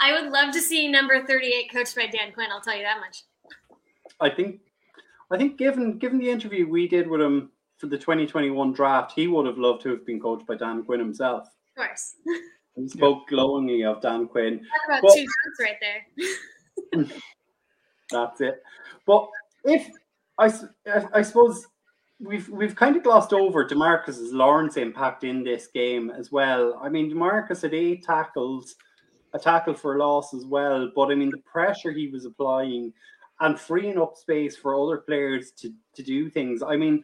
I 0.00 0.12
would 0.12 0.30
love 0.30 0.52
to 0.52 0.60
see 0.60 0.86
number 0.86 1.24
38 1.24 1.72
coached 1.72 1.96
by 1.96 2.06
Dan 2.06 2.32
Quinn, 2.34 2.48
I'll 2.52 2.60
tell 2.60 2.76
you 2.76 2.82
that 2.82 3.00
much. 3.00 3.22
I 4.20 4.28
think 4.28 4.60
I 5.30 5.38
think 5.38 5.56
given 5.56 5.98
given 5.98 6.18
the 6.18 6.28
interview 6.28 6.68
we 6.68 6.86
did 6.86 7.08
with 7.08 7.22
him 7.22 7.50
for 7.78 7.86
the 7.86 7.96
2021 7.96 8.74
draft, 8.74 9.12
he 9.16 9.26
would 9.26 9.46
have 9.46 9.56
loved 9.56 9.80
to 9.84 9.88
have 9.88 10.04
been 10.04 10.20
coached 10.20 10.46
by 10.46 10.54
Dan 10.54 10.84
Quinn 10.84 11.00
himself. 11.00 11.48
Of 11.76 11.86
course. 11.86 12.14
He 12.76 12.88
spoke 12.88 13.22
yeah. 13.30 13.36
glowingly 13.36 13.84
of 13.84 14.00
Dan 14.00 14.26
Quinn. 14.26 14.58
Talk 14.58 14.66
about 14.88 15.02
but, 15.02 15.14
two 15.14 15.20
notes 15.20 15.60
right 15.60 15.76
there. 16.96 17.04
that's 18.10 18.40
it. 18.40 18.60
But 19.06 19.28
if 19.64 19.88
I, 20.38 20.52
I 21.12 21.22
suppose 21.22 21.68
we've 22.20 22.48
we've 22.48 22.76
kind 22.76 22.96
of 22.96 23.02
glossed 23.02 23.32
over 23.32 23.64
DeMarcus's 23.64 24.32
Lawrence 24.32 24.76
impact 24.76 25.24
in 25.24 25.42
this 25.42 25.66
game 25.66 26.10
as 26.10 26.30
well. 26.30 26.78
I 26.82 26.88
mean, 26.88 27.10
DeMarcus 27.10 27.62
had 27.62 27.74
eight 27.74 28.04
tackles, 28.04 28.76
a 29.32 29.38
tackle 29.38 29.74
for 29.74 29.98
loss 29.98 30.34
as 30.34 30.44
well. 30.44 30.90
But 30.94 31.10
I 31.10 31.14
mean, 31.14 31.30
the 31.30 31.38
pressure 31.38 31.92
he 31.92 32.08
was 32.08 32.24
applying 32.24 32.92
and 33.40 33.58
freeing 33.58 33.98
up 33.98 34.16
space 34.16 34.56
for 34.56 34.80
other 34.80 34.98
players 34.98 35.50
to 35.52 35.72
to 35.94 36.02
do 36.02 36.30
things. 36.30 36.62
I 36.62 36.76
mean, 36.76 37.02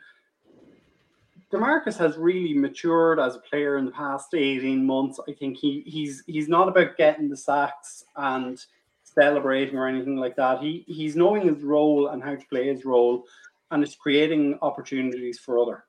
Demarcus 1.53 1.99
has 1.99 2.17
really 2.17 2.55
matured 2.55 3.19
as 3.19 3.37
a 3.37 3.41
player 3.41 3.77
in 3.77 3.85
the 3.85 3.91
past 3.91 4.35
18 4.35 4.87
months. 4.87 5.19
I 5.29 5.33
think 5.33 5.59
he 5.59 5.83
he's 5.87 6.23
he's 6.27 6.49
not 6.49 6.69
about 6.69 6.97
getting 6.97 7.29
the 7.29 7.37
sacks 7.37 8.05
and 8.17 8.65
celebrating 9.03 9.77
or 9.77 9.89
anything 9.89 10.17
like 10.17 10.37
that. 10.37 10.61
He 10.61 10.85
he's 10.87 11.17
knowing 11.17 11.49
his 11.53 11.65
role 11.65 12.09
and 12.09 12.23
how 12.23 12.37
to 12.37 12.47
play 12.47 12.69
his 12.69 12.85
role 12.85 13.25
and 13.71 13.83
it's 13.83 13.95
creating 13.95 14.59
opportunities 14.63 15.39
for 15.39 15.59
other. 15.59 15.85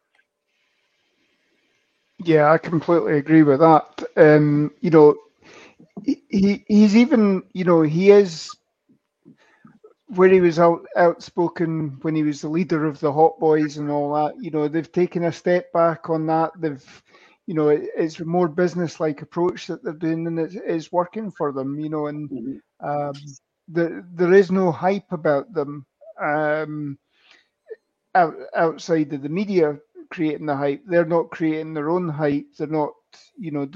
Yeah, 2.23 2.51
I 2.51 2.57
completely 2.57 3.17
agree 3.17 3.43
with 3.43 3.59
that. 3.59 4.03
Um, 4.15 4.71
you 4.81 4.91
know, 4.91 5.15
he 6.03 6.63
he's 6.67 6.95
even, 6.95 7.43
you 7.53 7.63
know, 7.63 7.81
he 7.81 8.11
is 8.11 8.49
where 10.07 10.29
he 10.29 10.41
was 10.41 10.59
out 10.59 10.85
outspoken 10.97 11.97
when 12.01 12.15
he 12.15 12.23
was 12.23 12.41
the 12.41 12.49
leader 12.49 12.85
of 12.85 12.99
the 12.99 13.11
Hot 13.11 13.39
Boys 13.39 13.77
and 13.77 13.89
all 13.89 14.13
that. 14.13 14.41
You 14.41 14.51
know, 14.51 14.67
they've 14.67 14.91
taken 14.91 15.25
a 15.25 15.31
step 15.31 15.71
back 15.73 16.09
on 16.09 16.27
that. 16.27 16.51
They've, 16.59 17.03
you 17.47 17.55
know, 17.55 17.69
it, 17.69 17.89
it's 17.97 18.19
a 18.19 18.25
more 18.25 18.47
business-like 18.47 19.21
approach 19.21 19.67
that 19.67 19.83
they're 19.83 19.93
doing, 19.93 20.27
and 20.27 20.39
it 20.39 20.53
is 20.67 20.91
working 20.91 21.31
for 21.31 21.51
them. 21.51 21.79
You 21.79 21.89
know, 21.89 22.07
and 22.07 22.29
mm-hmm. 22.29 22.87
um, 22.87 23.13
the, 23.67 24.05
there 24.13 24.33
is 24.33 24.51
no 24.51 24.71
hype 24.71 25.11
about 25.11 25.53
them 25.53 25.85
um, 26.21 26.99
out, 28.15 28.35
outside 28.55 29.13
of 29.13 29.21
the 29.21 29.29
media 29.29 29.79
creating 30.11 30.45
the 30.45 30.55
hype. 30.55 30.83
They're 30.85 31.05
not 31.05 31.31
creating 31.31 31.73
their 31.73 31.89
own 31.89 32.07
hype. 32.07 32.47
They're 32.57 32.67
not, 32.67 32.91
you 33.37 33.51
know, 33.51 33.69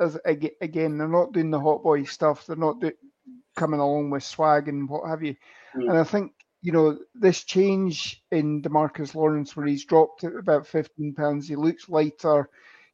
as 0.00 0.18
again, 0.24 0.96
they're 0.96 1.08
not 1.08 1.32
doing 1.32 1.50
the 1.50 1.60
Hot 1.60 1.82
Boy 1.82 2.04
stuff. 2.04 2.46
They're 2.46 2.56
not 2.56 2.80
do, 2.80 2.92
coming 3.56 3.80
along 3.80 4.10
with 4.10 4.22
swag 4.22 4.68
and 4.68 4.88
what 4.88 5.08
have 5.08 5.22
you. 5.22 5.34
Mm. 5.76 5.90
And 5.90 5.98
I 5.98 6.04
think, 6.04 6.32
you 6.62 6.72
know, 6.72 6.98
this 7.14 7.44
change 7.44 8.22
in 8.30 8.62
DeMarcus 8.62 9.14
Lawrence, 9.14 9.56
where 9.56 9.66
he's 9.66 9.84
dropped 9.84 10.24
about 10.24 10.66
15 10.66 11.14
pounds, 11.14 11.48
he 11.48 11.56
looks 11.56 11.88
lighter. 11.88 12.48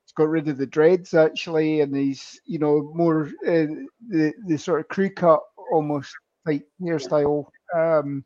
He's 0.04 0.12
got 0.12 0.28
rid 0.28 0.48
of 0.48 0.56
the 0.56 0.66
dreads 0.66 1.12
actually, 1.12 1.82
and 1.82 1.94
he's, 1.94 2.40
you 2.46 2.58
know, 2.58 2.90
more 2.94 3.26
uh, 3.46 3.66
the 4.08 4.32
the 4.46 4.56
sort 4.56 4.80
of 4.80 4.88
crew 4.88 5.10
cut 5.10 5.40
almost 5.70 6.14
like 6.46 6.64
hairstyle. 6.80 7.44
Um, 7.76 8.24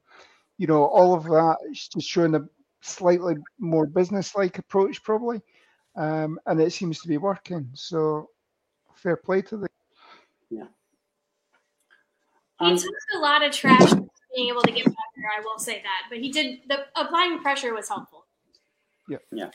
you 0.59 0.67
know, 0.67 0.85
all 0.85 1.15
of 1.15 1.25
that 1.25 1.57
is 1.71 1.89
just 1.89 2.09
showing 2.09 2.35
a 2.35 2.41
slightly 2.81 3.35
more 3.59 3.87
business-like 3.87 4.59
approach, 4.59 5.03
probably, 5.03 5.41
um, 5.97 6.39
and 6.47 6.61
it 6.61 6.73
seems 6.73 7.01
to 7.01 7.09
be 7.09 7.19
working. 7.19 7.69
So, 7.75 8.29
fair 8.95 9.17
play 9.17 9.43
to 9.43 9.57
the. 9.57 9.69
Yeah. 10.51 10.65
He 12.61 12.77
took 12.77 12.91
a 13.17 13.19
lot 13.19 13.45
of 13.45 13.53
trash 13.53 13.93
being 14.35 14.49
able 14.49 14.63
to 14.63 14.73
get 14.73 14.85
back 14.85 14.95
there. 15.17 15.31
I 15.37 15.41
will 15.43 15.59
say 15.59 15.83
that, 15.83 16.03
but 16.09 16.19
he 16.19 16.31
did 16.31 16.61
the 16.69 16.85
applying 16.97 17.41
pressure 17.41 17.75
was 17.75 17.89
helpful. 17.89 18.27
Yeah, 19.09 19.19
yeah. 19.33 19.51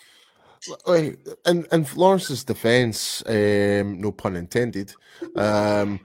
And 1.45 1.67
and 1.71 1.95
Lawrence's 1.95 2.43
defense, 2.43 3.23
um, 3.27 4.01
no 4.01 4.11
pun 4.11 4.35
intended. 4.35 4.93
Um, 5.35 5.99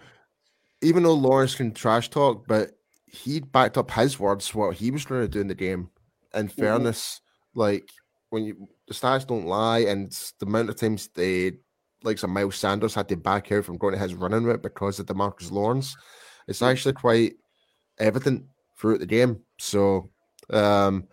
even 0.82 1.02
though 1.02 1.14
Lawrence 1.14 1.54
can 1.54 1.72
trash 1.72 2.10
talk, 2.10 2.46
but 2.46 2.70
he 3.12 3.40
backed 3.40 3.76
up 3.76 3.90
his 3.90 4.18
words 4.18 4.54
what 4.54 4.74
he 4.74 4.90
was 4.90 5.04
going 5.04 5.20
to 5.20 5.28
do 5.28 5.40
in 5.40 5.48
the 5.48 5.54
game. 5.54 5.90
In 6.34 6.48
mm-hmm. 6.48 6.60
fairness, 6.60 7.20
like 7.54 7.88
when 8.30 8.44
you 8.44 8.68
the 8.88 8.94
stats 8.94 9.26
don't 9.26 9.46
lie, 9.46 9.80
and 9.80 10.10
the 10.40 10.46
amount 10.46 10.70
of 10.70 10.76
times 10.76 11.08
they 11.14 11.52
like 12.02 12.18
some 12.18 12.32
Miles 12.32 12.56
Sanders 12.56 12.94
had 12.94 13.08
to 13.10 13.16
back 13.16 13.52
out 13.52 13.64
from 13.64 13.76
going 13.76 13.92
to 13.92 14.00
his 14.00 14.14
running 14.14 14.44
route 14.44 14.62
because 14.62 14.98
of 14.98 15.06
DeMarcus 15.06 15.52
Lawrence. 15.52 15.94
It's 16.48 16.62
actually 16.62 16.94
quite 16.94 17.34
evident 17.98 18.44
throughout 18.76 19.00
the 19.00 19.06
game. 19.06 19.40
So, 19.58 20.10
um, 20.50 21.06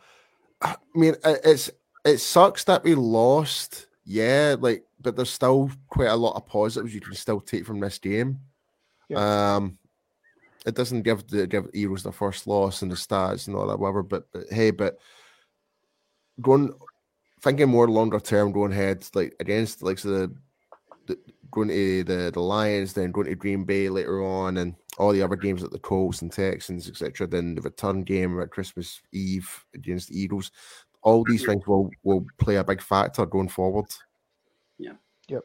I 0.62 0.76
mean, 0.95 1.16
it's 1.24 1.70
it 2.06 2.20
sucks 2.20 2.64
that 2.64 2.84
we 2.84 2.95
lost, 2.95 3.88
yeah, 4.06 4.56
like, 4.58 4.84
but 5.02 5.16
there's 5.16 5.30
still 5.30 5.70
quite 5.89 6.08
a 6.08 6.16
lot 6.16 6.36
of 6.36 6.47
positives 6.47 6.95
you 6.95 7.02
can 7.02 7.14
still 7.14 7.41
take 7.41 7.66
from 7.66 7.82
this 7.82 8.00
game. 8.00 8.39
Yeah. 9.10 9.56
Um, 9.56 9.78
it 10.70 10.76
doesn't 10.76 11.01
give 11.01 11.28
the 11.28 11.47
give 11.47 11.67
Eagles 11.74 12.03
the 12.03 12.11
first 12.11 12.47
loss 12.47 12.82
and 12.82 12.91
the 12.91 12.95
stats 12.95 13.47
and 13.47 13.55
all 13.55 13.67
that, 13.67 13.80
whatever. 13.80 14.03
But 14.03 14.32
but 14.32 14.45
hey, 14.49 14.72
but 14.72 14.97
going 16.41 16.74
thinking 17.41 17.70
more 17.70 17.89
longer 17.89 18.20
term, 18.20 18.51
going 18.51 18.72
ahead 18.72 19.05
like 19.13 19.36
against 19.39 19.84
like 19.84 19.99
so 19.99 20.09
the, 20.09 20.36
the 21.07 21.20
going 21.51 21.70
to 21.70 22.03
the 22.03 22.32
the 22.32 22.39
Lions, 22.39 22.93
then 22.93 23.11
going 23.11 23.28
to 23.28 23.36
Green 23.36 23.65
Bay 23.65 23.89
later 23.89 24.24
on, 24.24 24.57
and 24.57 24.76
all 24.97 25.11
the 25.11 25.22
other 25.22 25.36
games 25.36 25.63
at 25.63 25.72
the 25.72 25.80
Colts 25.80 26.22
and 26.22 26.32
Texans, 26.32 26.88
etc. 26.88 27.28
Then 27.28 27.55
the 27.55 27.61
return 27.61 28.03
game 28.03 28.39
at 28.39 28.51
Christmas 28.51 29.01
Eve 29.11 29.65
against 29.74 30.09
the 30.09 30.20
Eagles. 30.20 30.51
All 31.01 31.24
these 31.24 31.41
mm-hmm. 31.41 31.51
things 31.51 31.67
will 31.67 31.89
will 32.03 32.26
play 32.38 32.57
a 32.57 32.63
big 32.63 32.82
factor 32.82 33.26
going 33.26 33.49
forward. 33.49 33.86
Yeah. 34.78 34.93
Yep. 35.30 35.43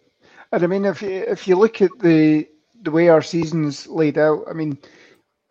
And 0.52 0.64
I 0.64 0.66
mean, 0.66 0.84
if 0.84 1.00
you 1.02 1.24
if 1.26 1.48
you 1.48 1.56
look 1.56 1.80
at 1.80 1.98
the 2.00 2.48
the 2.82 2.90
way 2.90 3.08
our 3.08 3.22
season's 3.22 3.86
laid 3.86 4.18
out, 4.18 4.44
I 4.48 4.52
mean, 4.52 4.78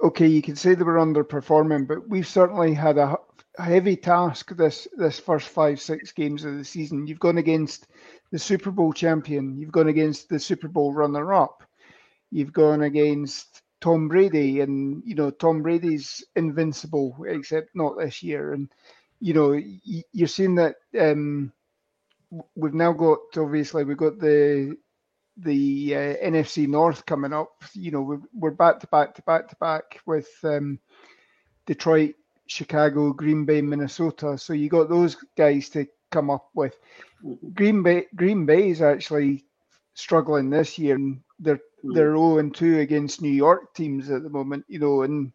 okay, 0.04 0.28
you 0.28 0.42
can 0.42 0.56
say 0.56 0.76
they 0.76 0.84
were 0.84 0.96
underperforming, 0.96 1.88
but 1.88 2.08
we've 2.08 2.28
certainly 2.28 2.74
had 2.74 2.98
a 2.98 3.18
heavy 3.58 3.96
task 3.96 4.56
this 4.56 4.88
this 4.98 5.20
first 5.20 5.48
five 5.48 5.80
six 5.80 6.12
games 6.12 6.44
of 6.44 6.58
the 6.58 6.66
season. 6.66 7.08
You've 7.08 7.20
gone 7.20 7.38
against 7.38 7.88
the 8.32 8.40
Super 8.40 8.72
Bowl 8.72 8.92
champion. 8.92 9.58
You've 9.58 9.72
gone 9.72 9.88
against 9.88 10.30
the 10.30 10.40
Super 10.40 10.68
Bowl 10.68 10.94
runner 10.94 11.34
up. 11.34 11.64
You've 12.32 12.54
gone 12.54 12.84
against 12.84 13.62
Tom 13.80 14.08
Brady, 14.08 14.60
and 14.62 15.02
you 15.06 15.16
know 15.16 15.32
Tom 15.32 15.62
Brady's 15.62 16.24
invincible, 16.36 17.16
except 17.28 17.70
not 17.76 17.98
this 17.98 18.22
year. 18.22 18.54
And 18.54 18.70
you 19.22 19.34
know 19.34 19.60
you're 20.12 20.28
seeing 20.28 20.56
that 20.56 20.76
um, 21.00 21.54
we've 22.56 22.74
now 22.74 22.92
got 22.92 23.20
obviously 23.38 23.84
we've 23.84 23.98
got 23.98 24.20
the 24.20 24.76
the 25.38 25.96
uh, 25.96 26.16
NFC 26.24 26.68
North 26.68 27.06
coming 27.06 27.34
up. 27.34 27.64
You 27.74 27.92
know 27.92 28.22
we're 28.34 28.52
back 28.52 28.80
to 28.82 28.88
back 28.88 29.16
to 29.16 29.22
back 29.24 29.48
to 29.50 29.56
back 29.58 30.00
with 30.06 30.30
um, 30.44 30.80
Detroit, 31.66 32.16
Chicago, 32.48 33.14
Green 33.14 33.46
Bay, 33.46 33.62
Minnesota. 33.62 34.38
So 34.38 34.54
you 34.54 34.70
got 34.70 34.90
those 34.90 35.18
guys 35.38 35.70
to 35.70 35.88
come 36.12 36.30
up 36.30 36.50
with. 36.54 36.76
Green 37.54 37.84
Bay 37.84 38.06
Green 38.16 38.46
Bay 38.46 38.70
is 38.70 38.82
actually 38.82 39.46
struggling 39.94 40.50
this 40.50 40.78
year, 40.78 40.96
and 40.96 41.22
they're 41.40 41.62
mm. 41.84 41.94
they're 41.94 42.16
0 42.16 42.40
and 42.40 42.54
2 42.54 42.80
against 42.80 43.22
New 43.22 43.32
York 43.32 43.74
teams 43.74 44.10
at 44.10 44.24
the 44.24 44.30
moment, 44.30 44.66
you 44.68 44.80
know, 44.80 45.04
and 45.04 45.32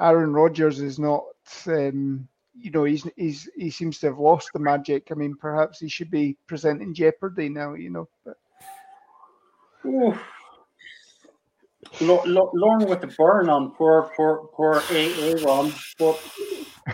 Aaron 0.00 0.32
Rodgers 0.32 0.80
is 0.80 0.98
not 0.98 1.22
um, 1.66 2.28
you 2.58 2.70
know, 2.70 2.84
he's 2.84 3.06
he's 3.16 3.48
he 3.56 3.70
seems 3.70 3.98
to 3.98 4.06
have 4.06 4.18
lost 4.18 4.50
the 4.52 4.58
magic. 4.58 5.08
I 5.10 5.14
mean, 5.14 5.34
perhaps 5.36 5.78
he 5.78 5.88
should 5.88 6.10
be 6.10 6.36
presenting 6.46 6.94
Jeopardy 6.94 7.48
now, 7.48 7.74
you 7.74 7.90
know. 7.90 8.08
But 8.24 8.36
Lauren 12.00 12.88
with 12.88 13.00
the 13.00 13.14
burn 13.16 13.48
on 13.48 13.70
poor 13.72 14.10
poor 14.16 14.48
poor 14.54 14.82
Aaron, 14.90 15.72
but 15.98 16.22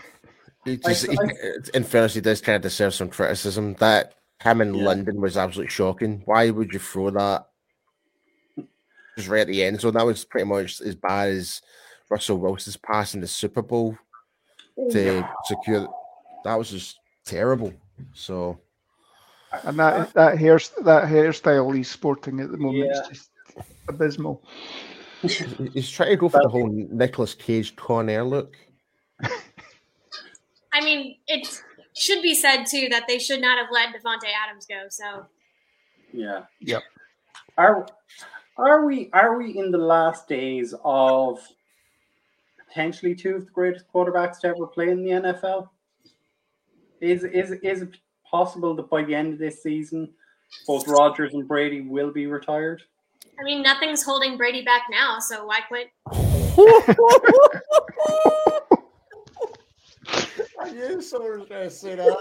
he 0.65 0.77
just, 0.77 1.09
I, 1.09 1.13
I, 1.13 1.33
in 1.75 1.85
fairness, 1.85 2.15
he 2.15 2.21
does 2.21 2.41
kind 2.41 2.57
of 2.57 2.63
deserve 2.63 2.95
some 2.95 3.09
criticism. 3.09 3.75
That 3.75 4.15
him 4.41 4.61
in 4.61 4.75
yeah. 4.75 4.85
London 4.85 5.21
was 5.21 5.37
absolutely 5.37 5.71
shocking. 5.71 6.23
Why 6.25 6.51
would 6.51 6.73
you 6.73 6.79
throw 6.79 7.11
that 7.11 7.47
just 9.17 9.29
right 9.29 9.41
at 9.41 9.47
the 9.47 9.63
end. 9.63 9.81
So 9.81 9.91
that 9.91 10.07
was 10.07 10.25
pretty 10.25 10.47
much 10.47 10.81
as 10.81 10.95
bad 10.95 11.31
as 11.31 11.63
Russell 12.11 12.39
Wilson's 12.39 12.77
pass 12.77 13.15
in 13.15 13.21
the 13.21 13.27
Super 13.27 13.63
Bowl 13.63 13.97
oh, 14.79 14.91
to 14.91 15.29
secure. 15.45 15.89
That 16.45 16.59
was 16.59 16.71
just 16.71 16.99
terrible. 17.25 17.73
So, 18.15 18.59
and 19.65 19.79
that 19.79 20.13
that 20.15 20.39
hair 20.39 20.59
that 20.83 21.05
hairstyle 21.05 21.75
he's 21.75 21.91
sporting 21.91 22.41
at 22.41 22.51
the 22.51 22.59
moment 22.59 22.91
yeah. 22.93 23.01
is 23.01 23.09
just 23.09 23.31
abysmal. 23.89 24.43
He's 25.23 25.89
trying 25.89 26.11
to 26.11 26.17
go 26.17 26.29
for 26.29 26.41
the 26.43 26.49
whole 26.49 26.69
Nicolas 26.69 27.35
Cage 27.35 27.77
Con 27.77 28.09
Air 28.09 28.25
look. 28.25 28.57
I 30.73 30.81
mean, 30.81 31.17
it 31.29 31.63
should 31.95 32.23
be 32.23 32.35
said 32.35 32.65
too 32.65 32.89
that 32.91 33.05
they 33.07 33.19
should 33.19 33.41
not 33.41 33.59
have 33.59 33.69
let 33.71 33.91
Davante 33.91 34.31
Adams 34.45 34.67
go. 34.67 34.87
So, 34.89 35.27
yeah, 36.13 36.45
yep. 36.61 36.83
Are 37.57 37.87
are 38.57 38.85
we 38.85 39.11
are 39.13 39.39
we 39.39 39.57
in 39.57 39.71
the 39.71 39.79
last 39.79 40.29
days 40.29 40.75
of 40.85 41.39
potentially 42.67 43.15
two 43.15 43.37
of 43.37 43.45
the 43.45 43.51
greatest 43.53 43.85
quarterbacks 43.95 44.41
to 44.41 44.49
ever 44.49 44.67
play 44.67 44.91
in 44.91 45.05
the 45.05 45.11
NFL? 45.11 45.69
Is 47.01 47.25
is 47.25 47.53
is 47.63 47.83
it 47.83 47.97
possible 48.33 48.75
that 48.75 48.91
by 48.91 49.05
the 49.05 49.15
end 49.15 49.35
of 49.35 49.39
this 49.39 49.63
season, 49.63 50.09
both 50.67 50.89
Rodgers 50.89 51.35
and 51.35 51.47
Brady 51.47 51.83
will 51.83 52.11
be 52.11 52.27
retired? 52.27 52.83
I 53.39 53.45
mean, 53.45 53.63
nothing's 53.63 54.03
holding 54.03 54.37
Brady 54.37 54.65
back 54.65 54.83
now, 54.91 55.21
so 55.21 55.47
why 55.47 55.61
quit? 55.69 55.91
I 60.61 60.71
knew 60.73 61.01
someone 61.01 61.41
was 61.41 61.49
going 61.49 61.65
to 61.65 61.71
say 61.71 61.95
that. 61.95 62.17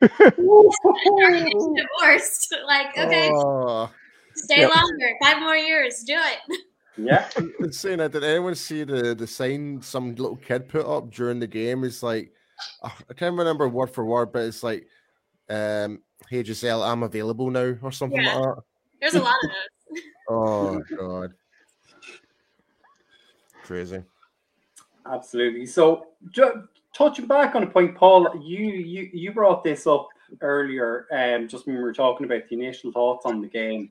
divorced. 2.00 2.56
Like, 2.66 2.96
okay. 2.96 3.30
Oh. 3.32 3.90
Stay 4.34 4.60
yep. 4.60 4.74
longer. 4.74 5.12
Five 5.22 5.40
more 5.40 5.56
years. 5.56 6.04
Do 6.06 6.16
it. 6.16 6.38
Yeah. 6.96 7.28
saying 7.70 7.98
that. 7.98 8.12
Did 8.12 8.24
anyone 8.24 8.54
see 8.54 8.84
the 8.84 9.14
the 9.14 9.26
sign 9.26 9.80
some 9.82 10.14
little 10.14 10.36
kid 10.36 10.68
put 10.68 10.86
up 10.86 11.10
during 11.12 11.40
the 11.40 11.46
game? 11.46 11.84
It's 11.84 12.02
like 12.02 12.32
oh, 12.82 12.96
I 13.10 13.14
can't 13.14 13.36
remember 13.36 13.68
word 13.68 13.90
for 13.90 14.04
word, 14.04 14.32
but 14.32 14.42
it's 14.42 14.62
like, 14.62 14.86
um, 15.50 16.00
"Hey 16.28 16.42
Gisele, 16.42 16.82
I'm 16.82 17.02
available 17.02 17.50
now" 17.50 17.76
or 17.82 17.92
something 17.92 18.20
yeah. 18.20 18.34
like 18.34 18.54
that. 18.56 18.62
There's 19.00 19.14
a 19.14 19.22
lot 19.22 19.36
of 19.44 19.50
those. 19.50 20.02
oh 20.28 20.82
god, 20.96 21.32
crazy. 23.64 24.02
Absolutely. 25.10 25.66
So, 25.66 26.08
ju- 26.30 26.68
touching 26.94 27.26
back 27.26 27.54
on 27.54 27.62
a 27.62 27.66
point, 27.66 27.94
Paul, 27.94 28.28
you 28.42 28.66
you 28.66 29.10
you 29.12 29.32
brought 29.32 29.64
this 29.64 29.86
up 29.86 30.08
earlier, 30.40 31.06
um, 31.12 31.48
just 31.48 31.66
when 31.66 31.76
we 31.76 31.82
were 31.82 31.92
talking 31.92 32.26
about 32.26 32.48
the 32.48 32.54
initial 32.54 32.92
thoughts 32.92 33.24
on 33.24 33.40
the 33.40 33.48
game. 33.48 33.90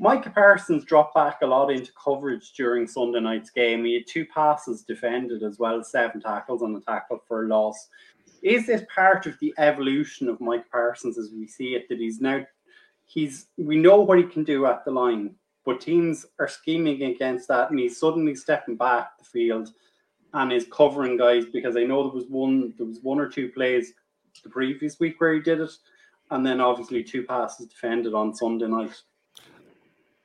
Micah 0.00 0.30
Parsons 0.30 0.84
dropped 0.84 1.14
back 1.14 1.42
a 1.42 1.46
lot 1.46 1.68
into 1.68 1.92
coverage 1.92 2.52
during 2.52 2.86
Sunday 2.86 3.20
night's 3.20 3.50
game. 3.50 3.84
He 3.84 3.94
had 3.94 4.06
two 4.06 4.24
passes 4.24 4.82
defended 4.82 5.42
as 5.42 5.58
well 5.58 5.78
as 5.78 5.90
seven 5.90 6.22
tackles 6.22 6.62
on 6.62 6.72
the 6.72 6.80
tackle 6.80 7.22
for 7.28 7.44
a 7.44 7.48
loss. 7.48 7.88
Is 8.42 8.66
this 8.66 8.82
part 8.94 9.26
of 9.26 9.38
the 9.38 9.54
evolution 9.58 10.28
of 10.28 10.40
Micah 10.40 10.64
Parsons 10.70 11.18
as 11.18 11.30
we 11.32 11.46
see 11.46 11.74
it? 11.74 11.88
That 11.88 11.98
he's 11.98 12.20
now 12.20 12.44
he's 13.06 13.46
we 13.56 13.76
know 13.76 14.00
what 14.00 14.18
he 14.18 14.24
can 14.24 14.44
do 14.44 14.66
at 14.66 14.84
the 14.84 14.90
line, 14.90 15.34
but 15.64 15.80
teams 15.80 16.26
are 16.38 16.48
scheming 16.48 17.02
against 17.02 17.48
that, 17.48 17.70
and 17.70 17.78
he's 17.78 17.98
suddenly 17.98 18.34
stepping 18.34 18.76
back 18.76 19.18
the 19.18 19.24
field 19.24 19.72
and 20.32 20.52
is 20.52 20.66
covering 20.70 21.16
guys 21.16 21.44
because 21.46 21.76
I 21.76 21.82
know 21.82 22.04
there 22.04 22.14
was 22.14 22.26
one 22.28 22.74
there 22.76 22.86
was 22.86 23.00
one 23.02 23.18
or 23.18 23.28
two 23.28 23.48
plays 23.48 23.92
the 24.42 24.50
previous 24.50 24.98
week 25.00 25.20
where 25.20 25.34
he 25.34 25.40
did 25.40 25.60
it, 25.60 25.72
and 26.30 26.46
then 26.46 26.60
obviously 26.60 27.02
two 27.02 27.24
passes 27.24 27.66
defended 27.66 28.14
on 28.14 28.34
Sunday 28.34 28.68
night. 28.68 29.02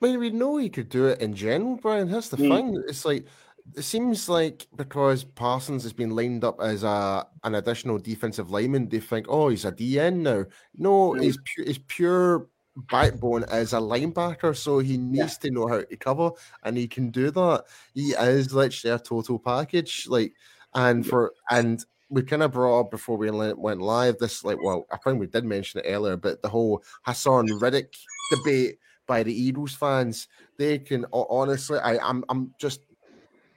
I 0.02 0.08
mean, 0.08 0.20
we 0.20 0.30
know 0.30 0.58
he 0.58 0.70
could 0.70 0.90
do 0.90 1.08
it 1.08 1.22
in 1.22 1.34
general, 1.34 1.78
Brian. 1.78 2.12
That's 2.12 2.30
the 2.30 2.38
mm. 2.38 2.50
thing. 2.50 2.84
It's 2.88 3.06
like 3.06 3.26
it 3.74 3.82
seems 3.82 4.30
like 4.30 4.68
because 4.76 5.24
Parsons 5.24 5.84
has 5.84 5.94
been 5.94 6.16
lined 6.16 6.44
up 6.44 6.62
as 6.62 6.84
a 6.84 7.26
an 7.44 7.56
additional 7.56 7.98
defensive 7.98 8.52
lineman, 8.52 8.90
they 8.90 9.00
think, 9.00 9.26
oh, 9.30 9.50
he's 9.50 9.66
a 9.66 9.72
DN 9.72 10.18
now. 10.18 10.46
No, 10.76 11.12
mm. 11.12 11.24
he's 11.24 11.38
pure, 11.44 11.66
he's 11.66 11.80
pure 11.80 12.48
backbone 12.90 13.44
as 13.46 13.74
a 13.74 13.78
linebacker, 13.78 14.56
so 14.56 14.80
he 14.80 14.98
needs 14.98 15.40
yeah. 15.42 15.50
to 15.50 15.52
know 15.52 15.68
how 15.68 15.82
to 15.82 15.98
cover, 15.98 16.32
and 16.64 16.78
he 16.78 16.88
can 16.88 17.10
do 17.10 17.32
that. 17.32 17.64
He 17.94 18.12
is 18.12 18.54
literally 18.54 18.96
a 18.96 19.00
total 19.00 19.40
package, 19.40 20.08
like, 20.08 20.34
and 20.74 21.06
for 21.06 21.34
and 21.50 21.84
we 22.10 22.22
kind 22.22 22.44
of 22.44 22.52
brought 22.52 22.82
up 22.82 22.92
before 22.92 23.18
we 23.18 23.32
went 23.32 23.82
live 23.82 24.18
this, 24.20 24.44
like, 24.44 24.62
well, 24.62 24.86
I 24.92 24.98
think 24.98 25.20
we 25.20 25.28
did 25.28 25.44
mention 25.44 25.82
it 25.82 25.90
earlier, 25.90 26.18
but 26.18 26.42
the 26.42 26.50
whole 26.50 26.84
Haason 27.08 27.60
Reddick 27.60 27.96
debate 28.30 28.78
by 29.08 29.24
the 29.24 29.34
Eagles 29.34 29.74
fans. 29.74 30.28
They 30.58 30.80
can 30.80 31.06
honestly, 31.12 31.80
I, 31.80 31.98
I'm 31.98 32.24
I'm 32.30 32.54
just 32.60 32.82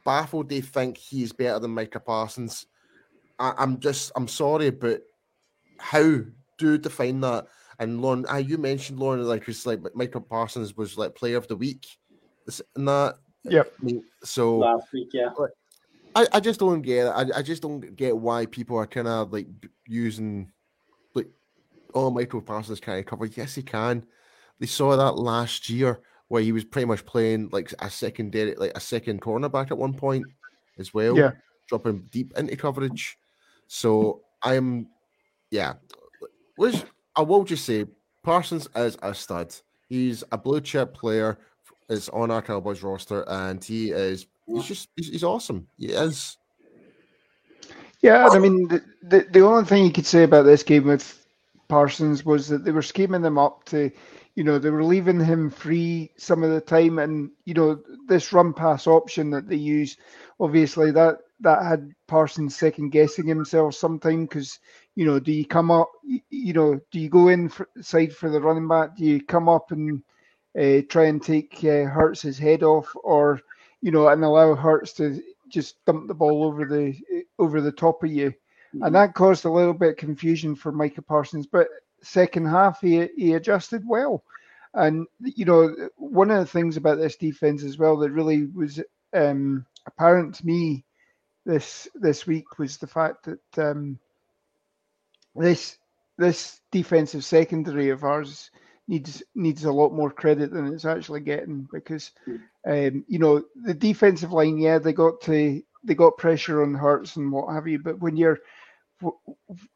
baffled. 0.09 0.49
They 0.49 0.63
think 0.63 0.97
he's 0.97 1.35
better 1.35 1.59
than 1.59 1.73
Micah 1.73 2.01
Parsons. 2.01 2.65
I, 3.39 3.53
am 3.59 3.79
just 3.79 4.11
I'm 4.17 4.27
sorry, 4.27 4.71
but 4.71 5.03
how 5.79 6.01
do 6.01 6.73
you 6.73 6.79
define 6.79 7.21
that? 7.21 7.47
And 7.79 8.01
Lauren, 8.01 8.25
uh, 8.27 8.37
you 8.37 8.57
mentioned 8.57 8.99
Lauren 8.99 9.23
like 9.23 9.47
it's 9.47 9.67
like 9.67 9.81
Micah 9.95 10.23
Parsons 10.23 10.75
was 10.79 10.97
like 10.97 11.15
player 11.15 11.37
of 11.37 11.47
the 11.47 11.57
week, 11.57 11.87
and 12.75 12.89
that. 12.89 13.17
Yep. 13.45 13.73
I 13.81 13.85
mean, 13.85 14.03
so 14.25 14.57
last 14.57 14.91
week, 14.95 15.11
yeah. 15.13 15.29
I, 16.17 16.27
I 16.33 16.41
just 16.41 16.59
don't 16.59 16.81
get 16.81 17.07
it. 17.07 17.11
I, 17.11 17.39
I 17.39 17.43
just 17.43 17.61
don't 17.61 17.95
get 17.95 18.17
why 18.17 18.47
people 18.47 18.79
are 18.79 18.87
kind 18.87 19.09
of 19.09 19.31
like 19.31 19.47
using 19.87 20.51
like, 21.15 21.29
oh, 21.95 22.11
Micah 22.11 22.41
Parsons 22.41 22.81
can't 22.81 23.07
cover. 23.07 23.27
Yes, 23.27 23.55
he 23.55 23.63
can. 23.63 24.07
they 24.59 24.67
saw 24.67 24.97
that 24.97 25.19
last 25.19 25.69
year 25.69 26.01
where 26.29 26.43
he 26.43 26.53
was 26.53 26.64
pretty 26.64 26.87
much 26.87 27.05
playing 27.05 27.49
like 27.53 27.72
a 27.81 27.91
secondary, 27.91 28.55
like 28.55 28.72
a 28.74 28.81
second 28.81 29.20
cornerback 29.20 29.70
at 29.70 29.79
one 29.79 29.95
point 29.95 30.24
as 30.79 30.95
well. 30.95 31.16
Yeah. 31.16 31.33
dropping 31.68 32.09
deep 32.11 32.33
into 32.37 32.57
coverage. 32.57 33.18
So 33.66 34.22
I'm, 34.43 34.89
yeah. 35.51 35.74
Was 36.57 36.85
I 37.16 37.22
will 37.22 37.45
just 37.45 37.64
say 37.64 37.87
Parsons 38.22 38.68
is 38.76 38.97
a 39.03 39.14
stud. 39.14 39.55
He's 39.89 40.24
a 40.33 40.39
blue 40.39 40.61
chip 40.61 40.95
player. 40.95 41.39
Is 41.89 42.11
on 42.11 42.31
our 42.31 42.43
Cowboys 42.43 42.83
roster, 42.83 43.24
and 43.29 43.64
he 43.64 43.93
is. 43.93 44.26
He's 44.47 44.64
just. 44.64 44.89
He's, 44.95 45.09
he's 45.09 45.24
awesome. 45.24 45.66
He 45.79 45.87
is. 45.87 46.37
Yeah, 48.03 48.29
I 48.29 48.39
mean, 48.39 48.68
the, 48.68 48.85
the, 49.03 49.26
the 49.31 49.41
only 49.41 49.64
thing 49.64 49.87
you 49.87 49.91
could 49.91 50.05
say 50.05 50.24
about 50.24 50.43
this 50.43 50.62
game 50.62 50.85
with 50.85 51.26
Parsons 51.68 52.26
was 52.26 52.47
that 52.49 52.64
they 52.64 52.72
were 52.72 52.83
scheming 52.83 53.22
them 53.22 53.39
up 53.39 53.64
to, 53.66 53.91
you 54.39 54.45
know, 54.45 54.61
they 54.61 54.70
were 54.70 54.84
leaving 54.84 55.18
him 55.18 55.51
free 55.51 56.12
some 56.16 56.45
of 56.45 56.53
the 56.53 56.61
time, 56.61 57.01
and 57.01 57.28
you 57.45 57.55
know, 57.55 57.82
this 58.07 58.32
run 58.32 58.53
pass 58.53 58.86
option 58.86 59.30
that 59.30 59.49
they 59.49 59.57
use, 59.57 59.97
obviously 60.39 60.93
that 60.93 61.16
that 61.41 61.64
had 61.64 61.93
Parsons 62.07 62.55
second 62.55 62.91
guessing 62.91 63.26
himself 63.26 63.74
sometime 63.74 64.26
because, 64.26 64.61
you 64.95 65.07
know, 65.07 65.18
do 65.18 65.32
you 65.32 65.45
come 65.45 65.72
up, 65.72 65.91
you 66.30 66.53
know, 66.53 66.78
do 66.93 67.01
you 67.01 67.09
go 67.09 67.26
in 67.26 67.49
for, 67.49 67.68
side 67.80 68.12
for 68.12 68.30
the 68.30 68.41
running 68.41 68.68
back? 68.68 68.97
Do 68.97 69.05
you 69.05 69.20
come 69.20 69.49
up 69.49 69.72
and 69.72 70.05
uh, 70.57 70.82
try 70.89 71.07
and 71.07 71.20
take 71.20 71.57
uh, 71.64 71.86
Hurts' 71.86 72.39
head 72.39 72.62
off, 72.62 72.95
or 73.03 73.41
you 73.80 73.91
know, 73.91 74.07
and 74.07 74.22
allow 74.22 74.55
Hurts 74.55 74.93
to 74.95 75.20
just 75.49 75.84
dump 75.84 76.07
the 76.07 76.14
ball 76.14 76.45
over 76.45 76.64
the 76.64 76.95
over 77.41 77.61
the 77.61 77.72
top 77.72 78.05
of 78.05 78.12
you, 78.12 78.30
mm-hmm. 78.30 78.84
and 78.84 78.95
that 78.95 79.14
caused 79.14 79.47
a 79.47 79.51
little 79.51 79.74
bit 79.74 79.91
of 79.91 79.97
confusion 79.97 80.55
for 80.55 80.70
Micah 80.70 81.03
Parsons. 81.03 81.49
But 81.49 81.66
second 82.03 82.47
half, 82.47 82.81
he 82.81 83.09
he 83.17 83.35
adjusted 83.35 83.83
well, 83.87 84.25
and 84.75 85.07
you 85.21 85.45
know, 85.45 85.75
one 85.97 86.31
of 86.31 86.39
the 86.39 86.47
things 86.47 86.77
about 86.77 86.99
this 86.99 87.17
defense 87.17 87.65
as 87.65 87.79
well 87.79 87.97
that 87.99 88.11
really 88.11 88.47
was 88.47 88.81
um, 89.15 89.65
apparent 89.87 90.35
to 90.37 90.47
me 90.47 90.85
this 91.45 91.89
this 91.95 92.27
week 92.27 92.59
was 92.59 92.77
the 92.79 92.87
fact 92.87 93.25
that 93.27 93.59
um, 93.71 93.99
this 95.35 95.79
this 96.19 96.61
defensive 96.71 97.25
secondary 97.25 97.91
of 97.91 98.05
ours 98.05 98.51
needs 98.89 99.23
needs 99.35 99.65
a 99.65 99.73
lot 99.73 99.93
more 99.93 100.11
credit 100.11 100.51
than 100.51 100.67
it's 100.73 100.85
actually 100.85 101.21
getting 101.21 101.69
because 101.73 102.13
um, 102.67 103.05
you 103.09 103.19
know 103.19 103.43
the 103.65 103.75
defensive 103.75 104.33
line 104.33 104.59
yeah 104.59 104.79
they 104.79 104.93
got 104.93 105.21
to 105.21 105.63
they 105.85 105.95
got 105.95 106.17
pressure 106.19 106.63
on 106.63 106.75
Hurts 106.75 107.17
and 107.17 107.31
what 107.33 107.53
have 107.53 107.67
you 107.67 107.79
but 107.79 108.01
when 108.01 108.17
you're 108.17 108.39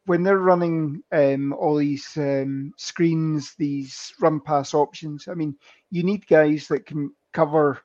when 0.07 0.23
they're 0.23 0.39
running 0.39 1.03
um, 1.12 1.53
all 1.53 1.77
these 1.77 2.16
um, 2.16 2.73
screens 2.77 3.55
these 3.59 4.12
run 4.20 4.41
pass 4.41 4.75
options 4.75 5.29
I 5.29 5.35
mean 5.35 5.57
you 5.91 6.03
need 6.03 6.27
guys 6.27 6.68
that 6.68 6.87
can 6.87 7.12
cover 7.33 7.81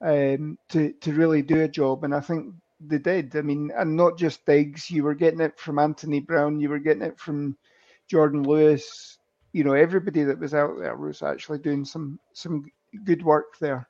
um, 0.00 0.58
to 0.70 0.92
to 0.92 1.12
really 1.12 1.42
do 1.42 1.62
a 1.62 1.68
job 1.68 2.04
and 2.04 2.14
I 2.14 2.20
think 2.20 2.54
they 2.80 2.98
did. 2.98 3.36
I 3.36 3.42
mean 3.42 3.70
and 3.76 3.96
not 3.96 4.18
just 4.18 4.46
Diggs 4.46 4.90
you 4.90 5.04
were 5.04 5.14
getting 5.14 5.40
it 5.40 5.58
from 5.58 5.78
Anthony 5.78 6.20
Brown 6.20 6.60
you 6.60 6.68
were 6.70 6.78
getting 6.78 7.02
it 7.02 7.18
from 7.18 7.56
Jordan 8.08 8.42
Lewis 8.42 9.18
you 9.52 9.64
know 9.64 9.74
everybody 9.74 10.22
that 10.24 10.38
was 10.38 10.54
out 10.54 10.78
there 10.78 10.96
was 10.96 11.22
actually 11.22 11.58
doing 11.58 11.84
some 11.84 12.18
some 12.32 12.64
good 13.04 13.22
work 13.22 13.58
there 13.60 13.88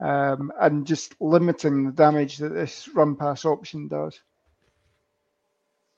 um, 0.00 0.52
and 0.60 0.86
just 0.86 1.14
limiting 1.20 1.86
the 1.86 1.92
damage 1.92 2.36
that 2.38 2.52
this 2.52 2.88
run 2.94 3.16
pass 3.16 3.44
option 3.44 3.88
does 3.88 4.20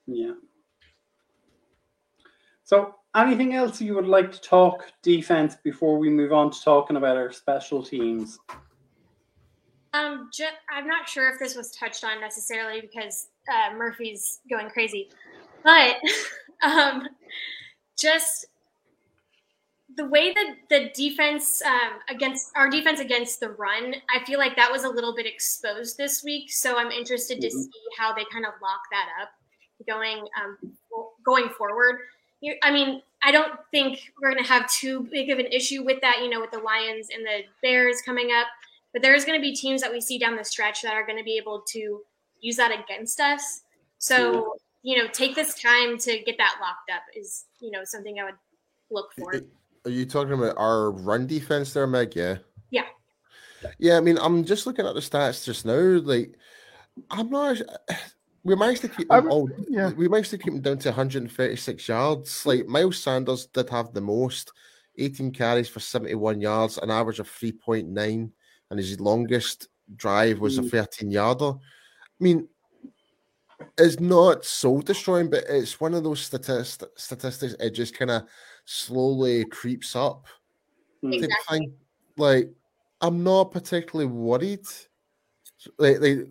yeah 0.08 0.32
so 2.64 2.94
anything 3.14 3.54
else 3.54 3.80
you 3.80 3.94
would 3.94 4.06
like 4.06 4.32
to 4.32 4.40
talk 4.40 4.86
defense 5.02 5.56
before 5.62 5.98
we 5.98 6.08
move 6.08 6.32
on 6.32 6.50
to 6.50 6.60
talking 6.62 6.96
about 6.96 7.16
our 7.16 7.30
special 7.30 7.82
teams 7.82 8.38
um 9.92 10.30
i'm 10.72 10.86
not 10.86 11.08
sure 11.08 11.30
if 11.30 11.38
this 11.38 11.54
was 11.54 11.70
touched 11.72 12.04
on 12.04 12.20
necessarily 12.20 12.80
because 12.80 13.28
uh, 13.52 13.74
murphy's 13.76 14.40
going 14.48 14.68
crazy 14.70 15.10
but 15.62 15.96
um 16.62 17.06
just 17.98 18.46
the 19.96 20.06
way 20.06 20.32
that 20.32 20.54
the 20.70 20.90
defense 20.94 21.60
um, 21.62 21.98
against 22.08 22.52
our 22.54 22.70
defense 22.70 23.00
against 23.00 23.40
the 23.40 23.50
run, 23.50 23.94
I 24.14 24.24
feel 24.24 24.38
like 24.38 24.54
that 24.56 24.70
was 24.70 24.84
a 24.84 24.88
little 24.88 25.14
bit 25.14 25.26
exposed 25.26 25.98
this 25.98 26.22
week. 26.22 26.52
So 26.52 26.78
I'm 26.78 26.92
interested 26.92 27.40
to 27.40 27.48
mm-hmm. 27.48 27.58
see 27.58 27.80
how 27.98 28.14
they 28.14 28.24
kind 28.32 28.46
of 28.46 28.52
lock 28.62 28.80
that 28.92 29.08
up 29.20 29.30
going 29.86 30.26
um, 30.42 30.58
going 31.24 31.48
forward. 31.50 32.00
You, 32.40 32.54
I 32.62 32.70
mean, 32.70 33.02
I 33.22 33.32
don't 33.32 33.52
think 33.72 34.12
we're 34.20 34.30
going 34.30 34.42
to 34.42 34.48
have 34.48 34.70
too 34.70 35.08
big 35.10 35.30
of 35.30 35.38
an 35.38 35.46
issue 35.46 35.84
with 35.84 36.00
that. 36.02 36.20
You 36.22 36.30
know, 36.30 36.40
with 36.40 36.50
the 36.50 36.58
Lions 36.58 37.08
and 37.14 37.24
the 37.24 37.40
Bears 37.62 38.00
coming 38.04 38.30
up, 38.32 38.46
but 38.92 39.02
there's 39.02 39.24
going 39.24 39.38
to 39.38 39.42
be 39.42 39.54
teams 39.54 39.80
that 39.82 39.92
we 39.92 40.00
see 40.00 40.18
down 40.18 40.36
the 40.36 40.44
stretch 40.44 40.82
that 40.82 40.94
are 40.94 41.04
going 41.04 41.18
to 41.18 41.24
be 41.24 41.36
able 41.36 41.62
to 41.68 42.00
use 42.40 42.56
that 42.56 42.72
against 42.72 43.20
us. 43.20 43.62
So 43.98 44.56
you 44.82 44.96
know, 44.96 45.08
take 45.12 45.34
this 45.34 45.60
time 45.60 45.98
to 45.98 46.18
get 46.20 46.38
that 46.38 46.56
locked 46.60 46.90
up 46.90 47.02
is 47.16 47.44
you 47.60 47.70
know 47.70 47.80
something 47.84 48.18
I 48.20 48.24
would 48.24 48.34
look 48.90 49.12
for. 49.12 49.34
Are 49.84 49.90
you 49.90 50.06
talking 50.06 50.32
about 50.32 50.56
our 50.56 50.90
run 50.90 51.26
defense 51.26 51.72
there, 51.72 51.86
Meg? 51.86 52.14
Yeah. 52.14 52.38
Yeah. 52.70 52.84
Yeah, 53.78 53.96
I 53.96 54.00
mean, 54.00 54.18
I'm 54.18 54.44
just 54.44 54.66
looking 54.66 54.86
at 54.86 54.94
the 54.94 55.00
stats 55.00 55.44
just 55.44 55.64
now. 55.64 55.74
Like, 55.74 56.34
I'm 57.10 57.30
not. 57.30 57.60
We 58.44 58.54
managed 58.54 58.82
to 58.82 58.88
keep 58.88 59.08
them 59.08 59.30
all. 59.30 59.50
Yeah. 59.68 59.92
We 59.92 60.08
managed 60.08 60.30
to 60.30 60.38
keep 60.38 60.52
them 60.52 60.62
down 60.62 60.78
to 60.78 60.88
136 60.90 61.88
yards. 61.88 62.46
Like 62.46 62.66
Miles 62.66 63.02
Sanders 63.02 63.46
did 63.46 63.68
have 63.70 63.92
the 63.92 64.00
most, 64.00 64.52
18 64.96 65.32
carries 65.32 65.68
for 65.68 65.80
71 65.80 66.40
yards, 66.40 66.78
an 66.78 66.90
average 66.90 67.18
of 67.18 67.28
3.9, 67.28 68.30
and 68.70 68.78
his 68.78 69.00
longest 69.00 69.68
drive 69.96 70.38
was 70.38 70.58
mm. 70.58 70.66
a 70.66 70.68
13 70.68 71.10
yarder. 71.10 71.50
I 71.50 72.20
mean, 72.20 72.48
it's 73.76 74.00
not 74.00 74.44
soul 74.44 74.80
destroying, 74.80 75.30
but 75.30 75.44
it's 75.48 75.80
one 75.80 75.94
of 75.94 76.04
those 76.04 76.20
statist- 76.20 76.84
statistics. 76.96 77.54
It 77.58 77.70
just 77.70 77.96
kind 77.96 78.10
of 78.10 78.22
slowly 78.64 79.44
creeps 79.46 79.96
up. 79.96 80.26
Exactly. 81.02 81.72
Like, 82.16 82.50
I'm 83.00 83.22
not 83.22 83.52
particularly 83.52 84.10
worried. 84.10 84.66
Like, 85.78 86.00
like, 86.00 86.28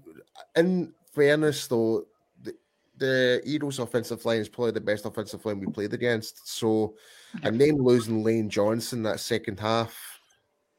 in 0.55 0.93
fairness, 1.18 1.68
though, 1.68 2.05
the, 2.41 2.53
the 2.97 3.41
Eagles' 3.43 3.80
offensive 3.80 4.24
line 4.26 4.39
is 4.39 4.49
probably 4.49 4.72
the 4.72 4.82
best 4.82 5.05
offensive 5.05 5.45
line 5.45 5.59
we 5.59 5.68
played 5.68 5.93
against. 5.93 6.47
So, 6.47 6.95
and 7.43 7.59
then 7.59 7.78
losing 7.78 8.24
Lane 8.24 8.49
Johnson 8.49 9.03
that 9.03 9.20
second 9.20 9.59
half 9.59 9.93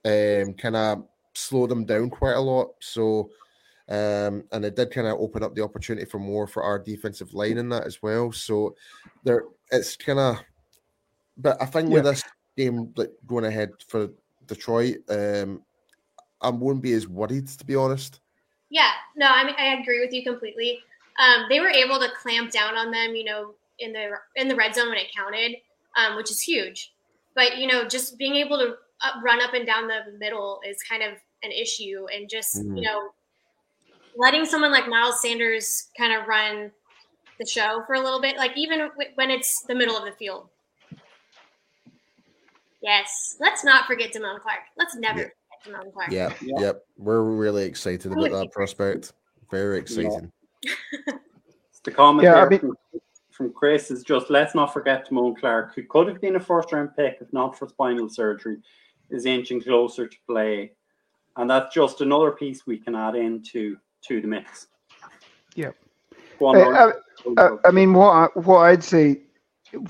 um, 0.05 0.55
kind 0.55 0.77
of 0.77 1.05
slowed 1.35 1.71
them 1.71 1.85
down 1.85 2.09
quite 2.09 2.37
a 2.37 2.41
lot. 2.41 2.69
So, 2.81 3.31
um, 3.91 4.45
and 4.53 4.65
it 4.65 4.77
did 4.77 4.91
kind 4.91 5.07
of 5.07 5.19
open 5.19 5.43
up 5.43 5.55
the 5.55 5.65
opportunity 5.65 6.07
for 6.07 6.19
more 6.19 6.47
for 6.47 6.63
our 6.63 6.79
defensive 6.79 7.35
line 7.35 7.59
in 7.59 7.69
that 7.71 7.87
as 7.87 8.03
well. 8.03 8.33
So, 8.33 8.75
there, 9.25 9.45
it's 9.71 9.97
kind 9.97 10.19
of 10.19 10.39
but 11.39 11.57
I 11.63 11.67
think 11.67 11.89
yeah. 11.89 11.95
with 11.95 12.05
this 12.05 12.23
game 12.57 12.93
like 12.97 13.13
going 13.27 13.45
ahead 13.45 13.71
for 13.87 14.11
Detroit, 14.47 14.97
um, 15.09 15.63
I 16.41 16.51
wouldn't 16.51 16.83
be 16.83 16.93
as 16.93 17.09
worried 17.09 17.47
to 17.47 17.65
be 17.65 17.77
honest. 17.77 18.21
Yeah, 18.71 18.91
no, 19.17 19.27
I 19.27 19.45
mean 19.45 19.55
I 19.59 19.81
agree 19.81 20.01
with 20.01 20.13
you 20.13 20.23
completely. 20.23 20.81
Um, 21.19 21.47
they 21.49 21.61
were 21.61 21.69
able 21.69 21.99
to 21.99 22.09
clamp 22.21 22.53
down 22.53 22.77
on 22.77 22.91
them, 22.91 23.15
you 23.15 23.25
know, 23.25 23.55
in 23.79 23.93
the 23.93 24.11
in 24.37 24.49
the 24.49 24.57
red 24.57 24.75
zone 24.75 24.89
when 24.89 24.99
it 24.99 25.15
counted, 25.15 25.57
um, 25.97 26.17
which 26.17 26.31
is 26.31 26.41
huge. 26.41 26.93
But 27.35 27.59
you 27.59 27.67
know, 27.67 27.87
just 27.87 28.19
being 28.19 28.37
able 28.37 28.59
to 28.59 28.75
up, 29.03 29.23
run 29.23 29.41
up 29.41 29.55
and 29.55 29.67
down 29.67 29.87
the 29.87 30.19
middle 30.19 30.61
is 30.69 30.83
kind 30.83 31.03
of 31.03 31.13
an 31.43 31.53
issue, 31.53 32.07
and 32.15 32.29
just 32.29 32.57
mm. 32.57 32.77
you 32.77 32.83
know, 32.83 33.11
letting 34.17 34.45
someone 34.45 34.73
like 34.73 34.89
Miles 34.89 35.23
Sanders 35.23 35.89
kind 35.97 36.13
of 36.13 36.27
run 36.27 36.71
the 37.39 37.47
show 37.47 37.83
for 37.87 37.95
a 37.95 38.01
little 38.01 38.21
bit, 38.21 38.37
like 38.37 38.57
even 38.57 38.91
when 39.15 39.31
it's 39.31 39.63
the 39.63 39.75
middle 39.75 39.97
of 39.97 40.05
the 40.05 40.13
field, 40.13 40.49
Yes. 42.81 43.37
Let's 43.41 43.65
not 43.65 43.87
forget 43.87 44.13
Damone 44.13 44.41
Clark. 44.41 44.61
Let's 44.77 44.97
never 44.97 45.21
yeah. 45.21 45.29
Forget 45.63 45.81
Damone 45.81 45.93
Clark. 45.93 46.13
Yeah. 46.13 46.33
yeah. 46.43 46.61
Yep. 46.61 46.87
We're 46.97 47.23
really 47.23 47.65
excited 47.65 48.13
about 48.13 48.31
that 48.31 48.51
prospect. 48.53 49.13
Very 49.51 49.79
exciting. 49.79 50.31
Yeah. 50.63 51.15
the 51.85 51.91
comment 51.91 52.25
yeah, 52.25 52.35
I 52.35 52.49
mean, 52.49 52.61
from, 52.61 52.77
from, 53.31 53.53
Chris 53.53 53.91
is 53.91 54.03
just 54.03 54.31
let's 54.31 54.55
not 54.55 54.73
forget 54.73 55.09
Damone 55.09 55.39
Clark, 55.39 55.75
who 55.75 55.83
could 55.85 56.09
have 56.09 56.21
been 56.21 56.37
a 56.37 56.41
first 56.41 56.73
round 56.73 56.91
pick 56.97 57.19
if 57.21 57.33
not 57.33 57.59
for 57.59 57.69
spinal 57.69 58.09
surgery, 58.09 58.59
is 59.11 59.27
inching 59.27 59.63
closer 59.63 60.07
to 60.07 60.17
play. 60.27 60.73
And 61.37 61.49
that's 61.49 61.73
just 61.73 62.01
another 62.01 62.33
piece 62.33 62.67
we 62.67 62.79
can 62.79 62.95
add 62.95 63.15
into 63.15 63.77
to 64.09 64.21
the 64.21 64.27
mix. 64.27 64.67
Yeah. 65.55 65.71
I, 66.41 66.93
I, 67.37 67.49
I, 67.65 67.71
mean, 67.71 67.93
what 67.95 68.11
I, 68.11 68.27
what 68.39 68.59
I'd 68.59 68.85
say 68.85 69.23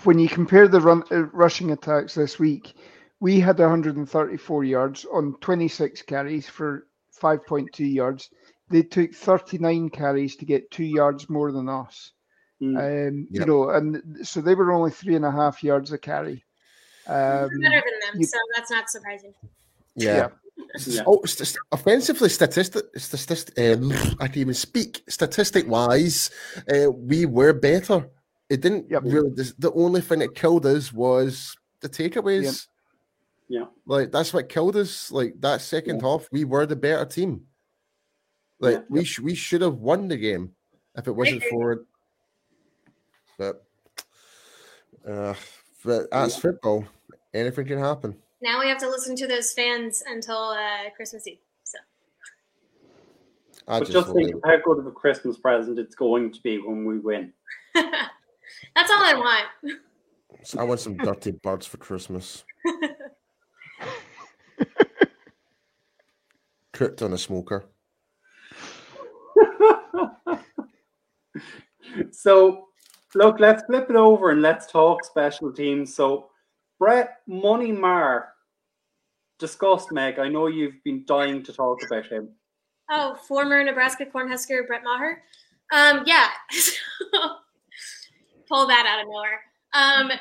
when 0.05 0.19
you 0.19 0.29
compare 0.29 0.69
the 0.69 0.81
run 0.81 1.03
uh, 1.11 1.25
rushing 1.27 1.71
attacks 1.71 2.15
this 2.15 2.39
week, 2.39 2.75
we 3.21 3.41
had 3.41 3.59
134 3.59 4.65
yards 4.65 5.05
on 5.13 5.35
26 5.41 6.03
carries 6.03 6.49
for 6.49 6.87
5.2 7.21 7.93
yards. 7.93 8.31
They 8.71 8.83
took 8.83 9.15
39 9.15 9.89
carries 9.91 10.37
to 10.37 10.45
get 10.45 10.71
two 10.71 10.85
yards 10.85 11.29
more 11.29 11.51
than 11.53 11.69
us. 11.69 12.13
Mm. 12.63 12.77
Um, 13.09 13.27
yep. 13.31 13.41
You 13.41 13.47
know, 13.47 13.71
and 13.71 14.03
so 14.27 14.41
they 14.41 14.55
were 14.55 14.73
only 14.73 14.91
three 14.91 15.15
and 15.15 15.25
a 15.25 15.31
half 15.31 15.63
yards 15.65 15.93
a 15.93 15.99
carry. 15.99 16.45
Um, 17.07 17.15
better 17.17 17.51
than 17.61 18.13
them, 18.13 18.21
you- 18.21 18.27
so 18.27 18.37
that's 18.55 18.71
not 18.71 18.91
surprising. 18.91 19.35
Yeah. 19.95 20.29
Yeah. 20.87 21.03
Oh, 21.07 21.23
st- 21.25 21.49
st- 21.49 21.59
offensively, 21.73 22.29
statistic, 22.29 22.85
statistic, 22.97 23.59
um, 23.59 23.93
I 24.21 24.27
can 24.29 24.41
even 24.41 24.55
speak. 24.55 25.03
Statistic 25.09 25.67
wise, 25.69 26.31
uh, 26.71 26.91
we 26.91 27.27
were 27.27 27.53
better. 27.53 28.09
It 28.51 28.61
didn't 28.61 28.91
Yep. 28.91 29.03
really. 29.05 29.31
The, 29.31 29.55
the 29.59 29.73
only 29.73 30.01
thing 30.01 30.19
that 30.19 30.35
killed 30.35 30.67
us 30.67 30.93
was 30.93 31.57
the 31.81 31.89
takeaways. 31.89 32.67
Yeah. 33.49 33.65
like 33.87 34.13
that's 34.13 34.33
what 34.35 34.49
killed 34.49 34.77
us. 34.77 35.11
Like 35.11 35.41
that 35.41 35.61
second 35.63 36.01
half, 36.03 36.29
we 36.31 36.45
were 36.45 36.67
the 36.67 36.77
better 36.77 37.05
team. 37.07 37.47
Like 38.61 38.75
Yeah. 38.75 38.83
we 38.89 39.05
sh- 39.05 39.21
we 39.21 39.35
should 39.35 39.63
have 39.63 39.77
won 39.77 40.09
the 40.09 40.17
game 40.17 40.55
if 40.97 41.07
it 41.09 41.13
wasn't 41.13 41.39
agree. 41.39 41.51
for. 41.51 41.87
But, 43.39 43.65
uh, 45.07 45.35
but 45.85 46.11
that's 46.11 46.35
Yeah. 46.35 46.41
football. 46.41 46.85
Anything 47.33 47.67
can 47.67 47.79
happen. 47.79 48.21
Now 48.43 48.61
we 48.61 48.69
have 48.69 48.79
to 48.79 48.89
listen 48.89 49.17
to 49.17 49.27
those 49.27 49.53
fans 49.53 50.03
until 50.07 50.37
uh, 50.51 50.91
Christmas 50.97 51.27
Eve. 51.27 51.39
So 51.65 51.79
I 53.67 53.79
But 53.79 53.89
just, 53.89 53.93
just 53.93 54.13
think 54.15 54.35
how 54.45 54.57
good 54.65 54.79
of 54.79 54.87
a 54.87 54.91
Christmas 54.93 55.39
present 55.39 55.79
it's 55.79 55.95
going 55.95 56.33
to 56.33 56.41
be 56.43 56.59
when 56.59 56.85
we 56.85 56.99
win. 56.99 57.33
that's 57.75 58.91
all 58.91 59.03
I 59.05 59.15
want. 59.15 59.77
I 60.59 60.65
want 60.65 60.81
some 60.81 60.97
dirty 60.97 61.31
birds 61.33 61.67
for 61.67 61.79
Christmas. 61.79 62.45
Cooked 66.79 67.03
on 67.03 67.13
a 67.13 67.19
smoker. 67.19 67.67
so, 72.13 72.69
look, 73.17 73.41
let's 73.41 73.65
flip 73.65 73.91
it 73.91 73.97
over 73.97 74.31
and 74.31 74.43
let's 74.43 74.71
talk 74.71 75.05
special 75.05 75.53
teams. 75.53 75.93
So, 75.93 76.31
Brett 76.79 77.17
Money 77.27 77.73
Maher 77.73 78.29
discussed 79.41 79.91
Meg. 79.91 80.21
I 80.21 80.29
know 80.29 80.47
you've 80.47 80.81
been 80.85 81.05
dying 81.05 81.43
to 81.43 81.53
talk 81.53 81.79
about 81.85 82.07
him. 82.07 82.29
Oh, 82.89 83.17
former 83.27 83.65
Nebraska 83.65 84.07
Cornhusker 84.07 84.65
Brett 84.65 84.85
Maher. 84.85 85.25
Um, 85.73 86.05
yeah. 86.07 86.29
Pull 88.49 88.69
that 88.69 88.87
out 88.87 89.01
of 89.01 89.09
nowhere. 89.09 89.41
Um, 89.75 90.13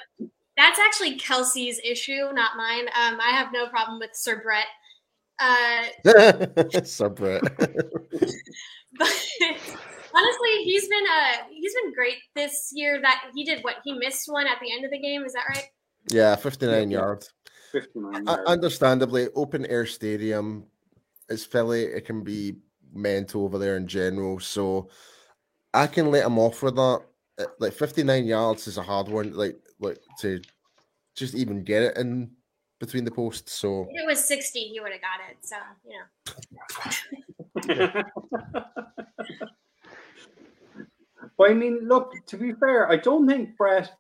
that's 0.58 0.80
actually 0.80 1.18
Kelsey's 1.18 1.80
issue, 1.84 2.34
not 2.34 2.58
mine. 2.58 2.88
Um, 2.88 3.22
I 3.22 3.30
have 3.30 3.54
no 3.54 3.68
problem 3.68 4.00
with 4.00 4.16
Sir 4.16 4.42
Brett. 4.42 4.66
Uh, 5.40 5.84
so 6.84 7.10
Brett. 7.10 7.42
but 7.58 9.10
honestly, 10.14 10.54
he's 10.64 10.88
been 10.88 11.04
uh 11.12 11.44
he's 11.50 11.74
been 11.76 11.94
great 11.94 12.18
this 12.36 12.72
year. 12.74 13.00
That 13.02 13.30
he 13.36 13.44
did 13.44 13.64
what 13.64 13.76
he 13.84 13.94
missed 13.94 14.32
one 14.32 14.48
at 14.48 14.60
the 14.62 14.72
end 14.72 14.86
of 14.86 14.92
the 14.92 15.00
game. 15.00 15.24
Is 15.26 15.34
that 15.34 15.46
right? 15.50 15.66
yeah, 16.10 16.36
59 16.36 16.90
yards. 16.92 17.32
59 17.72 18.28
Uh, 18.28 18.32
yards. 18.32 18.50
understandably, 18.50 19.28
open 19.36 19.66
air 19.68 19.86
stadium. 19.86 20.66
It's 21.30 21.44
Philly. 21.46 21.84
It 21.84 22.06
can 22.06 22.24
be 22.24 22.56
mental 22.94 23.44
over 23.44 23.58
there 23.58 23.76
in 23.78 23.88
general. 23.88 24.40
So 24.40 24.90
I 25.74 25.88
can 25.88 26.10
let 26.10 26.26
him 26.26 26.40
off 26.40 26.64
with 26.64 26.76
that. 26.76 27.02
Uh, 27.40 27.46
Like 27.60 27.74
59 27.74 28.26
yards 28.26 28.68
is 28.68 28.78
a 28.78 28.84
hard 28.84 29.10
one. 29.10 29.34
Like 29.34 29.60
like 29.80 30.00
to 30.22 30.42
just 31.16 31.36
even 31.36 31.64
get 31.64 31.84
it 31.84 31.98
in 31.98 32.32
between 32.80 33.04
the 33.06 33.12
posts. 33.12 33.54
So 33.54 33.88
If 33.90 34.04
it 34.04 34.08
was 34.08 34.24
sixty, 34.24 34.68
he 34.68 34.80
would 34.80 34.92
have 34.92 35.02
got 35.02 35.20
it. 35.30 35.38
So 35.42 35.58
you 35.86 36.00
know. 37.84 38.04
But 41.38 41.52
I 41.52 41.54
mean, 41.54 41.88
look, 41.88 42.14
to 42.28 42.38
be 42.38 42.54
fair, 42.54 42.90
I 42.90 42.98
don't 42.98 43.28
think 43.28 43.56
Brett 43.58 43.92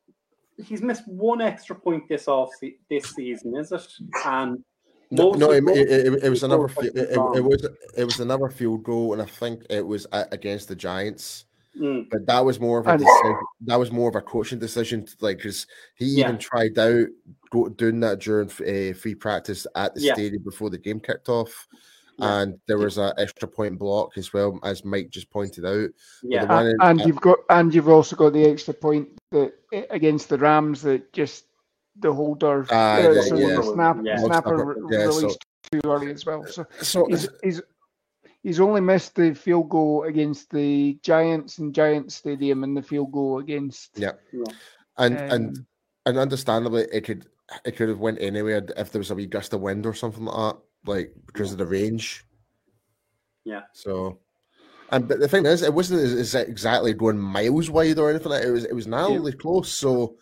he's 0.63 0.81
missed 0.81 1.07
one 1.07 1.41
extra 1.41 1.75
point 1.75 2.07
this 2.09 2.27
off 2.27 2.49
this 2.89 3.15
season, 3.15 3.55
is 3.55 3.71
it? 3.71 3.87
And 4.25 4.63
No, 5.11 5.31
no, 5.31 5.51
it, 5.51 5.63
it, 5.69 5.89
it, 5.89 6.23
it 6.23 6.29
was 6.29 6.43
another. 6.43 6.63
were 6.63 6.83
It, 6.83 6.95
it, 6.95 7.37
it 7.37 7.43
was 7.43 7.67
it 7.95 8.03
was 8.03 8.19
another 8.19 8.49
field 8.49 8.83
goal, 8.83 9.13
and 9.13 9.21
I 9.21 9.25
think 9.25 9.63
it 9.69 9.85
was 9.85 10.05
against 10.11 10.67
the 10.67 10.75
Giants. 10.75 11.45
Mm, 11.79 12.09
But 12.09 12.25
that 12.25 12.43
was 12.45 12.59
more 12.59 12.79
of 12.79 12.87
a 12.87 12.97
decision, 12.97 13.37
that 13.65 13.77
was 13.79 13.91
more 13.91 14.09
of 14.09 14.15
a 14.15 14.21
coaching 14.21 14.59
decision, 14.59 15.05
to, 15.05 15.15
like 15.21 15.37
because 15.37 15.67
he 15.95 16.05
Yeah. 16.05 16.27
even 16.29 16.37
tried 16.39 16.77
out 16.79 17.07
go, 17.51 17.69
doing 17.69 17.99
that 18.01 18.19
during 18.19 18.49
uh, 18.49 18.93
free 18.97 19.15
practice 19.15 19.65
at 19.75 19.93
the 19.95 20.01
Yeah. 20.01 20.13
stadium 20.13 20.43
before 20.43 20.69
the 20.69 20.77
game 20.77 20.99
kicked 20.99 21.29
off, 21.29 21.67
Yeah. 22.17 22.41
and 22.41 22.59
there 22.67 22.77
was 22.77 22.97
an 22.97 23.13
extra 23.17 23.47
point 23.47 23.77
block 23.77 24.17
as 24.17 24.33
well, 24.33 24.59
as 24.63 24.83
Mike 24.83 25.09
just 25.11 25.29
pointed 25.29 25.65
out. 25.65 25.89
yeah, 26.23 26.45
and, 26.59 26.67
in- 26.69 26.77
and 26.81 27.01
uh, 27.01 27.05
you've 27.05 27.21
got 27.21 27.37
and 27.49 27.73
you've 27.73 27.89
also 27.89 28.15
got 28.15 28.33
the 28.33 28.43
extra 28.45 28.73
point 28.73 29.09
that 29.31 29.53
eh, 29.73 29.83
against 29.91 30.29
the 30.29 30.37
Rams 30.37 30.81
that 30.81 31.11
just 31.13 31.45
the 31.99 32.11
holder 32.13 32.65
Ah, 32.69 32.95
uh, 32.95 32.99
yeah, 33.11 33.21
so 33.21 33.35
yeah. 33.37 33.55
the 33.55 33.63
snap, 33.63 33.97
snapper 34.25 34.75
yeah, 34.91 35.09
so- 35.09 35.19
released 35.21 35.45
too 35.71 35.81
early 35.85 36.11
as 36.11 36.25
well. 36.25 36.43
So 36.45 36.65
So 36.81 37.05
he's, 37.07 37.27
he's 37.43 37.61
he's 38.47 38.61
only 38.61 38.79
missed 38.79 39.13
the 39.15 39.33
field 39.33 39.67
goal 39.67 40.03
against 40.03 40.49
the 40.51 40.97
Giants 41.01 41.57
and 41.57 41.75
Giants 41.75 42.15
Stadium 42.15 42.63
and 42.63 42.77
the 42.77 42.81
field 42.81 43.11
goal 43.11 43.39
against 43.39 43.99
Yeah. 43.99 44.13
Yeah. 44.31 44.53
and 44.97 45.17
and 45.17 45.57
um, 45.57 45.67
and 46.05 46.17
understandably, 46.17 46.87
it 46.93 47.01
could 47.01 47.25
it 47.65 47.75
could 47.75 47.89
have 47.89 47.99
went 47.99 48.21
anywhere 48.21 48.65
if 48.77 48.91
there 48.91 48.99
was 49.01 49.11
a 49.11 49.15
wee 49.15 49.25
gust 49.25 49.51
of 49.53 49.59
wind 49.59 49.85
or 49.85 49.93
something 49.93 50.23
like 50.23 50.53
that, 50.53 50.61
like 50.85 51.13
because 51.25 51.51
of 51.51 51.57
the 51.57 51.65
range. 51.65 52.23
Yeah. 53.43 53.63
So, 53.73 54.19
and 54.91 55.07
but 55.09 55.19
the 55.19 55.27
thing 55.27 55.45
is, 55.45 55.61
it 55.63 55.73
wasn't 55.73 56.01
as- 56.01 56.13
as 56.13 56.35
exactly 56.35 56.93
going 56.93 57.19
miles 57.19 57.69
wide 57.69 57.99
or 57.99 58.09
anything. 58.09 58.31
Like. 58.31 58.45
It 58.45 58.51
was 58.51 58.63
it 58.63 58.73
was 58.73 58.87
narrowly 58.87 59.33
close. 59.33 59.69
So, 59.73 60.15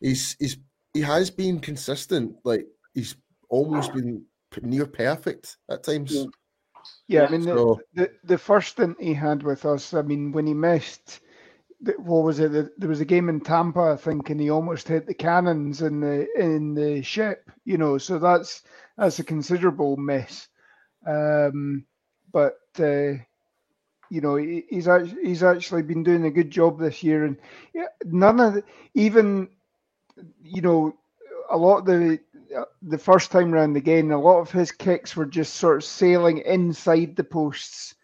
he's 0.00 0.34
he's 0.38 0.56
he 0.94 1.02
has 1.02 1.30
been 1.30 1.60
consistent. 1.60 2.36
Like 2.42 2.66
he's 2.94 3.16
almost 3.50 3.92
been 3.92 4.24
near 4.62 4.86
perfect 4.86 5.58
at 5.70 5.82
times. 5.84 6.14
Yeah. 6.14 6.24
Yeah, 7.08 7.24
Yeah, 7.24 7.26
I 7.26 7.28
mean 7.28 7.44
the, 7.46 7.66
So 7.66 7.82
the 7.94 8.10
the 8.24 8.38
first 8.38 8.70
stint 8.70 8.96
he 9.00 9.14
had 9.14 9.42
with 9.42 9.64
us, 9.64 9.94
I 9.94 10.02
mean 10.02 10.32
when 10.32 10.46
he 10.46 10.54
missed. 10.54 11.20
What 11.98 12.24
was 12.24 12.38
it? 12.40 12.52
the- 12.52 12.72
There 12.78 12.88
was 12.88 13.00
a 13.00 13.04
game 13.04 13.28
in 13.28 13.40
Tampa, 13.40 13.80
I 13.80 13.96
think, 13.96 14.30
and 14.30 14.40
he 14.40 14.50
almost 14.50 14.88
hit 14.88 15.06
the 15.06 15.14
cannons 15.14 15.82
in 15.82 16.00
the 16.00 16.26
in 16.38 16.74
the 16.74 17.02
ship. 17.02 17.50
You 17.64 17.78
know, 17.78 17.98
so 17.98 18.18
that's 18.18 18.62
that's 18.96 19.18
a 19.18 19.24
considerable 19.24 19.96
miss. 19.96 20.48
Um, 21.06 21.84
but 22.32 22.54
uh, 22.80 23.14
you 24.10 24.20
know, 24.20 24.36
he, 24.36 24.64
he's 24.68 24.88
actually 24.88 25.22
he's 25.24 25.42
actually 25.42 25.82
been 25.82 26.02
doing 26.02 26.24
a 26.24 26.30
good 26.30 26.50
job 26.50 26.78
this 26.78 27.02
year, 27.02 27.24
and 27.24 27.36
yeah, 27.74 27.86
none 28.04 28.40
of 28.40 28.54
the, 28.54 28.64
even 28.94 29.48
you 30.42 30.62
know 30.62 30.92
a 31.50 31.56
lot 31.56 31.78
of 31.78 31.86
the 31.86 32.18
the 32.82 32.98
first 32.98 33.30
time 33.30 33.50
round 33.50 33.76
again, 33.76 34.10
a 34.10 34.20
lot 34.20 34.40
of 34.40 34.50
his 34.50 34.72
kicks 34.72 35.16
were 35.16 35.26
just 35.26 35.54
sort 35.54 35.76
of 35.78 35.84
sailing 35.84 36.38
inside 36.38 37.16
the 37.16 37.24
posts. 37.24 37.94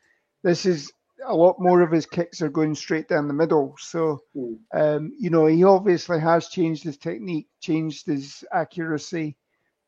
This 0.42 0.66
is 0.66 0.92
a 1.24 1.34
lot 1.34 1.60
more 1.60 1.82
of 1.82 1.92
his 1.92 2.06
kicks 2.06 2.42
are 2.42 2.48
going 2.48 2.74
straight 2.74 3.08
down 3.08 3.28
the 3.28 3.34
middle. 3.34 3.76
So, 3.78 4.22
Mm. 4.34 4.58
um, 4.74 5.12
you 5.18 5.30
know, 5.30 5.46
he 5.46 5.62
obviously 5.64 6.18
has 6.18 6.48
changed 6.48 6.82
his 6.82 6.96
technique, 6.98 7.48
changed 7.60 8.06
his 8.06 8.44
accuracy, 8.52 9.36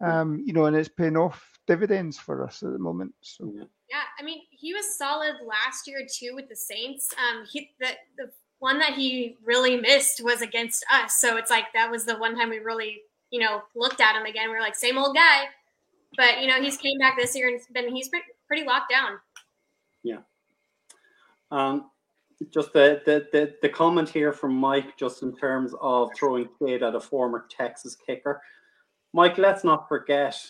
um, 0.00 0.42
you 0.46 0.52
know, 0.52 0.66
and 0.66 0.76
it's 0.76 0.88
paying 0.88 1.16
off 1.16 1.58
dividends 1.66 2.18
for 2.18 2.44
us 2.44 2.62
at 2.62 2.72
the 2.72 2.78
moment. 2.78 3.14
So, 3.20 3.52
Yeah, 3.88 4.02
I 4.18 4.22
mean, 4.22 4.42
he 4.50 4.74
was 4.74 4.96
solid 4.96 5.36
last 5.44 5.86
year 5.86 6.06
too 6.10 6.34
with 6.34 6.48
the 6.48 6.56
Saints. 6.56 7.12
Um, 7.18 7.44
he 7.44 7.74
the 7.80 7.96
the 8.16 8.30
one 8.58 8.78
that 8.78 8.94
he 8.94 9.36
really 9.42 9.76
missed 9.76 10.22
was 10.22 10.40
against 10.40 10.84
us. 10.90 11.16
So 11.16 11.36
it's 11.36 11.50
like 11.50 11.72
that 11.74 11.90
was 11.90 12.04
the 12.04 12.16
one 12.16 12.36
time 12.36 12.50
we 12.50 12.60
really, 12.60 13.02
you 13.34 13.40
know, 13.40 13.62
looked 13.74 14.00
at 14.00 14.14
him 14.14 14.26
again. 14.26 14.48
We 14.48 14.54
are 14.54 14.60
like, 14.60 14.76
same 14.76 14.96
old 14.96 15.16
guy. 15.16 15.46
But 16.16 16.40
you 16.40 16.46
know, 16.46 16.62
he's 16.62 16.76
came 16.76 17.00
back 17.00 17.16
this 17.18 17.34
year 17.34 17.48
and 17.48 17.58
been 17.72 17.92
he's 17.92 18.08
been 18.08 18.20
pretty 18.46 18.64
locked 18.64 18.92
down. 18.92 19.18
Yeah. 20.04 20.18
Um, 21.50 21.90
just 22.52 22.72
the, 22.72 23.02
the, 23.04 23.26
the, 23.32 23.54
the 23.60 23.68
comment 23.68 24.08
here 24.08 24.32
from 24.32 24.54
Mike, 24.54 24.96
just 24.96 25.24
in 25.24 25.34
terms 25.34 25.74
of 25.80 26.10
throwing 26.16 26.48
shade 26.62 26.84
at 26.84 26.94
a 26.94 27.00
former 27.00 27.46
Texas 27.50 27.96
kicker. 27.96 28.40
Mike, 29.12 29.36
let's 29.36 29.64
not 29.64 29.88
forget 29.88 30.40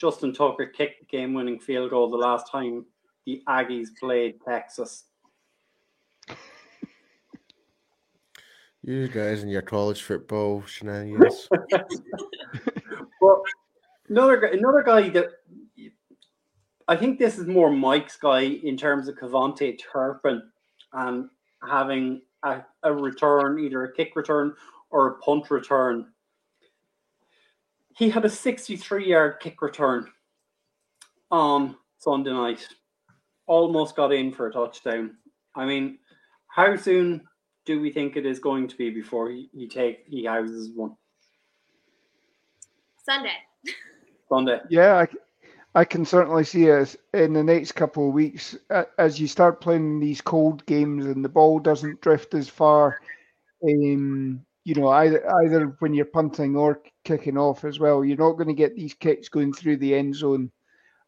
Justin 0.00 0.32
Tucker 0.32 0.66
kicked 0.66 0.98
the 0.98 1.16
game 1.16 1.32
winning 1.32 1.60
field 1.60 1.90
goal 1.90 2.10
the 2.10 2.16
last 2.16 2.50
time 2.50 2.86
the 3.24 3.40
Aggies 3.48 3.88
played 4.00 4.40
Texas. 4.44 5.04
You 8.82 9.08
guys 9.08 9.42
and 9.42 9.52
your 9.52 9.62
college 9.62 10.02
football 10.02 10.64
shenanigans. 10.66 11.48
But 13.20 13.40
another 14.08 14.42
another 14.46 14.82
guy 14.82 15.10
that 15.10 15.28
I 16.88 16.96
think 16.96 17.18
this 17.18 17.38
is 17.38 17.46
more 17.46 17.70
Mike's 17.70 18.16
guy 18.16 18.40
in 18.40 18.76
terms 18.76 19.08
of 19.08 19.16
KaVontae 19.16 19.78
Turpin 19.92 20.42
and 20.92 21.28
having 21.68 22.22
a, 22.42 22.62
a 22.82 22.92
return, 22.92 23.60
either 23.60 23.84
a 23.84 23.92
kick 23.92 24.16
return 24.16 24.54
or 24.90 25.08
a 25.08 25.18
punt 25.18 25.50
return. 25.50 26.06
He 27.96 28.08
had 28.08 28.24
a 28.24 28.30
63 28.30 29.06
yard 29.06 29.36
kick 29.40 29.60
return 29.60 30.06
on 31.30 31.76
Sunday 31.98 32.32
night. 32.32 32.66
Almost 33.46 33.96
got 33.96 34.12
in 34.12 34.32
for 34.32 34.46
a 34.46 34.52
touchdown. 34.52 35.16
I 35.54 35.66
mean, 35.66 35.98
how 36.48 36.74
soon 36.76 37.22
do 37.64 37.80
we 37.80 37.90
think 37.90 38.16
it 38.16 38.26
is 38.26 38.38
going 38.38 38.68
to 38.68 38.76
be 38.76 38.90
before 38.90 39.30
he, 39.30 39.48
he 39.52 39.68
take 39.68 40.04
he 40.06 40.24
houses 40.24 40.70
one? 40.74 40.96
Sunday. 43.02 43.34
Sunday. 44.28 44.60
Yeah, 44.68 44.96
I, 45.74 45.80
I 45.80 45.84
can 45.84 46.04
certainly 46.04 46.44
see 46.44 46.66
it 46.66 46.96
in 47.14 47.32
the 47.32 47.44
next 47.44 47.72
couple 47.72 48.08
of 48.08 48.14
weeks 48.14 48.56
as 48.98 49.20
you 49.20 49.26
start 49.26 49.60
playing 49.60 50.00
these 50.00 50.20
cold 50.20 50.64
games 50.66 51.06
and 51.06 51.24
the 51.24 51.28
ball 51.28 51.58
doesn't 51.58 52.00
drift 52.00 52.34
as 52.34 52.48
far. 52.48 53.00
Um, 53.64 54.44
you 54.64 54.74
know, 54.74 54.88
either 54.88 55.24
either 55.42 55.76
when 55.78 55.94
you're 55.94 56.04
punting 56.04 56.56
or 56.56 56.82
kicking 57.04 57.38
off 57.38 57.64
as 57.64 57.78
well, 57.78 58.04
you're 58.04 58.16
not 58.16 58.32
going 58.32 58.48
to 58.48 58.54
get 58.54 58.76
these 58.76 58.94
kicks 58.94 59.28
going 59.28 59.52
through 59.52 59.78
the 59.78 59.94
end 59.94 60.14
zone. 60.14 60.50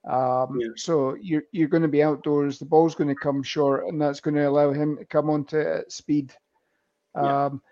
Um, 0.08 0.58
yeah. 0.60 0.68
So 0.76 1.14
you're 1.20 1.44
you're 1.52 1.68
going 1.68 1.82
to 1.82 1.88
be 1.88 2.02
outdoors. 2.02 2.58
The 2.58 2.64
ball's 2.64 2.94
going 2.94 3.08
to 3.08 3.14
come 3.14 3.42
short, 3.42 3.86
and 3.86 4.00
that's 4.00 4.20
going 4.20 4.34
to 4.34 4.48
allow 4.48 4.72
him 4.72 4.96
to 4.96 5.04
come 5.04 5.30
onto 5.30 5.58
it 5.58 5.66
at 5.66 5.92
speed. 5.92 6.32
Yeah. 7.14 7.46
Um, 7.46 7.62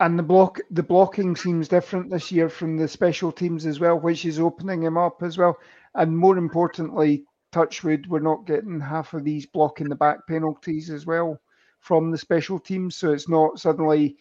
and 0.00 0.18
the 0.18 0.22
block 0.22 0.58
the 0.70 0.82
blocking 0.82 1.36
seems 1.36 1.68
different 1.68 2.10
this 2.10 2.32
year 2.32 2.48
from 2.48 2.78
the 2.78 2.88
special 2.88 3.30
teams 3.30 3.66
as 3.66 3.80
well, 3.80 3.98
which 3.98 4.24
is 4.24 4.40
opening 4.40 4.82
him 4.82 4.96
up 4.96 5.22
as 5.22 5.36
well. 5.36 5.56
And 5.94 6.16
more 6.16 6.38
importantly, 6.38 7.24
touchwood, 7.52 8.06
we're 8.06 8.20
not 8.20 8.46
getting 8.46 8.80
half 8.80 9.12
of 9.12 9.24
these 9.24 9.44
blocking 9.44 9.88
the 9.88 9.94
back 9.96 10.26
penalties 10.26 10.88
as 10.88 11.04
well 11.04 11.38
from 11.80 12.10
the 12.10 12.18
special 12.18 12.58
teams. 12.58 12.96
So 12.96 13.12
it's 13.12 13.28
not 13.28 13.58
suddenly 13.58 14.16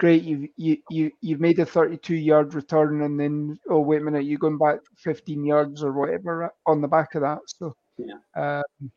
great. 0.00 0.24
You've 0.24 0.48
you, 0.56 0.78
you 0.88 1.10
you've 1.20 1.40
made 1.40 1.58
a 1.60 1.66
32 1.66 2.16
yard 2.16 2.54
return, 2.54 3.02
and 3.02 3.20
then 3.20 3.60
oh 3.68 3.80
wait 3.80 4.00
a 4.00 4.04
minute, 4.04 4.24
you're 4.24 4.38
going 4.38 4.58
back 4.58 4.78
15 4.96 5.44
yards 5.44 5.84
or 5.84 5.92
whatever 5.92 6.52
on 6.66 6.80
the 6.80 6.88
back 6.88 7.14
of 7.14 7.20
that. 7.20 7.38
So 7.46 7.76
yeah, 7.98 8.14
um, 8.34 8.90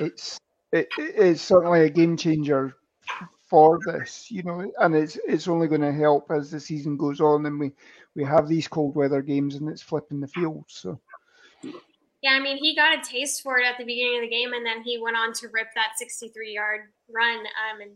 it's 0.00 0.38
it, 0.72 0.88
it's 0.98 1.40
certainly 1.40 1.82
a 1.84 1.88
game 1.88 2.16
changer 2.16 2.74
for 3.48 3.78
this, 3.86 4.30
you 4.30 4.42
know, 4.42 4.70
and 4.80 4.96
it's 4.96 5.16
it's 5.26 5.48
only 5.48 5.68
going 5.68 5.80
to 5.80 5.92
help 5.92 6.30
as 6.30 6.50
the 6.50 6.58
season 6.58 6.96
goes 6.96 7.20
on, 7.20 7.46
and 7.46 7.58
we 7.58 7.70
we 8.16 8.24
have 8.24 8.48
these 8.48 8.68
cold 8.68 8.96
weather 8.96 9.22
games, 9.22 9.54
and 9.54 9.68
it's 9.70 9.82
flipping 9.82 10.20
the 10.20 10.28
field. 10.28 10.64
So. 10.68 11.00
Yeah, 12.20 12.32
I 12.32 12.40
mean, 12.40 12.56
he 12.56 12.74
got 12.74 12.98
a 12.98 13.02
taste 13.02 13.42
for 13.42 13.58
it 13.58 13.66
at 13.66 13.76
the 13.76 13.84
beginning 13.84 14.16
of 14.16 14.22
the 14.22 14.34
game, 14.34 14.54
and 14.54 14.64
then 14.64 14.82
he 14.82 14.98
went 14.98 15.16
on 15.16 15.34
to 15.34 15.48
rip 15.52 15.68
that 15.74 15.92
63 15.98 16.54
yard 16.54 16.80
run 17.14 17.38
um, 17.38 17.82
and 17.82 17.90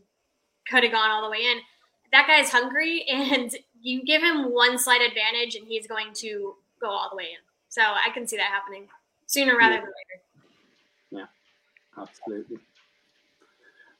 could 0.68 0.84
have 0.84 0.92
gone 0.92 1.10
all 1.10 1.24
the 1.24 1.30
way 1.30 1.38
in. 1.38 1.58
That 2.12 2.26
guy's 2.26 2.50
hungry, 2.50 3.04
and 3.10 3.54
you 3.80 4.04
give 4.04 4.22
him 4.22 4.52
one 4.52 4.78
slight 4.78 5.00
advantage, 5.00 5.54
and 5.54 5.66
he's 5.66 5.86
going 5.86 6.12
to 6.14 6.54
go 6.80 6.88
all 6.88 7.10
the 7.10 7.16
way 7.16 7.24
in. 7.24 7.38
So 7.68 7.82
I 7.82 8.10
can 8.14 8.26
see 8.26 8.36
that 8.36 8.50
happening 8.50 8.88
sooner 9.26 9.56
rather 9.56 9.74
yeah. 9.74 9.80
than 9.80 9.92
later. 11.20 11.26
Yeah, 11.96 12.02
absolutely. 12.02 12.58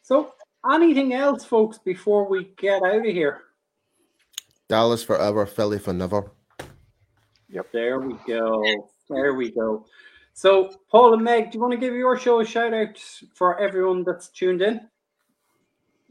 So 0.03 0.33
Anything 0.71 1.15
else, 1.15 1.45
folks, 1.45 1.79
before 1.79 2.29
we 2.29 2.51
get 2.57 2.83
out 2.83 2.97
of 2.97 3.05
here? 3.05 3.43
Dallas 4.69 5.03
forever, 5.03 5.47
Philly 5.47 5.79
for 5.79 5.93
never. 5.93 6.31
Yep. 7.49 7.73
There 7.73 8.01
we 8.01 8.15
go. 8.27 8.63
There 9.09 9.35
we 9.35 9.51
go. 9.51 9.87
So, 10.35 10.71
Paul 10.91 11.15
and 11.15 11.25
Meg, 11.25 11.51
do 11.51 11.57
you 11.57 11.63
want 11.63 11.73
to 11.73 11.79
give 11.79 11.95
your 11.95 12.19
show 12.19 12.41
a 12.41 12.45
shout 12.45 12.75
out 12.75 12.99
for 13.35 13.59
everyone 13.59 14.05
that's 14.05 14.29
tuned 14.29 14.61
in? 14.61 14.89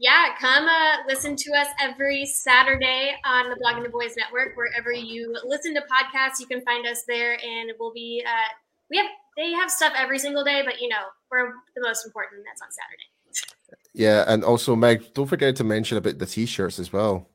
Yeah, 0.00 0.28
come 0.40 0.68
uh, 0.68 0.98
listen 1.08 1.34
to 1.34 1.52
us 1.54 1.66
every 1.80 2.24
Saturday 2.24 3.16
on 3.24 3.50
the 3.50 3.56
Blogging 3.56 3.82
the 3.82 3.88
Boys 3.88 4.14
Network. 4.16 4.56
Wherever 4.56 4.92
you 4.92 5.36
listen 5.44 5.74
to 5.74 5.80
podcasts, 5.80 6.38
you 6.38 6.46
can 6.46 6.60
find 6.60 6.86
us 6.86 7.02
there, 7.08 7.32
and 7.32 7.72
we'll 7.80 7.92
be. 7.92 8.22
Uh, 8.24 8.54
we 8.90 8.96
have 8.96 9.06
they 9.36 9.50
have 9.52 9.70
stuff 9.70 9.92
every 9.96 10.20
single 10.20 10.44
day, 10.44 10.62
but 10.64 10.80
you 10.80 10.88
know 10.88 11.02
we're 11.32 11.50
the 11.74 11.82
most 11.82 12.06
important. 12.06 12.42
That's 12.46 12.62
on 12.62 12.68
Saturday. 12.70 13.82
Yeah, 13.92 14.24
and 14.28 14.44
also 14.44 14.76
Meg, 14.76 15.12
don't 15.14 15.26
forget 15.26 15.56
to 15.56 15.64
mention 15.64 15.98
about 15.98 16.18
the 16.18 16.26
t-shirts 16.26 16.78
as 16.78 16.92
well. 16.92 17.28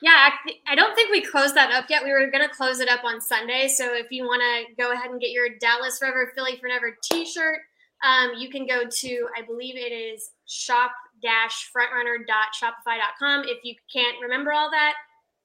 Yeah, 0.00 0.30
I 0.68 0.76
don't 0.76 0.94
think 0.94 1.10
we 1.10 1.22
closed 1.22 1.56
that 1.56 1.72
up 1.72 1.86
yet. 1.90 2.04
We 2.04 2.12
were 2.12 2.30
going 2.30 2.46
to 2.46 2.54
close 2.54 2.78
it 2.78 2.88
up 2.88 3.02
on 3.02 3.20
Sunday. 3.20 3.66
So 3.66 3.94
if 3.94 4.12
you 4.12 4.24
want 4.24 4.42
to 4.42 4.74
go 4.80 4.92
ahead 4.92 5.10
and 5.10 5.20
get 5.20 5.30
your 5.30 5.48
Dallas 5.58 5.98
Forever, 5.98 6.32
Philly 6.36 6.56
Forever 6.60 6.96
t-shirt, 7.02 7.58
um, 8.04 8.34
you 8.38 8.50
can 8.50 8.66
go 8.66 8.82
to, 8.88 9.28
I 9.36 9.42
believe 9.42 9.74
it 9.76 9.92
is 9.92 10.30
shop-frontrunner.shopify.com. 11.26 13.44
If 13.46 13.64
you 13.64 13.74
can't 13.92 14.16
remember 14.22 14.52
all 14.52 14.70
that, 14.70 14.94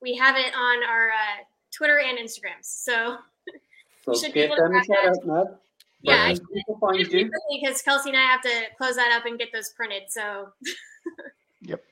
we 0.02 0.16
have 0.16 0.36
it 0.36 0.54
on 0.56 0.84
our 0.84 1.10
uh, 1.10 1.44
Twitter 1.72 2.00
and 2.00 2.18
Instagram. 2.18 2.58
So, 2.62 3.18
so 4.06 4.14
you 4.14 4.20
should 4.20 4.34
be 4.34 4.42
able 4.42 4.56
to 4.56 4.70
that. 4.70 5.60
Yeah, 6.04 6.34
because 6.34 7.82
Kelsey 7.84 8.10
and 8.10 8.18
I 8.18 8.22
have 8.22 8.42
to 8.42 8.50
close 8.78 8.96
that 8.96 9.12
up 9.12 9.26
and 9.26 9.38
get 9.38 9.50
those 9.54 9.70
printed. 9.70 10.04
So. 10.10 10.50
yep. 11.62 11.84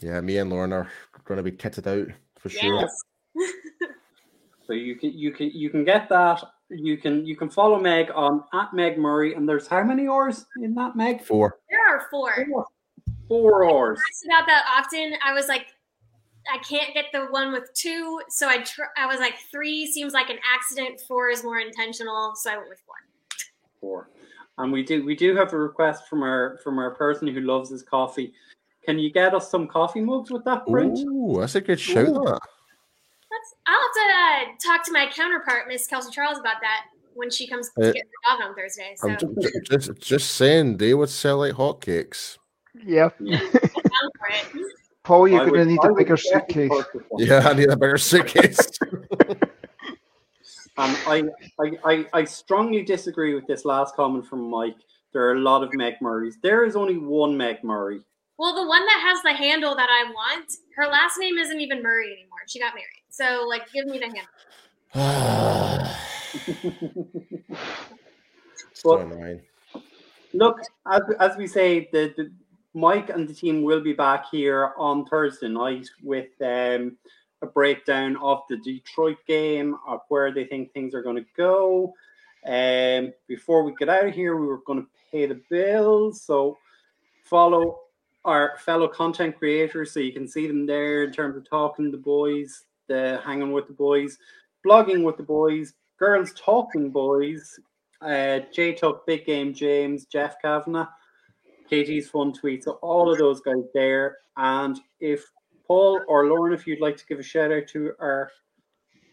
Yeah, 0.00 0.20
me 0.20 0.38
and 0.38 0.50
Lauren 0.50 0.72
are 0.72 0.90
going 1.24 1.38
to 1.38 1.42
be 1.42 1.52
kitted 1.52 1.86
out 1.86 2.08
for 2.38 2.50
sure. 2.50 2.80
Yes. 2.80 3.02
so 4.66 4.74
you 4.74 4.96
can 4.96 5.12
you 5.12 5.32
can 5.32 5.50
you 5.50 5.70
can 5.70 5.84
get 5.84 6.08
that. 6.10 6.42
You 6.68 6.98
can 6.98 7.24
you 7.24 7.36
can 7.36 7.48
follow 7.48 7.80
Meg 7.80 8.10
on 8.14 8.44
at 8.52 8.74
Meg 8.74 8.98
Murray, 8.98 9.34
and 9.34 9.48
there's 9.48 9.66
how 9.66 9.82
many 9.82 10.08
hours 10.08 10.44
in 10.62 10.74
that 10.74 10.96
Meg? 10.96 11.22
Four. 11.22 11.58
There 11.70 11.96
are 11.96 12.06
four. 12.10 12.46
Four, 12.50 12.66
four 13.28 13.68
hours. 13.68 14.00
about 14.24 14.46
that 14.46 14.64
often. 14.68 15.14
I 15.24 15.32
was 15.32 15.48
like, 15.48 15.66
I 16.52 16.58
can't 16.58 16.94
get 16.94 17.06
the 17.12 17.26
one 17.26 17.52
with 17.52 17.72
two, 17.74 18.20
so 18.28 18.48
I 18.48 18.58
tr- 18.58 18.92
I 18.96 19.06
was 19.06 19.18
like 19.18 19.34
three 19.50 19.86
seems 19.86 20.12
like 20.12 20.30
an 20.30 20.38
accident. 20.54 21.00
Four 21.06 21.30
is 21.30 21.42
more 21.42 21.58
intentional, 21.58 22.34
so 22.36 22.50
I 22.50 22.56
went 22.56 22.68
with 22.68 22.78
four. 22.86 22.94
Four, 23.80 24.10
and 24.58 24.72
we 24.72 24.84
do 24.84 25.04
we 25.04 25.16
do 25.16 25.34
have 25.34 25.52
a 25.52 25.58
request 25.58 26.08
from 26.08 26.22
our 26.22 26.58
from 26.62 26.78
our 26.78 26.94
person 26.94 27.26
who 27.26 27.40
loves 27.40 27.70
his 27.70 27.82
coffee. 27.82 28.32
Can 28.84 28.98
you 29.00 29.10
get 29.10 29.34
us 29.34 29.50
some 29.50 29.66
coffee 29.66 30.00
mugs 30.00 30.30
with 30.30 30.44
that 30.44 30.64
print? 30.68 30.98
Ooh, 31.00 31.38
that's 31.40 31.56
a 31.56 31.60
good 31.60 31.80
shout. 31.80 32.06
That's, 32.06 33.54
I'll 33.66 33.80
have 33.80 33.92
to 33.94 34.52
uh, 34.52 34.72
talk 34.72 34.86
to 34.86 34.92
my 34.92 35.10
counterpart, 35.12 35.66
Miss 35.66 35.88
Kelsey 35.88 36.12
Charles, 36.12 36.38
about 36.38 36.60
that 36.60 36.84
when 37.14 37.28
she 37.28 37.48
comes 37.48 37.70
to 37.76 37.88
uh, 37.88 37.92
get 37.92 38.04
her 38.04 38.38
dog 38.38 38.48
on 38.48 38.54
Thursday. 38.54 38.94
So. 38.96 39.08
I'm 39.08 39.18
just, 39.18 39.70
just, 39.70 40.00
just 40.00 40.30
saying, 40.34 40.76
they 40.76 40.94
would 40.94 41.08
sell 41.08 41.38
like 41.38 41.54
hotcakes. 41.54 42.38
Yeah. 42.84 43.10
Paul, 45.02 45.28
you're 45.28 45.46
going 45.46 45.60
to 45.60 45.64
need 45.66 45.84
a 45.84 45.94
bigger 45.94 46.16
suitcase. 46.16 46.70
Yeah, 47.16 47.48
I 47.48 47.54
need 47.54 47.68
a 47.70 47.76
bigger 47.76 47.96
suitcase. 47.96 48.58
and 49.30 49.44
um, 50.78 50.96
I, 51.06 51.22
I, 51.60 51.70
I, 51.84 52.06
I 52.12 52.24
strongly 52.24 52.82
disagree 52.82 53.34
with 53.34 53.46
this 53.46 53.64
last 53.64 53.94
comment 53.94 54.26
from 54.26 54.50
Mike. 54.50 54.74
There 55.12 55.22
are 55.28 55.34
a 55.34 55.40
lot 55.40 55.62
of 55.62 55.72
Meg 55.74 55.94
Murrays. 56.02 56.38
There 56.42 56.64
is 56.64 56.74
only 56.74 56.98
one 56.98 57.36
Meg 57.36 57.62
Murray. 57.62 58.00
Well, 58.38 58.54
the 58.54 58.66
one 58.66 58.84
that 58.84 59.00
has 59.00 59.22
the 59.22 59.32
handle 59.32 59.74
that 59.76 59.88
I 59.88 60.10
want, 60.10 60.52
her 60.76 60.86
last 60.88 61.18
name 61.18 61.38
isn't 61.38 61.60
even 61.60 61.82
Murray 61.82 62.12
anymore. 62.12 62.40
She 62.48 62.58
got 62.58 62.74
married. 62.74 63.04
So, 63.08 63.46
like, 63.48 63.62
give 63.72 63.86
me 63.86 63.98
the 63.98 64.06
handle. 64.06 64.24
but, 68.84 69.08
look, 70.34 70.60
as, 70.90 71.02
as 71.18 71.36
we 71.38 71.46
say, 71.46 71.88
the, 71.92 72.12
the 72.16 72.30
Mike 72.76 73.08
and 73.08 73.26
the 73.26 73.32
team 73.32 73.62
will 73.62 73.80
be 73.80 73.94
back 73.94 74.26
here 74.30 74.72
on 74.76 75.06
Thursday 75.06 75.48
night 75.48 75.88
with 76.02 76.28
um, 76.42 76.94
a 77.40 77.46
breakdown 77.46 78.18
of 78.20 78.42
the 78.50 78.58
Detroit 78.58 79.16
game, 79.26 79.78
of 79.88 80.00
where 80.08 80.30
they 80.30 80.44
think 80.44 80.74
things 80.74 80.94
are 80.94 81.00
going 81.00 81.16
to 81.16 81.24
go. 81.38 81.94
Um, 82.46 83.14
before 83.28 83.62
we 83.62 83.74
get 83.78 83.88
out 83.88 84.06
of 84.06 84.14
here, 84.14 84.36
we 84.36 84.46
were 84.46 84.60
going 84.66 84.82
to 84.82 84.88
pay 85.10 85.24
the 85.24 85.40
bills. 85.48 86.20
So 86.20 86.58
follow 87.24 87.78
our 88.26 88.58
fellow 88.58 88.88
content 88.88 89.38
creators 89.38 89.92
so 89.92 90.00
you 90.00 90.12
can 90.12 90.28
see 90.28 90.46
them 90.46 90.66
there 90.66 91.04
in 91.04 91.12
terms 91.12 91.34
of 91.38 91.48
talking 91.48 91.86
to 91.86 91.90
the 91.90 91.96
boys, 91.96 92.66
the 92.88 93.22
hanging 93.24 93.52
with 93.52 93.68
the 93.68 93.72
boys, 93.72 94.18
blogging 94.66 95.02
with 95.02 95.16
the 95.16 95.22
boys, 95.22 95.72
girls 95.98 96.34
talking 96.34 96.90
boys, 96.90 97.58
uh, 98.02 98.40
J 98.52 98.74
Talk 98.74 99.06
Big 99.06 99.24
Game 99.24 99.54
James, 99.54 100.04
Jeff 100.04 100.36
Kavanagh. 100.42 100.88
KT's 101.66 102.08
fun 102.08 102.32
tweet. 102.32 102.64
So 102.64 102.72
all 102.82 103.10
of 103.10 103.18
those 103.18 103.40
guys 103.40 103.64
there. 103.74 104.18
And 104.36 104.78
if 105.00 105.24
Paul 105.66 106.00
or 106.08 106.26
Lauren, 106.26 106.52
if 106.52 106.66
you'd 106.66 106.80
like 106.80 106.96
to 106.96 107.06
give 107.06 107.18
a 107.18 107.22
shout 107.22 107.52
out 107.52 107.66
to 107.68 107.92
our 108.00 108.30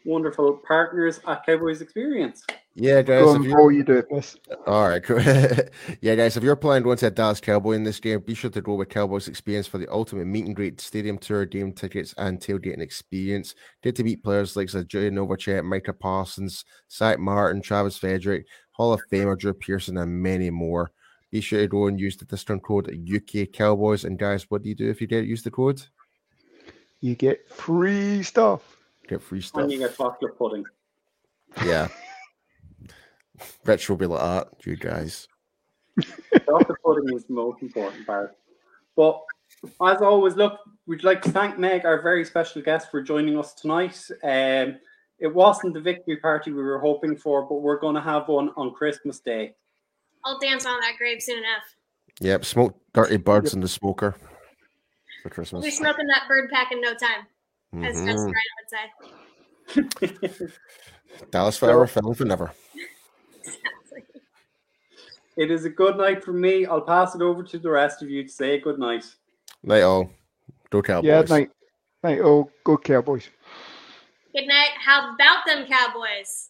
wonderful 0.05 0.59
partners 0.67 1.19
at 1.27 1.45
Cowboys 1.45 1.81
Experience. 1.81 2.43
Yeah, 2.75 3.01
guys. 3.03 3.21
Go 3.21 3.39
before 3.39 3.71
you 3.71 3.83
do 3.83 4.03
this. 4.09 4.35
All 4.65 4.89
right, 4.89 5.03
yeah, 6.01 6.15
guys. 6.15 6.35
If 6.35 6.43
you're 6.43 6.55
planning 6.55 6.81
to 6.81 6.85
go 6.85 6.91
into 6.91 7.07
a 7.07 7.11
Dallas 7.11 7.39
Cowboy 7.39 7.73
in 7.73 7.83
this 7.83 7.99
game, 7.99 8.19
be 8.21 8.33
sure 8.33 8.49
to 8.49 8.61
go 8.61 8.73
with 8.73 8.89
Cowboys 8.89 9.27
Experience 9.27 9.67
for 9.67 9.77
the 9.77 9.91
ultimate 9.91 10.25
meet 10.25 10.45
and 10.45 10.55
greet, 10.55 10.81
stadium 10.81 11.19
tour, 11.19 11.45
game 11.45 11.71
tickets, 11.71 12.15
and 12.17 12.39
tailgating 12.39 12.81
experience. 12.81 13.53
Get 13.83 13.95
to 13.97 14.03
meet 14.03 14.23
players 14.23 14.55
like 14.55 14.69
Julian 14.87 15.15
Novacek, 15.15 15.63
Micah 15.63 15.93
Parsons, 15.93 16.65
Zack 16.91 17.19
Martin, 17.19 17.61
Travis 17.61 17.97
Frederick, 17.97 18.47
Hall 18.71 18.93
of 18.93 19.01
Famer 19.11 19.37
Drew 19.37 19.53
Pearson, 19.53 19.97
and 19.97 20.23
many 20.23 20.49
more 20.49 20.91
be 21.33 21.41
sure 21.41 21.61
to 21.61 21.67
go 21.67 21.87
and 21.87 21.99
use 21.99 22.15
the 22.15 22.25
discount 22.25 22.61
code 22.61 22.95
UK 23.11 23.51
Cowboys. 23.51 24.03
And 24.05 24.19
guys, 24.19 24.45
what 24.51 24.61
do 24.61 24.69
you 24.69 24.75
do 24.75 24.87
if 24.87 25.01
you 25.01 25.07
get 25.07 25.25
use 25.25 25.41
the 25.41 25.49
code? 25.49 25.81
You 27.01 27.15
get 27.15 27.49
free 27.49 28.21
stuff. 28.21 28.77
Get 29.07 29.19
free 29.19 29.41
stuff. 29.41 29.63
And 29.63 29.71
you 29.71 29.79
get 29.79 29.97
chocolate 29.97 30.37
pudding. 30.37 30.63
Yeah. 31.65 31.87
Rich 33.65 33.89
will 33.89 33.97
be 33.97 34.05
like 34.05 34.21
that, 34.21 34.47
you 34.63 34.75
guys. 34.75 35.27
chocolate 36.45 36.77
pudding 36.85 37.17
is 37.17 37.25
the 37.25 37.33
most 37.33 37.63
important 37.63 38.05
part. 38.05 38.37
But 38.95 39.19
as 39.81 40.03
always, 40.03 40.35
look, 40.35 40.59
we'd 40.85 41.03
like 41.03 41.23
to 41.23 41.31
thank 41.31 41.57
Meg, 41.57 41.83
our 41.83 41.99
very 42.03 42.25
special 42.25 42.61
guest, 42.61 42.91
for 42.91 43.01
joining 43.01 43.39
us 43.39 43.55
tonight. 43.55 43.99
Um, 44.23 44.77
it 45.17 45.33
wasn't 45.33 45.73
the 45.73 45.81
victory 45.81 46.17
party 46.17 46.51
we 46.51 46.61
were 46.61 46.79
hoping 46.79 47.17
for, 47.17 47.41
but 47.41 47.63
we're 47.63 47.79
going 47.79 47.95
to 47.95 48.01
have 48.01 48.27
one 48.27 48.51
on 48.55 48.71
Christmas 48.75 49.19
Day. 49.19 49.55
I'll 50.25 50.39
dance 50.39 50.65
on 50.65 50.79
that 50.81 50.97
grave 50.97 51.21
soon 51.21 51.39
enough. 51.39 51.63
Yep, 52.19 52.45
smoke 52.45 52.79
dirty 52.93 53.17
birds 53.17 53.51
yep. 53.51 53.55
in 53.55 53.61
the 53.61 53.67
smoker 53.67 54.15
for 55.23 55.29
Christmas. 55.29 55.61
We'll 55.61 55.71
be 55.71 55.75
smoking 55.75 56.07
that 56.07 56.27
bird 56.27 56.49
pack 56.51 56.71
in 56.71 56.81
no 56.81 56.93
time, 56.93 57.27
mm-hmm. 57.73 57.83
as, 57.85 57.97
as 58.01 58.05
Ryan 58.05 58.33
would 59.77 60.39
say. 60.39 60.47
Dallas 61.31 61.57
forever, 61.57 61.87
Philly 61.87 62.15
for 62.15 62.25
never. 62.25 62.51
exactly. 63.43 64.21
It 65.37 65.51
is 65.51 65.65
a 65.65 65.69
good 65.69 65.97
night 65.97 66.23
for 66.23 66.33
me. 66.33 66.65
I'll 66.65 66.81
pass 66.81 67.15
it 67.15 67.21
over 67.21 67.43
to 67.43 67.59
the 67.59 67.69
rest 67.69 68.01
of 68.01 68.09
you 68.09 68.23
to 68.23 68.29
say 68.29 68.59
good 68.59 68.79
night. 68.79 69.05
Night 69.63 69.81
all. 69.81 70.09
Go 70.69 70.81
Cowboys. 70.81 71.07
Yeah, 71.07 71.21
night. 71.21 71.51
Night 72.03 72.21
all. 72.21 72.51
Go 72.63 72.77
Cowboys. 72.77 73.29
Good 74.35 74.47
night. 74.47 74.71
How 74.77 75.13
about 75.13 75.45
them 75.45 75.65
Cowboys? 75.67 76.49